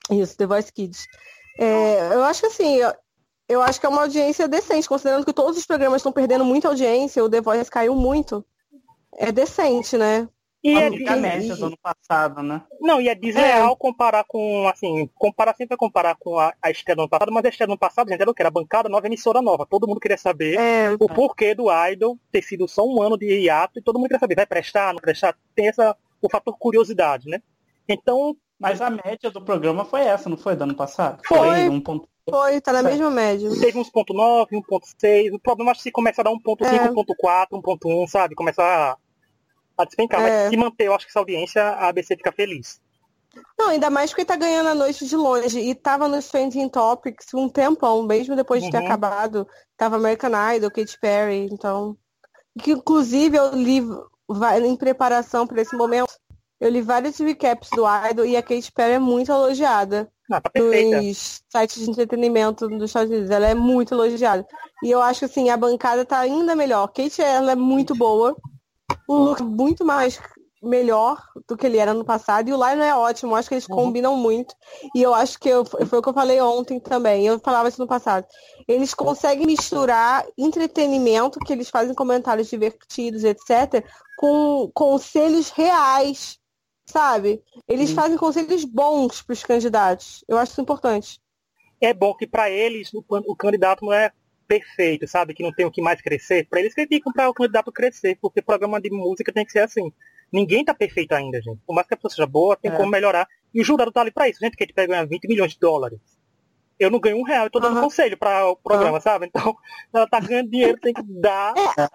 Isso, 0.09 0.37
The 0.37 0.47
Voice 0.47 0.73
Kids. 0.73 1.05
É, 1.59 2.13
eu 2.13 2.23
acho 2.23 2.41
que 2.41 2.47
assim, 2.47 2.79
eu 3.49 3.63
acho 3.63 3.79
que 3.79 3.85
é 3.87 3.89
uma 3.89 4.03
audiência 4.03 4.47
decente, 4.47 4.87
considerando 4.87 5.25
que 5.25 5.33
todos 5.33 5.57
os 5.57 5.65
programas 5.65 5.97
estão 5.97 6.11
perdendo 6.11 6.45
muita 6.45 6.67
audiência, 6.67 7.23
o 7.23 7.29
The 7.29 7.41
Voice 7.41 7.69
caiu 7.69 7.95
muito. 7.95 8.45
É 9.17 9.31
decente, 9.31 9.97
né? 9.97 10.29
E 10.63 10.77
é 10.77 10.87
a 11.09 11.15
média 11.15 11.55
do 11.55 11.65
ano 11.65 11.77
passado, 11.81 12.43
né? 12.43 12.61
Não, 12.79 13.01
e 13.01 13.07
é 13.07 13.15
desleal 13.15 13.73
é. 13.73 13.75
comparar 13.75 14.25
com, 14.25 14.67
assim, 14.67 15.09
comparar 15.15 15.55
sempre 15.55 15.73
é 15.73 15.77
comparar 15.77 16.15
com 16.19 16.37
a, 16.37 16.53
a 16.61 16.69
estreia 16.69 16.95
do 16.95 17.01
ano 17.01 17.09
passado, 17.09 17.31
mas 17.31 17.45
a 17.45 17.49
estreia 17.49 17.67
do 17.67 17.71
ano 17.71 17.79
passado, 17.79 18.09
gente, 18.09 18.21
era 18.21 18.29
o 18.29 18.33
que? 18.33 18.41
Era 18.41 18.51
bancada 18.51 18.87
nova, 18.87 19.07
emissora 19.07 19.41
nova. 19.41 19.65
Todo 19.65 19.87
mundo 19.87 20.01
queria 20.01 20.17
saber 20.17 20.59
é. 20.59 20.91
o 20.99 21.07
porquê 21.07 21.55
do 21.55 21.67
Idol 21.89 22.19
ter 22.31 22.43
sido 22.43 22.67
só 22.67 22.85
um 22.85 23.01
ano 23.01 23.17
de 23.17 23.25
hiato 23.25 23.79
e 23.79 23.81
todo 23.81 23.97
mundo 23.97 24.09
queria 24.09 24.19
saber, 24.19 24.35
vai 24.35 24.45
prestar, 24.45 24.93
não 24.93 24.99
prestar? 24.99 25.35
Tem 25.55 25.69
essa, 25.69 25.95
o 26.21 26.29
fator 26.29 26.55
curiosidade, 26.57 27.27
né? 27.27 27.41
Então... 27.87 28.37
Mas 28.59 28.81
a 28.81 28.89
média 28.89 29.31
do 29.31 29.41
programa 29.41 29.85
foi 29.85 30.01
essa, 30.01 30.29
não 30.29 30.35
foi 30.35 30.55
do 30.55 30.63
ano 30.63 30.75
passado? 30.75 31.21
Foi. 31.25 31.37
foi 31.37 31.69
um 31.69 31.79
ponto... 31.79 32.09
Foi, 32.29 32.59
tá 32.61 32.73
na 32.73 32.81
certo. 32.81 32.93
mesma 32.93 33.09
média. 33.09 33.49
Teve 33.59 33.79
uns 33.79 33.89
ponto 33.89 34.13
.9, 34.13 34.49
1.6. 34.51 35.33
O 35.33 35.39
problema 35.39 35.71
é 35.71 35.73
que 35.73 35.81
se 35.81 35.91
começa 35.91 36.21
a 36.21 36.25
dar 36.25 36.31
1.5, 36.31 36.65
é. 36.65 36.89
1.4, 36.89 37.47
1.1, 37.53 38.07
sabe? 38.07 38.35
Começa 38.35 38.61
a, 38.61 38.97
a 39.77 39.85
despencar. 39.85 40.21
É. 40.21 40.41
Mas 40.43 40.49
se 40.49 40.57
manter, 40.57 40.87
eu 40.87 40.93
acho 40.93 41.05
que 41.05 41.11
essa 41.11 41.19
audiência, 41.19 41.63
a 41.63 41.87
ABC 41.87 42.15
fica 42.17 42.31
feliz. 42.31 42.79
Não, 43.57 43.69
ainda 43.69 43.89
mais 43.89 44.11
porque 44.11 44.25
tá 44.25 44.35
ganhando 44.35 44.69
a 44.69 44.75
noite 44.75 45.05
de 45.05 45.15
longe. 45.15 45.59
E 45.59 45.73
tava 45.73 46.07
nos 46.07 46.27
Trending 46.27 46.69
Topics 46.69 47.33
um 47.33 47.47
tempão, 47.47 48.03
mesmo 48.03 48.35
depois 48.35 48.63
de 48.63 48.69
ter 48.69 48.79
uhum. 48.79 48.85
acabado. 48.85 49.47
Tava 49.77 49.95
American 49.95 50.31
Idol, 50.55 50.71
Katy 50.71 50.99
Perry, 50.99 51.49
então. 51.51 51.97
Que 52.61 52.71
inclusive 52.71 53.37
eu 53.37 53.55
li 53.55 53.81
em 54.63 54.75
preparação 54.75 55.47
para 55.47 55.61
esse 55.61 55.75
momento. 55.75 56.11
Eu 56.59 56.69
li 56.69 56.81
vários 56.81 57.17
recaps 57.17 57.69
do 57.71 57.83
Idol 58.09 58.25
e 58.25 58.35
a 58.35 58.43
Katy 58.43 58.71
Perry 58.71 58.93
é 58.93 58.99
muito 58.99 59.31
elogiada. 59.31 60.11
Ah, 60.31 60.41
tá 60.41 60.51
nos 60.61 61.41
sites 61.49 61.83
de 61.83 61.89
entretenimento 61.89 62.67
dos 62.67 62.89
Estados 62.89 63.09
Unidos. 63.09 63.31
Ela 63.31 63.47
é 63.47 63.55
muito 63.55 63.93
elogiada. 63.93 64.45
E 64.83 64.91
eu 64.91 65.01
acho 65.01 65.19
que 65.19 65.25
assim, 65.25 65.49
a 65.49 65.57
bancada 65.57 66.05
tá 66.05 66.19
ainda 66.19 66.55
melhor. 66.55 66.87
Kate 66.87 67.21
ela 67.21 67.53
é 67.53 67.55
muito 67.55 67.95
boa. 67.95 68.35
O 69.07 69.15
look 69.15 69.41
é 69.41 69.43
muito 69.43 69.83
mais 69.83 70.19
melhor 70.61 71.23
do 71.47 71.55
que 71.57 71.65
ele 71.65 71.77
era 71.77 71.93
no 71.93 72.05
passado. 72.05 72.49
E 72.49 72.53
o 72.53 72.57
Lionel 72.57 72.83
é 72.83 72.95
ótimo, 72.95 73.31
eu 73.31 73.35
acho 73.37 73.47
que 73.47 73.55
eles 73.55 73.67
uhum. 73.67 73.75
combinam 73.75 74.15
muito. 74.15 74.53
E 74.93 75.01
eu 75.01 75.13
acho 75.13 75.39
que 75.39 75.49
eu, 75.49 75.65
foi 75.65 75.99
o 75.99 76.01
que 76.01 76.09
eu 76.09 76.13
falei 76.13 76.39
ontem 76.41 76.79
também. 76.79 77.25
Eu 77.25 77.39
falava 77.39 77.69
isso 77.69 77.81
no 77.81 77.87
passado. 77.87 78.25
Eles 78.67 78.93
conseguem 78.93 79.47
misturar 79.47 80.25
entretenimento, 80.37 81.39
que 81.39 81.53
eles 81.53 81.69
fazem 81.69 81.95
comentários 81.95 82.49
divertidos, 82.49 83.23
etc., 83.23 83.83
com 84.17 84.69
conselhos 84.73 85.49
reais, 85.49 86.37
sabe? 86.89 87.41
Eles 87.67 87.91
fazem 87.91 88.17
conselhos 88.17 88.65
bons 88.65 89.21
para 89.21 89.33
os 89.33 89.43
candidatos. 89.43 90.23
Eu 90.27 90.37
acho 90.37 90.51
isso 90.53 90.61
importante. 90.61 91.21
É 91.79 91.93
bom 91.93 92.13
que 92.13 92.27
para 92.27 92.49
eles 92.49 92.93
o, 92.93 93.03
o 93.07 93.35
candidato 93.35 93.85
não 93.85 93.93
é 93.93 94.11
perfeito, 94.47 95.07
sabe? 95.07 95.33
Que 95.33 95.43
não 95.43 95.53
tem 95.53 95.65
o 95.65 95.71
que 95.71 95.81
mais 95.81 96.01
crescer. 96.01 96.47
Para 96.49 96.59
eles 96.59 96.73
criticam 96.73 97.13
para 97.13 97.29
o 97.29 97.33
candidato 97.33 97.71
crescer, 97.71 98.17
porque 98.19 98.41
programa 98.41 98.81
de 98.81 98.89
música 98.89 99.31
tem 99.31 99.45
que 99.45 99.51
ser 99.51 99.59
assim. 99.59 99.93
Ninguém 100.31 100.65
tá 100.65 100.73
perfeito 100.73 101.13
ainda, 101.13 101.41
gente. 101.41 101.59
Por 101.65 101.73
mais 101.73 101.87
que 101.87 101.93
a 101.93 101.97
pessoa 101.97 102.09
seja 102.09 102.27
boa, 102.27 102.57
tem 102.57 102.71
é. 102.71 102.75
como 102.75 102.89
melhorar. 102.89 103.27
E 103.53 103.61
o 103.61 103.63
jurado 103.63 103.91
tá 103.91 104.01
ali 104.01 104.11
para 104.11 104.27
isso. 104.27 104.39
Gente, 104.39 104.57
que 104.57 104.63
a 104.63 104.65
gente 104.65 104.75
pega 104.75 104.93
ganhar 104.93 105.05
20 105.05 105.27
milhões 105.27 105.53
de 105.53 105.59
dólares. 105.59 105.99
Eu 106.79 106.89
não 106.89 106.99
ganho 106.99 107.17
um 107.17 107.23
real, 107.23 107.45
eu 107.45 107.49
tô 107.49 107.59
dando 107.59 107.75
uhum. 107.75 107.83
conselho 107.83 108.17
para 108.17 108.47
o 108.49 108.55
programa, 108.55 108.97
uhum. 108.97 109.01
sabe? 109.01 109.25
Então, 109.25 109.55
ela 109.93 110.07
tá 110.07 110.19
ganhando 110.19 110.49
dinheiro, 110.49 110.79
tem 110.79 110.93
que 110.93 111.03
dar. 111.03 111.53
É. 111.77 111.87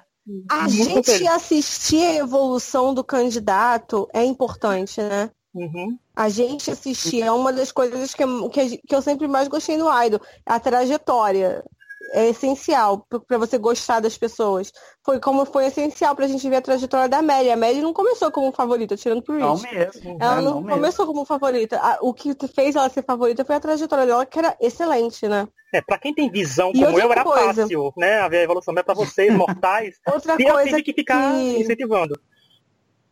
A 0.50 0.68
gente 0.68 1.26
assistir 1.26 2.02
a 2.02 2.14
evolução 2.14 2.94
do 2.94 3.04
candidato 3.04 4.08
é 4.12 4.24
importante, 4.24 5.00
né? 5.02 5.30
Uhum. 5.54 5.98
A 6.16 6.28
gente 6.28 6.70
assistir 6.70 7.22
é 7.22 7.30
uma 7.30 7.52
das 7.52 7.70
coisas 7.70 8.14
que, 8.14 8.24
que, 8.50 8.78
que 8.78 8.94
eu 8.94 9.02
sempre 9.02 9.28
mais 9.28 9.48
gostei 9.48 9.76
no 9.76 9.88
Idol, 10.02 10.20
a 10.44 10.58
trajetória 10.58 11.64
é 12.14 12.28
essencial 12.28 13.04
para 13.26 13.38
você 13.38 13.58
gostar 13.58 13.98
das 13.98 14.16
pessoas. 14.16 14.72
Foi 15.04 15.18
como 15.18 15.44
foi 15.44 15.66
essencial 15.66 16.14
pra 16.14 16.28
gente 16.28 16.48
ver 16.48 16.56
a 16.56 16.62
trajetória 16.62 17.08
da 17.08 17.20
Mary. 17.20 17.50
A 17.50 17.56
Mary 17.56 17.82
não 17.82 17.92
começou 17.92 18.30
como 18.30 18.52
favorita, 18.52 18.96
tirando 18.96 19.20
pro 19.20 19.34
Rich. 19.34 19.44
Não 19.44 19.72
mesmo. 19.72 20.16
Ela 20.20 20.36
né? 20.36 20.42
não, 20.42 20.60
não 20.60 20.62
começou 20.62 21.06
mesmo. 21.06 21.06
como 21.06 21.24
favorita. 21.26 21.80
O 22.00 22.14
que 22.14 22.32
fez 22.54 22.76
ela 22.76 22.88
ser 22.88 23.04
favorita 23.04 23.44
foi 23.44 23.56
a 23.56 23.60
trajetória 23.60 24.06
dela, 24.06 24.24
que 24.24 24.38
era 24.38 24.56
excelente, 24.60 25.26
né? 25.26 25.48
É, 25.72 25.82
pra 25.82 25.98
quem 25.98 26.14
tem 26.14 26.30
visão 26.30 26.72
como 26.72 27.00
eu, 27.00 27.10
era 27.10 27.24
coisa. 27.24 27.62
fácil, 27.62 27.92
né? 27.96 28.20
A 28.20 28.32
evolução. 28.36 28.72
Mas 28.72 28.84
pra 28.84 28.94
vocês, 28.94 29.32
mortais, 29.34 29.96
outra 30.06 30.36
coisa 30.36 30.60
eu 30.60 30.66
tive 30.66 30.82
que 30.84 30.92
ficar 30.92 31.32
que... 31.32 31.58
incentivando. 31.58 32.18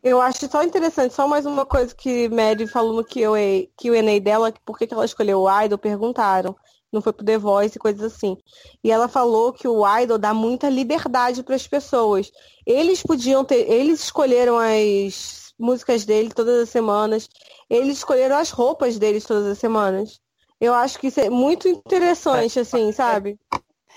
Eu 0.01 0.21
acho 0.21 0.49
só 0.51 0.62
interessante, 0.65 1.15
só 1.15 1.29
mais 1.29 1.47
uma 1.47 1.65
coisa 1.65 1.95
que 1.95 2.29
Mary 2.29 2.67
falou 2.67 2.93
no 2.93 3.05
QA, 3.05 3.69
QA 3.77 4.21
dela, 4.21 4.53
por 4.65 4.77
que 4.77 4.93
ela 4.93 5.05
escolheu 5.05 5.41
o 5.41 5.62
Idol, 5.62 5.79
perguntaram 5.79 6.57
não 6.92 7.00
foi 7.00 7.12
pro 7.12 7.24
The 7.24 7.38
Voice 7.38 7.76
e 7.76 7.81
coisas 7.81 8.12
assim. 8.12 8.37
E 8.85 8.90
ela 8.90 9.09
falou 9.09 9.52
que 9.52 9.66
o 9.66 9.83
Idol 10.00 10.18
dá 10.18 10.35
muita 10.35 10.68
liberdade 10.68 11.42
para 11.42 11.55
as 11.55 11.66
pessoas. 11.66 12.31
Eles 12.66 13.02
podiam 13.02 13.44
ter, 13.44 13.70
eles 13.70 14.00
escolheram 14.00 14.59
as 14.59 15.55
músicas 15.59 16.05
dele 16.05 16.31
todas 16.31 16.62
as 16.62 16.68
semanas, 16.68 17.28
eles 17.70 17.98
escolheram 17.98 18.37
as 18.37 18.50
roupas 18.50 18.98
deles 18.98 19.24
todas 19.24 19.46
as 19.46 19.59
semanas. 19.59 20.20
Eu 20.61 20.74
acho 20.74 20.98
que 20.98 21.09
isso 21.09 21.20
é 21.20 21.31
muito 21.31 21.66
interessante, 21.66 22.61
assim, 22.61 22.92
sabe? 22.92 23.38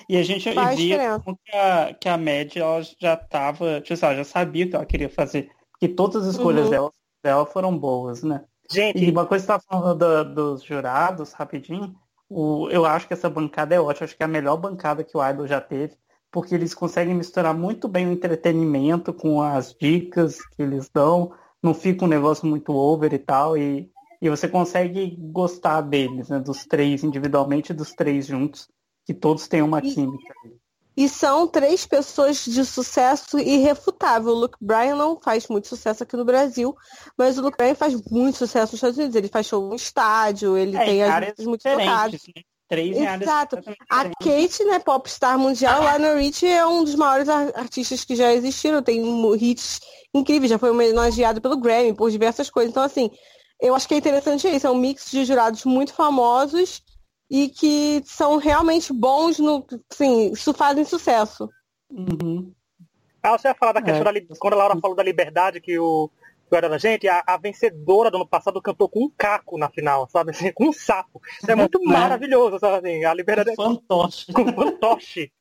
E 0.10 0.18
a 0.18 0.24
gente 0.24 0.52
Faz 0.54 0.76
via 0.76 1.22
que 1.44 1.56
a, 1.56 1.94
que 1.94 2.10
a 2.10 2.18
média 2.18 2.62
ela 2.62 2.82
já 3.00 3.14
estava, 3.14 3.82
tipo, 3.82 4.06
ela 4.06 4.16
já 4.16 4.24
sabia 4.24 4.66
o 4.66 4.70
que 4.70 4.76
ela 4.76 4.86
queria 4.86 5.10
fazer. 5.10 5.50
Que 5.80 5.88
todas 5.88 6.28
as 6.28 6.36
escolhas 6.36 6.66
uhum. 6.66 6.70
dela, 6.72 6.92
dela 7.24 7.46
foram 7.46 7.78
boas, 7.78 8.24
né? 8.24 8.44
Gente, 8.72 9.04
e 9.04 9.12
uma 9.12 9.26
coisa 9.26 9.46
que 9.46 9.52
você 9.52 9.60
tá 9.60 9.64
falando 9.68 10.00
do, 10.00 10.34
dos 10.34 10.64
jurados, 10.64 11.34
rapidinho, 11.34 11.96
o, 12.30 12.70
eu 12.70 12.86
acho 12.86 13.08
que 13.08 13.14
essa 13.14 13.30
bancada 13.30 13.76
é 13.76 13.80
ótima, 13.80 14.06
acho 14.06 14.18
que 14.18 14.24
é 14.24 14.26
a 14.26 14.30
melhor 14.30 14.58
bancada 14.58 15.04
que 15.04 15.16
o 15.18 15.30
Idol 15.30 15.48
já 15.48 15.62
teve, 15.62 15.96
porque 16.32 16.54
eles 16.54 16.74
conseguem 16.74 17.16
misturar 17.16 17.56
muito 17.56 17.88
bem 17.88 18.08
o 18.08 18.12
entretenimento 18.12 19.14
com 19.14 19.42
as 19.42 19.74
dicas 19.74 20.46
que 20.48 20.62
eles 20.62 20.90
dão, 20.90 21.34
não 21.62 21.74
fica 21.74 22.06
um 22.06 22.10
negócio 22.10 22.48
muito 22.48 22.74
over 22.74 23.14
e 23.14 23.20
tal, 23.20 23.58
e, 23.58 23.90
e 24.22 24.30
você 24.30 24.48
consegue 24.48 25.16
gostar 25.18 25.82
deles, 25.82 26.30
né, 26.30 26.40
dos 26.40 26.66
três 26.66 27.04
individualmente 27.04 27.72
e 27.72 27.76
dos 27.76 27.94
três 27.94 28.28
juntos, 28.28 28.68
que 29.06 29.14
todos 29.14 29.48
têm 29.48 29.62
uma 29.62 29.82
química. 29.82 30.34
E 30.98 31.10
são 31.10 31.48
três 31.48 31.86
pessoas 31.86 32.46
de 32.46 32.64
sucesso 32.64 33.38
irrefutável. 33.38 34.32
O 34.32 34.36
Luke 34.36 34.58
Bryan 34.62 34.96
não 34.96 35.20
faz 35.20 35.48
muito 35.48 35.68
sucesso 35.68 36.04
aqui 36.04 36.16
no 36.16 36.24
Brasil, 36.24 36.76
mas 37.18 37.38
o 37.38 37.42
Luke 37.42 37.58
Bryan 37.58 37.76
faz 37.76 37.94
muito 38.10 38.38
sucesso 38.38 38.72
nos 38.72 38.76
Estados 38.76 38.98
Unidos. 38.98 39.16
Ele 39.16 39.28
faz 39.28 39.46
show 39.46 39.68
no 39.68 39.76
estádio, 39.76 40.58
ele 40.58 40.78
é, 40.78 40.86
tem 40.86 41.04
as 41.04 41.12
músicas 41.12 41.46
muito 41.46 41.64
tocadas. 41.64 42.22
Né? 42.36 42.44
Três 42.68 42.98
Exato. 42.98 43.60
A 43.90 44.06
Kate, 44.06 44.64
né, 44.66 44.80
popstar 44.80 45.38
mundial, 45.38 45.84
lá 45.84 46.00
no 46.00 46.16
Rich 46.16 46.48
é 46.48 46.66
um 46.66 46.84
dos 46.84 46.96
maiores 46.96 47.30
artistas 47.30 48.04
que 48.04 48.16
já 48.16 48.34
existiram. 48.34 48.82
Tem 48.82 49.04
hits 49.36 49.82
incríveis, 50.14 50.50
já 50.50 50.58
foi 50.58 50.72
homenageado 50.72 51.40
pelo 51.42 51.58
Grammy 51.58 51.94
por 51.94 52.10
diversas 52.10 52.50
coisas. 52.50 52.72
Então, 52.72 52.82
assim, 52.82 53.12
eu 53.62 53.76
acho 53.76 53.88
que 53.88 53.94
é 53.94 53.98
interessante 53.98 54.48
isso. 54.48 54.66
É 54.66 54.72
um 54.72 54.78
mix 54.78 55.12
de 55.12 55.24
jurados 55.26 55.64
muito 55.64 55.94
famosos 55.94 56.82
e 57.30 57.50
que 57.50 58.02
são 58.06 58.38
realmente 58.38 58.94
bons 58.94 59.40
no. 59.40 59.66
Sim, 59.92 60.32
isso 60.32 60.54
fazem 60.54 60.86
sucesso. 60.86 61.50
Uhum. 61.90 62.54
Ah, 63.22 63.38
você 63.38 63.48
ia 63.48 63.56
falar 63.56 63.74
da 63.74 63.82
questão 63.82 64.08
é. 64.08 64.22
da, 64.22 64.36
quando 64.40 64.54
a 64.54 64.58
Laura 64.58 64.80
falou 64.80 64.96
da 64.96 65.04
liberdade 65.04 65.60
que 65.60 65.80
o 65.80 66.10
que 66.48 66.56
era 66.56 66.70
da 66.70 66.78
gente, 66.78 67.08
a, 67.08 67.24
a, 67.26 67.38
vencedora 67.38 68.12
do 68.12 68.18
ano 68.18 68.28
passado 68.28 68.62
cantou 68.62 68.88
com 68.88 69.06
um 69.06 69.12
caco 69.18 69.58
na 69.58 69.70
final, 69.70 70.08
sabe? 70.10 70.32
Assim, 70.32 70.52
com 70.52 70.70
um 70.70 70.74
sapo. 70.74 71.20
Isso 71.42 71.50
é 71.50 71.56
muito 71.56 71.80
é. 71.82 71.86
maravilhoso, 71.86 72.60
sabe? 72.60 72.88
Assim, 72.88 73.04
a 73.04 73.14
liberdade. 73.14 73.56
Com 73.56 73.76
fantoche. 73.76 74.32
Com 74.32 74.54
fantoche. 74.54 75.32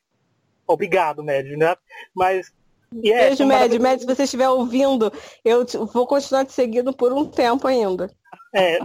Obrigado, 0.66 1.22
Médio, 1.22 1.58
né? 1.58 1.76
Mas. 2.14 2.52
Yeah, 2.94 3.26
Beijo, 3.26 3.46
Médio. 3.46 3.80
Médio, 3.80 4.00
se 4.00 4.14
você 4.14 4.22
estiver 4.22 4.48
ouvindo, 4.48 5.12
eu 5.44 5.66
vou 5.92 6.06
continuar 6.06 6.44
te 6.44 6.52
seguindo 6.52 6.92
por 6.92 7.12
um 7.12 7.26
tempo 7.26 7.66
ainda. 7.66 8.08
É. 8.54 8.78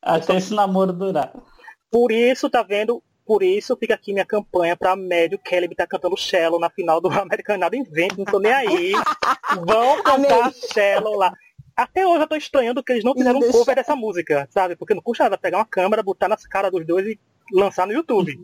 Até 0.00 0.36
esse 0.36 0.54
namoro 0.54 0.92
durar. 0.92 1.32
Por 1.92 2.10
isso, 2.10 2.48
tá 2.48 2.62
vendo? 2.62 3.02
Por 3.26 3.42
isso 3.42 3.76
fica 3.76 3.94
aqui 3.94 4.14
minha 4.14 4.24
campanha 4.24 4.74
pra 4.74 4.96
médio 4.96 5.38
Kelly 5.38 5.72
tá 5.74 5.86
cantando 5.86 6.16
Shallow 6.16 6.58
na 6.58 6.70
final 6.70 7.00
do 7.00 7.08
American 7.12 7.58
Nada 7.58 7.76
Invento. 7.76 8.16
Não 8.16 8.24
tô 8.24 8.40
nem 8.40 8.52
aí. 8.52 8.92
Vão 9.64 10.00
cantar 10.02 10.52
Shallow 10.72 11.16
lá. 11.16 11.32
Até 11.76 12.06
hoje 12.06 12.22
eu 12.22 12.28
tô 12.28 12.36
estranhando 12.36 12.82
que 12.82 12.92
eles 12.92 13.04
não 13.04 13.14
fizeram 13.14 13.38
um 13.38 13.52
cover 13.52 13.76
dessa 13.76 13.94
música, 13.94 14.48
sabe? 14.50 14.74
Porque 14.74 14.94
não 14.94 15.02
custa 15.02 15.24
nada 15.24 15.38
pegar 15.38 15.58
uma 15.58 15.64
câmera, 15.66 16.02
botar 16.02 16.28
nas 16.28 16.46
caras 16.46 16.70
dos 16.70 16.86
dois 16.86 17.06
e 17.06 17.18
lançar 17.52 17.86
no 17.86 17.92
YouTube. 17.92 18.38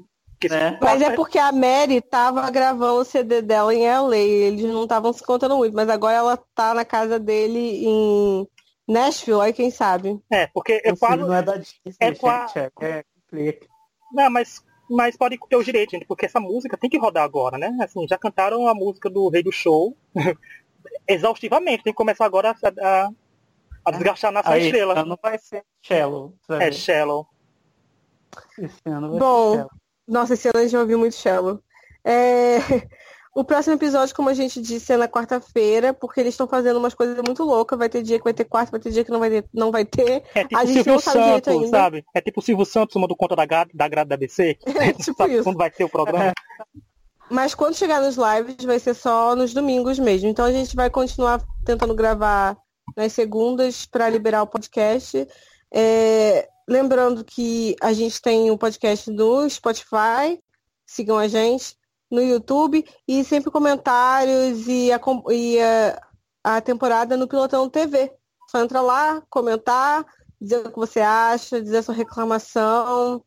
É. 0.44 0.78
Mas 0.80 1.02
é 1.02 1.11
porque 1.11 1.38
a 1.38 1.50
Mary 1.50 2.00
tava 2.00 2.48
gravando 2.50 3.00
o 3.00 3.04
CD 3.04 3.42
dela 3.42 3.74
em 3.74 3.84
LA, 3.84 4.16
eles 4.16 4.64
não 4.64 4.84
estavam 4.84 5.12
se 5.12 5.22
contando 5.22 5.56
muito, 5.56 5.74
mas 5.74 5.88
agora 5.88 6.16
ela 6.16 6.37
tá 6.54 6.72
na 6.72 6.84
casa 6.84 7.18
dele 7.18 7.84
em 7.84 8.48
Nashville, 8.87 9.40
aí 9.40 9.52
quem 9.52 9.70
sabe. 9.70 10.18
É, 10.30 10.46
porque 10.46 10.80
eu 10.84 10.96
falo. 10.96 11.26
Não 11.26 11.34
é 11.34 11.42
da 11.42 11.56
Disney, 11.56 11.92
é, 12.00 12.14
gente, 12.14 12.24
é, 12.80 13.04
não, 14.12 14.31
mas, 14.31 14.64
mas 14.88 15.17
pode 15.17 15.38
ter 15.49 15.57
o 15.57 15.62
direito, 15.62 15.91
gente, 15.91 16.07
porque 16.07 16.27
essa 16.27 16.41
música 16.41 16.77
tem 16.77 16.88
que 16.88 16.99
rodar 16.99 17.25
agora, 17.25 17.59
né? 17.59 17.77
Assim, 17.81 18.07
já 18.09 18.17
cantaram 18.17 18.67
a 18.67 18.75
música 18.75 19.11
do 19.11 19.29
Rei 19.29 19.43
do 19.43 19.53
Show 19.53 19.97
exaustivamente, 21.07 21.85
tem 21.85 21.93
que 21.93 21.97
começar 21.97 22.25
agora 22.25 22.51
a, 22.51 22.69
a, 22.87 23.11
a 23.85 23.91
desgastar 23.91 24.33
na 24.33 24.43
sua 24.43 24.59
estrela. 24.59 25.05
Não 25.05 25.19
vai 25.21 25.38
ser 25.38 25.64
Shallow. 25.83 26.35
É 26.49 26.73
Shallow. 26.73 27.27
Esse 28.59 28.81
ano 28.87 29.11
vai 29.11 29.19
Bom, 29.19 29.51
ser 29.51 29.57
Shallow. 29.57 29.71
nossa, 30.07 30.35
esse 30.35 30.49
ano 30.49 30.59
a 30.59 30.62
gente 30.62 30.73
já 30.73 30.81
ouviu 30.81 30.99
muito 30.99 31.14
Shallow. 31.14 31.62
É... 32.05 32.59
O 33.38 33.44
próximo 33.44 33.77
episódio, 33.77 34.16
como 34.16 34.29
a 34.29 34.35
gente 34.35 34.61
disse, 34.61 34.92
é 34.92 34.96
na 34.96 35.07
quarta-feira, 35.07 35.94
porque 35.94 36.18
eles 36.18 36.35
estão 36.35 36.48
fazendo 36.48 36.77
umas 36.79 36.92
coisas 36.92 37.16
muito 37.24 37.44
loucas. 37.44 37.79
Vai 37.79 37.88
ter 37.88 38.03
dia 38.03 38.18
que 38.18 38.24
vai 38.24 38.35
ter 38.35 38.44
quarta, 38.44 38.72
vai 38.72 38.81
ter 38.81 38.90
dia 38.90 39.05
que 39.05 39.12
não 39.12 39.20
vai 39.20 39.31
ter. 39.31 39.44
Não 39.55 39.70
vai 39.70 39.85
ter. 39.85 40.24
É 40.35 40.42
tipo 40.42 40.57
a 40.57 40.64
gente 40.64 40.74
Silvio 40.74 40.92
não 40.94 40.98
sabe 40.98 41.18
Santos, 41.18 41.48
ainda. 41.53 41.68
sabe? 41.68 42.05
É 42.12 42.20
tipo 42.20 42.40
o 42.40 42.42
Silvio 42.42 42.64
Santos 42.64 42.94
tomando 42.94 43.14
conta 43.14 43.37
da 43.37 43.46
grade 43.46 43.70
da, 43.72 43.87
grade 43.87 44.09
da 44.09 44.16
ABC. 44.16 44.59
É, 44.66 44.92
tipo 44.92 45.16
sabe 45.16 45.35
isso. 45.35 45.44
quando 45.44 45.57
vai 45.57 45.70
ter 45.70 45.85
o 45.85 45.88
programa. 45.88 46.33
Mas 47.31 47.55
quando 47.55 47.77
chegar 47.77 48.01
nos 48.01 48.16
lives, 48.16 48.64
vai 48.64 48.81
ser 48.81 48.94
só 48.94 49.37
nos 49.37 49.55
domingos 49.55 50.01
mesmo. 50.01 50.29
Então 50.29 50.44
a 50.44 50.51
gente 50.51 50.74
vai 50.74 50.90
continuar 50.90 51.40
tentando 51.64 51.94
gravar 51.94 52.57
nas 52.96 53.12
segundas 53.12 53.87
para 53.87 54.09
liberar 54.09 54.42
o 54.42 54.48
podcast. 54.48 55.29
É... 55.72 56.49
Lembrando 56.68 57.24
que 57.24 57.76
a 57.80 57.93
gente 57.93 58.20
tem 58.20 58.51
o 58.51 58.55
um 58.55 58.59
podcast 58.59 59.09
no 59.12 59.49
Spotify. 59.49 60.43
Sigam 60.84 61.16
a 61.16 61.28
gente 61.28 61.78
no 62.11 62.22
YouTube 62.22 62.84
e 63.06 63.24
sempre 63.24 63.50
comentários 63.50 64.66
e 64.66 64.90
a, 64.92 65.00
e 65.30 65.61
a, 65.61 66.02
a 66.44 66.61
temporada 66.61 67.16
no 67.16 67.28
Pilotão 67.28 67.68
TV. 67.68 68.12
Só 68.50 68.62
entra 68.62 68.80
lá, 68.80 69.22
comentar, 69.28 70.06
dizer 70.40 70.66
o 70.66 70.70
que 70.70 70.78
você 70.78 71.00
acha, 71.00 71.61
dizer 71.61 71.78
a 71.78 71.82
sua 71.82 71.94
reclamação, 71.94 73.22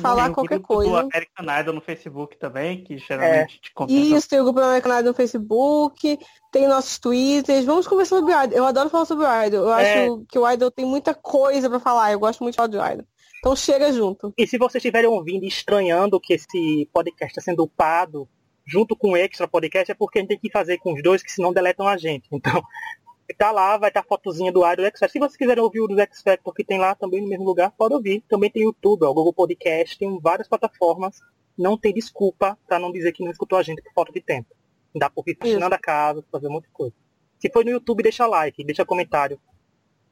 falar 0.00 0.30
qualquer 0.32 0.60
coisa. 0.60 0.90
Tem 0.90 0.92
o 0.92 0.98
American 0.98 1.60
Idol 1.60 1.74
no 1.74 1.80
Facebook 1.80 2.36
também, 2.38 2.82
que 2.82 2.98
geralmente 2.98 3.56
é. 3.56 3.60
te 3.60 3.72
conta. 3.72 3.92
Isso, 3.92 4.28
tem 4.28 4.40
o 4.40 4.44
grupo 4.44 4.60
do 4.60 4.66
American 4.66 4.98
Idol 4.98 5.12
no 5.12 5.14
Facebook, 5.14 6.18
tem 6.50 6.66
nossos 6.66 6.98
twitters. 6.98 7.64
Vamos 7.64 7.86
conversar 7.86 8.16
sobre 8.16 8.34
o 8.34 8.44
Idol. 8.44 8.58
Eu 8.58 8.66
adoro 8.66 8.90
falar 8.90 9.04
sobre 9.04 9.24
o 9.24 9.44
Idol. 9.46 9.64
Eu 9.64 9.72
é. 9.72 10.04
acho 10.04 10.24
que 10.28 10.38
o 10.38 10.50
Idol 10.50 10.70
tem 10.70 10.84
muita 10.84 11.14
coisa 11.14 11.68
para 11.70 11.80
falar. 11.80 12.12
Eu 12.12 12.18
gosto 12.18 12.42
muito 12.42 12.54
de 12.54 12.56
falar 12.56 12.68
do 12.68 12.94
Idol. 12.94 13.06
Então 13.38 13.54
chega 13.54 13.92
junto. 13.92 14.32
E 14.36 14.46
se 14.46 14.58
vocês 14.58 14.82
estiverem 14.82 15.08
ouvindo 15.08 15.44
e 15.44 15.48
estranhando 15.48 16.20
que 16.20 16.34
esse 16.34 16.88
podcast 16.92 17.32
está 17.32 17.40
sendo 17.40 17.62
upado 17.62 18.28
junto 18.66 18.94
com 18.94 19.12
o 19.12 19.16
extra 19.16 19.48
podcast, 19.48 19.90
é 19.90 19.94
porque 19.94 20.18
a 20.18 20.22
gente 20.22 20.30
tem 20.30 20.38
que 20.38 20.50
fazer 20.50 20.78
com 20.78 20.92
os 20.92 21.02
dois, 21.02 21.22
que 21.22 21.32
senão 21.32 21.52
deletam 21.52 21.88
a 21.88 21.96
gente. 21.96 22.28
Então, 22.30 22.62
Tá 23.36 23.50
lá, 23.50 23.76
vai 23.76 23.90
estar 23.90 24.02
tá 24.02 24.06
a 24.06 24.08
fotozinha 24.08 24.50
do 24.50 24.66
Idol 24.66 24.86
X 24.86 25.00
Factor. 25.00 25.10
Se 25.10 25.18
vocês 25.18 25.36
quiserem 25.36 25.62
ouvir 25.62 25.80
o 25.80 25.86
do 25.86 26.00
X 26.00 26.22
Factor 26.22 26.54
que 26.54 26.64
tem 26.64 26.78
lá 26.78 26.94
também 26.94 27.20
no 27.20 27.28
mesmo 27.28 27.44
lugar, 27.44 27.70
pode 27.72 27.94
ouvir. 27.94 28.24
Também 28.26 28.50
tem 28.50 28.62
YouTube, 28.62 29.04
ó, 29.04 29.10
o 29.10 29.14
Google 29.14 29.34
Podcast, 29.34 29.98
tem 29.98 30.18
várias 30.18 30.48
plataformas. 30.48 31.20
Não 31.56 31.76
tem 31.76 31.92
desculpa 31.92 32.58
para 32.66 32.78
não 32.78 32.90
dizer 32.90 33.12
que 33.12 33.22
não 33.22 33.30
escutou 33.30 33.58
a 33.58 33.62
gente 33.62 33.82
por 33.82 33.92
falta 33.92 34.12
de 34.12 34.20
tempo. 34.20 34.48
Dá 34.94 35.10
por 35.10 35.24
vir 35.24 35.36
faxinando 35.36 35.74
a 35.74 35.78
casa, 35.78 36.24
fazer 36.32 36.48
um 36.48 36.52
monte 36.52 36.64
de 36.64 36.70
coisa. 36.70 36.94
Se 37.38 37.50
for 37.50 37.64
no 37.64 37.70
YouTube, 37.70 38.02
deixa 38.02 38.26
like, 38.26 38.64
deixa 38.64 38.84
comentário. 38.84 39.38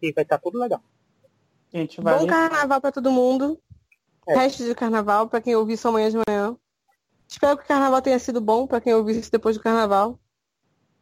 E 0.02 0.12
vai 0.12 0.22
estar 0.22 0.36
tá 0.36 0.42
tudo 0.42 0.58
legal. 0.58 0.82
Gente, 1.76 2.00
vai... 2.00 2.18
Bom 2.18 2.26
carnaval 2.26 2.80
para 2.80 2.90
todo 2.90 3.10
mundo. 3.10 3.60
É. 4.26 4.34
Resto 4.34 4.64
de 4.64 4.74
carnaval 4.74 5.28
para 5.28 5.42
quem 5.42 5.54
ouvir 5.54 5.74
isso 5.74 5.86
amanhã 5.86 6.10
de 6.10 6.16
manhã. 6.26 6.56
Espero 7.28 7.58
que 7.58 7.64
o 7.64 7.66
carnaval 7.66 8.00
tenha 8.00 8.18
sido 8.18 8.40
bom 8.40 8.66
para 8.66 8.80
quem 8.80 8.94
ouvir 8.94 9.18
isso 9.18 9.30
depois 9.30 9.56
do 9.56 9.62
carnaval. 9.62 10.18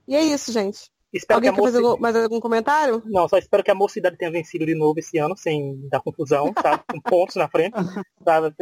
E 0.09 0.17
é 0.17 0.23
isso, 0.23 0.51
gente. 0.51 0.91
Espero 1.13 1.39
Alguém 1.39 1.53
que 1.53 1.57
quer 1.57 1.63
fazer 1.63 2.01
mais 2.01 2.17
algum 2.17 2.41
comentário? 2.41 3.01
Não, 3.07 3.29
só 3.29 3.39
espero 3.39 3.63
que 3.63 3.71
a 3.71 3.75
mocidade 3.75 4.17
tenha 4.17 4.33
vencido 4.33 4.67
de 4.67 4.75
novo 4.75 4.99
esse 4.99 5.17
ano, 5.17 5.37
sem 5.37 5.89
dar 5.89 6.01
confusão, 6.01 6.53
sabe? 6.61 6.83
Com 6.91 7.01
pontos 7.01 7.37
na 7.37 7.49
frente. 7.49 7.77
Sabe? 8.25 8.53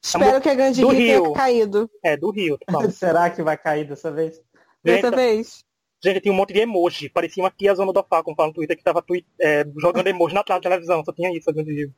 Espero 0.00 0.36
a 0.36 0.40
que 0.40 0.48
a 0.48 0.54
Grande 0.54 0.80
Rio, 0.82 0.90
Rio 0.90 1.22
tenha 1.22 1.34
caído. 1.34 1.90
É, 2.00 2.16
do 2.16 2.30
Rio. 2.30 2.56
Será 2.92 3.28
que 3.28 3.42
vai 3.42 3.58
cair 3.58 3.88
dessa 3.88 4.12
vez? 4.12 4.40
Dessa 4.84 5.10
vez? 5.10 5.64
Gente, 6.02 6.20
tinha 6.20 6.32
um 6.32 6.36
monte 6.36 6.54
de 6.54 6.60
emoji. 6.60 7.08
Parecia 7.08 7.42
uma 7.42 7.50
tia 7.50 7.74
zona 7.74 7.92
do 7.92 8.02
Falcon 8.02 8.34
falando 8.34 8.52
no 8.52 8.54
Twitter 8.54 8.76
que 8.76 8.82
tava 8.82 9.02
tweet, 9.02 9.26
é, 9.38 9.64
jogando 9.78 10.06
emoji 10.06 10.34
na 10.34 10.42
televisão. 10.42 11.04
Só 11.04 11.12
tinha 11.12 11.30
isso 11.36 11.50
Rio. 11.50 11.94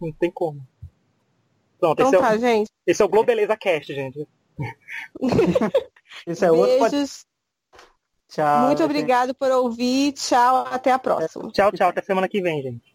Não 0.00 0.10
tem 0.12 0.30
como. 0.30 0.66
Pronto, 1.78 2.00
então 2.00 2.08
esse, 2.08 2.18
tá, 2.18 2.32
é 2.32 2.36
o, 2.36 2.40
gente. 2.40 2.70
esse 2.86 3.02
é 3.02 3.04
o 3.04 3.08
Globeleza 3.08 3.56
Cast, 3.56 3.94
gente. 3.94 4.26
esse 6.26 6.44
é 6.44 6.50
outro 6.50 6.88
Beijos. 6.88 7.26
Tchau. 8.28 8.66
Muito 8.66 8.82
obrigado 8.82 9.34
por 9.34 9.50
ouvir. 9.50 10.12
Tchau, 10.12 10.66
até 10.66 10.90
a 10.90 10.98
próxima. 10.98 11.50
Tchau, 11.52 11.70
tchau. 11.72 11.88
Até 11.90 12.02
semana 12.02 12.28
que 12.28 12.40
vem, 12.40 12.62
gente. 12.62 12.93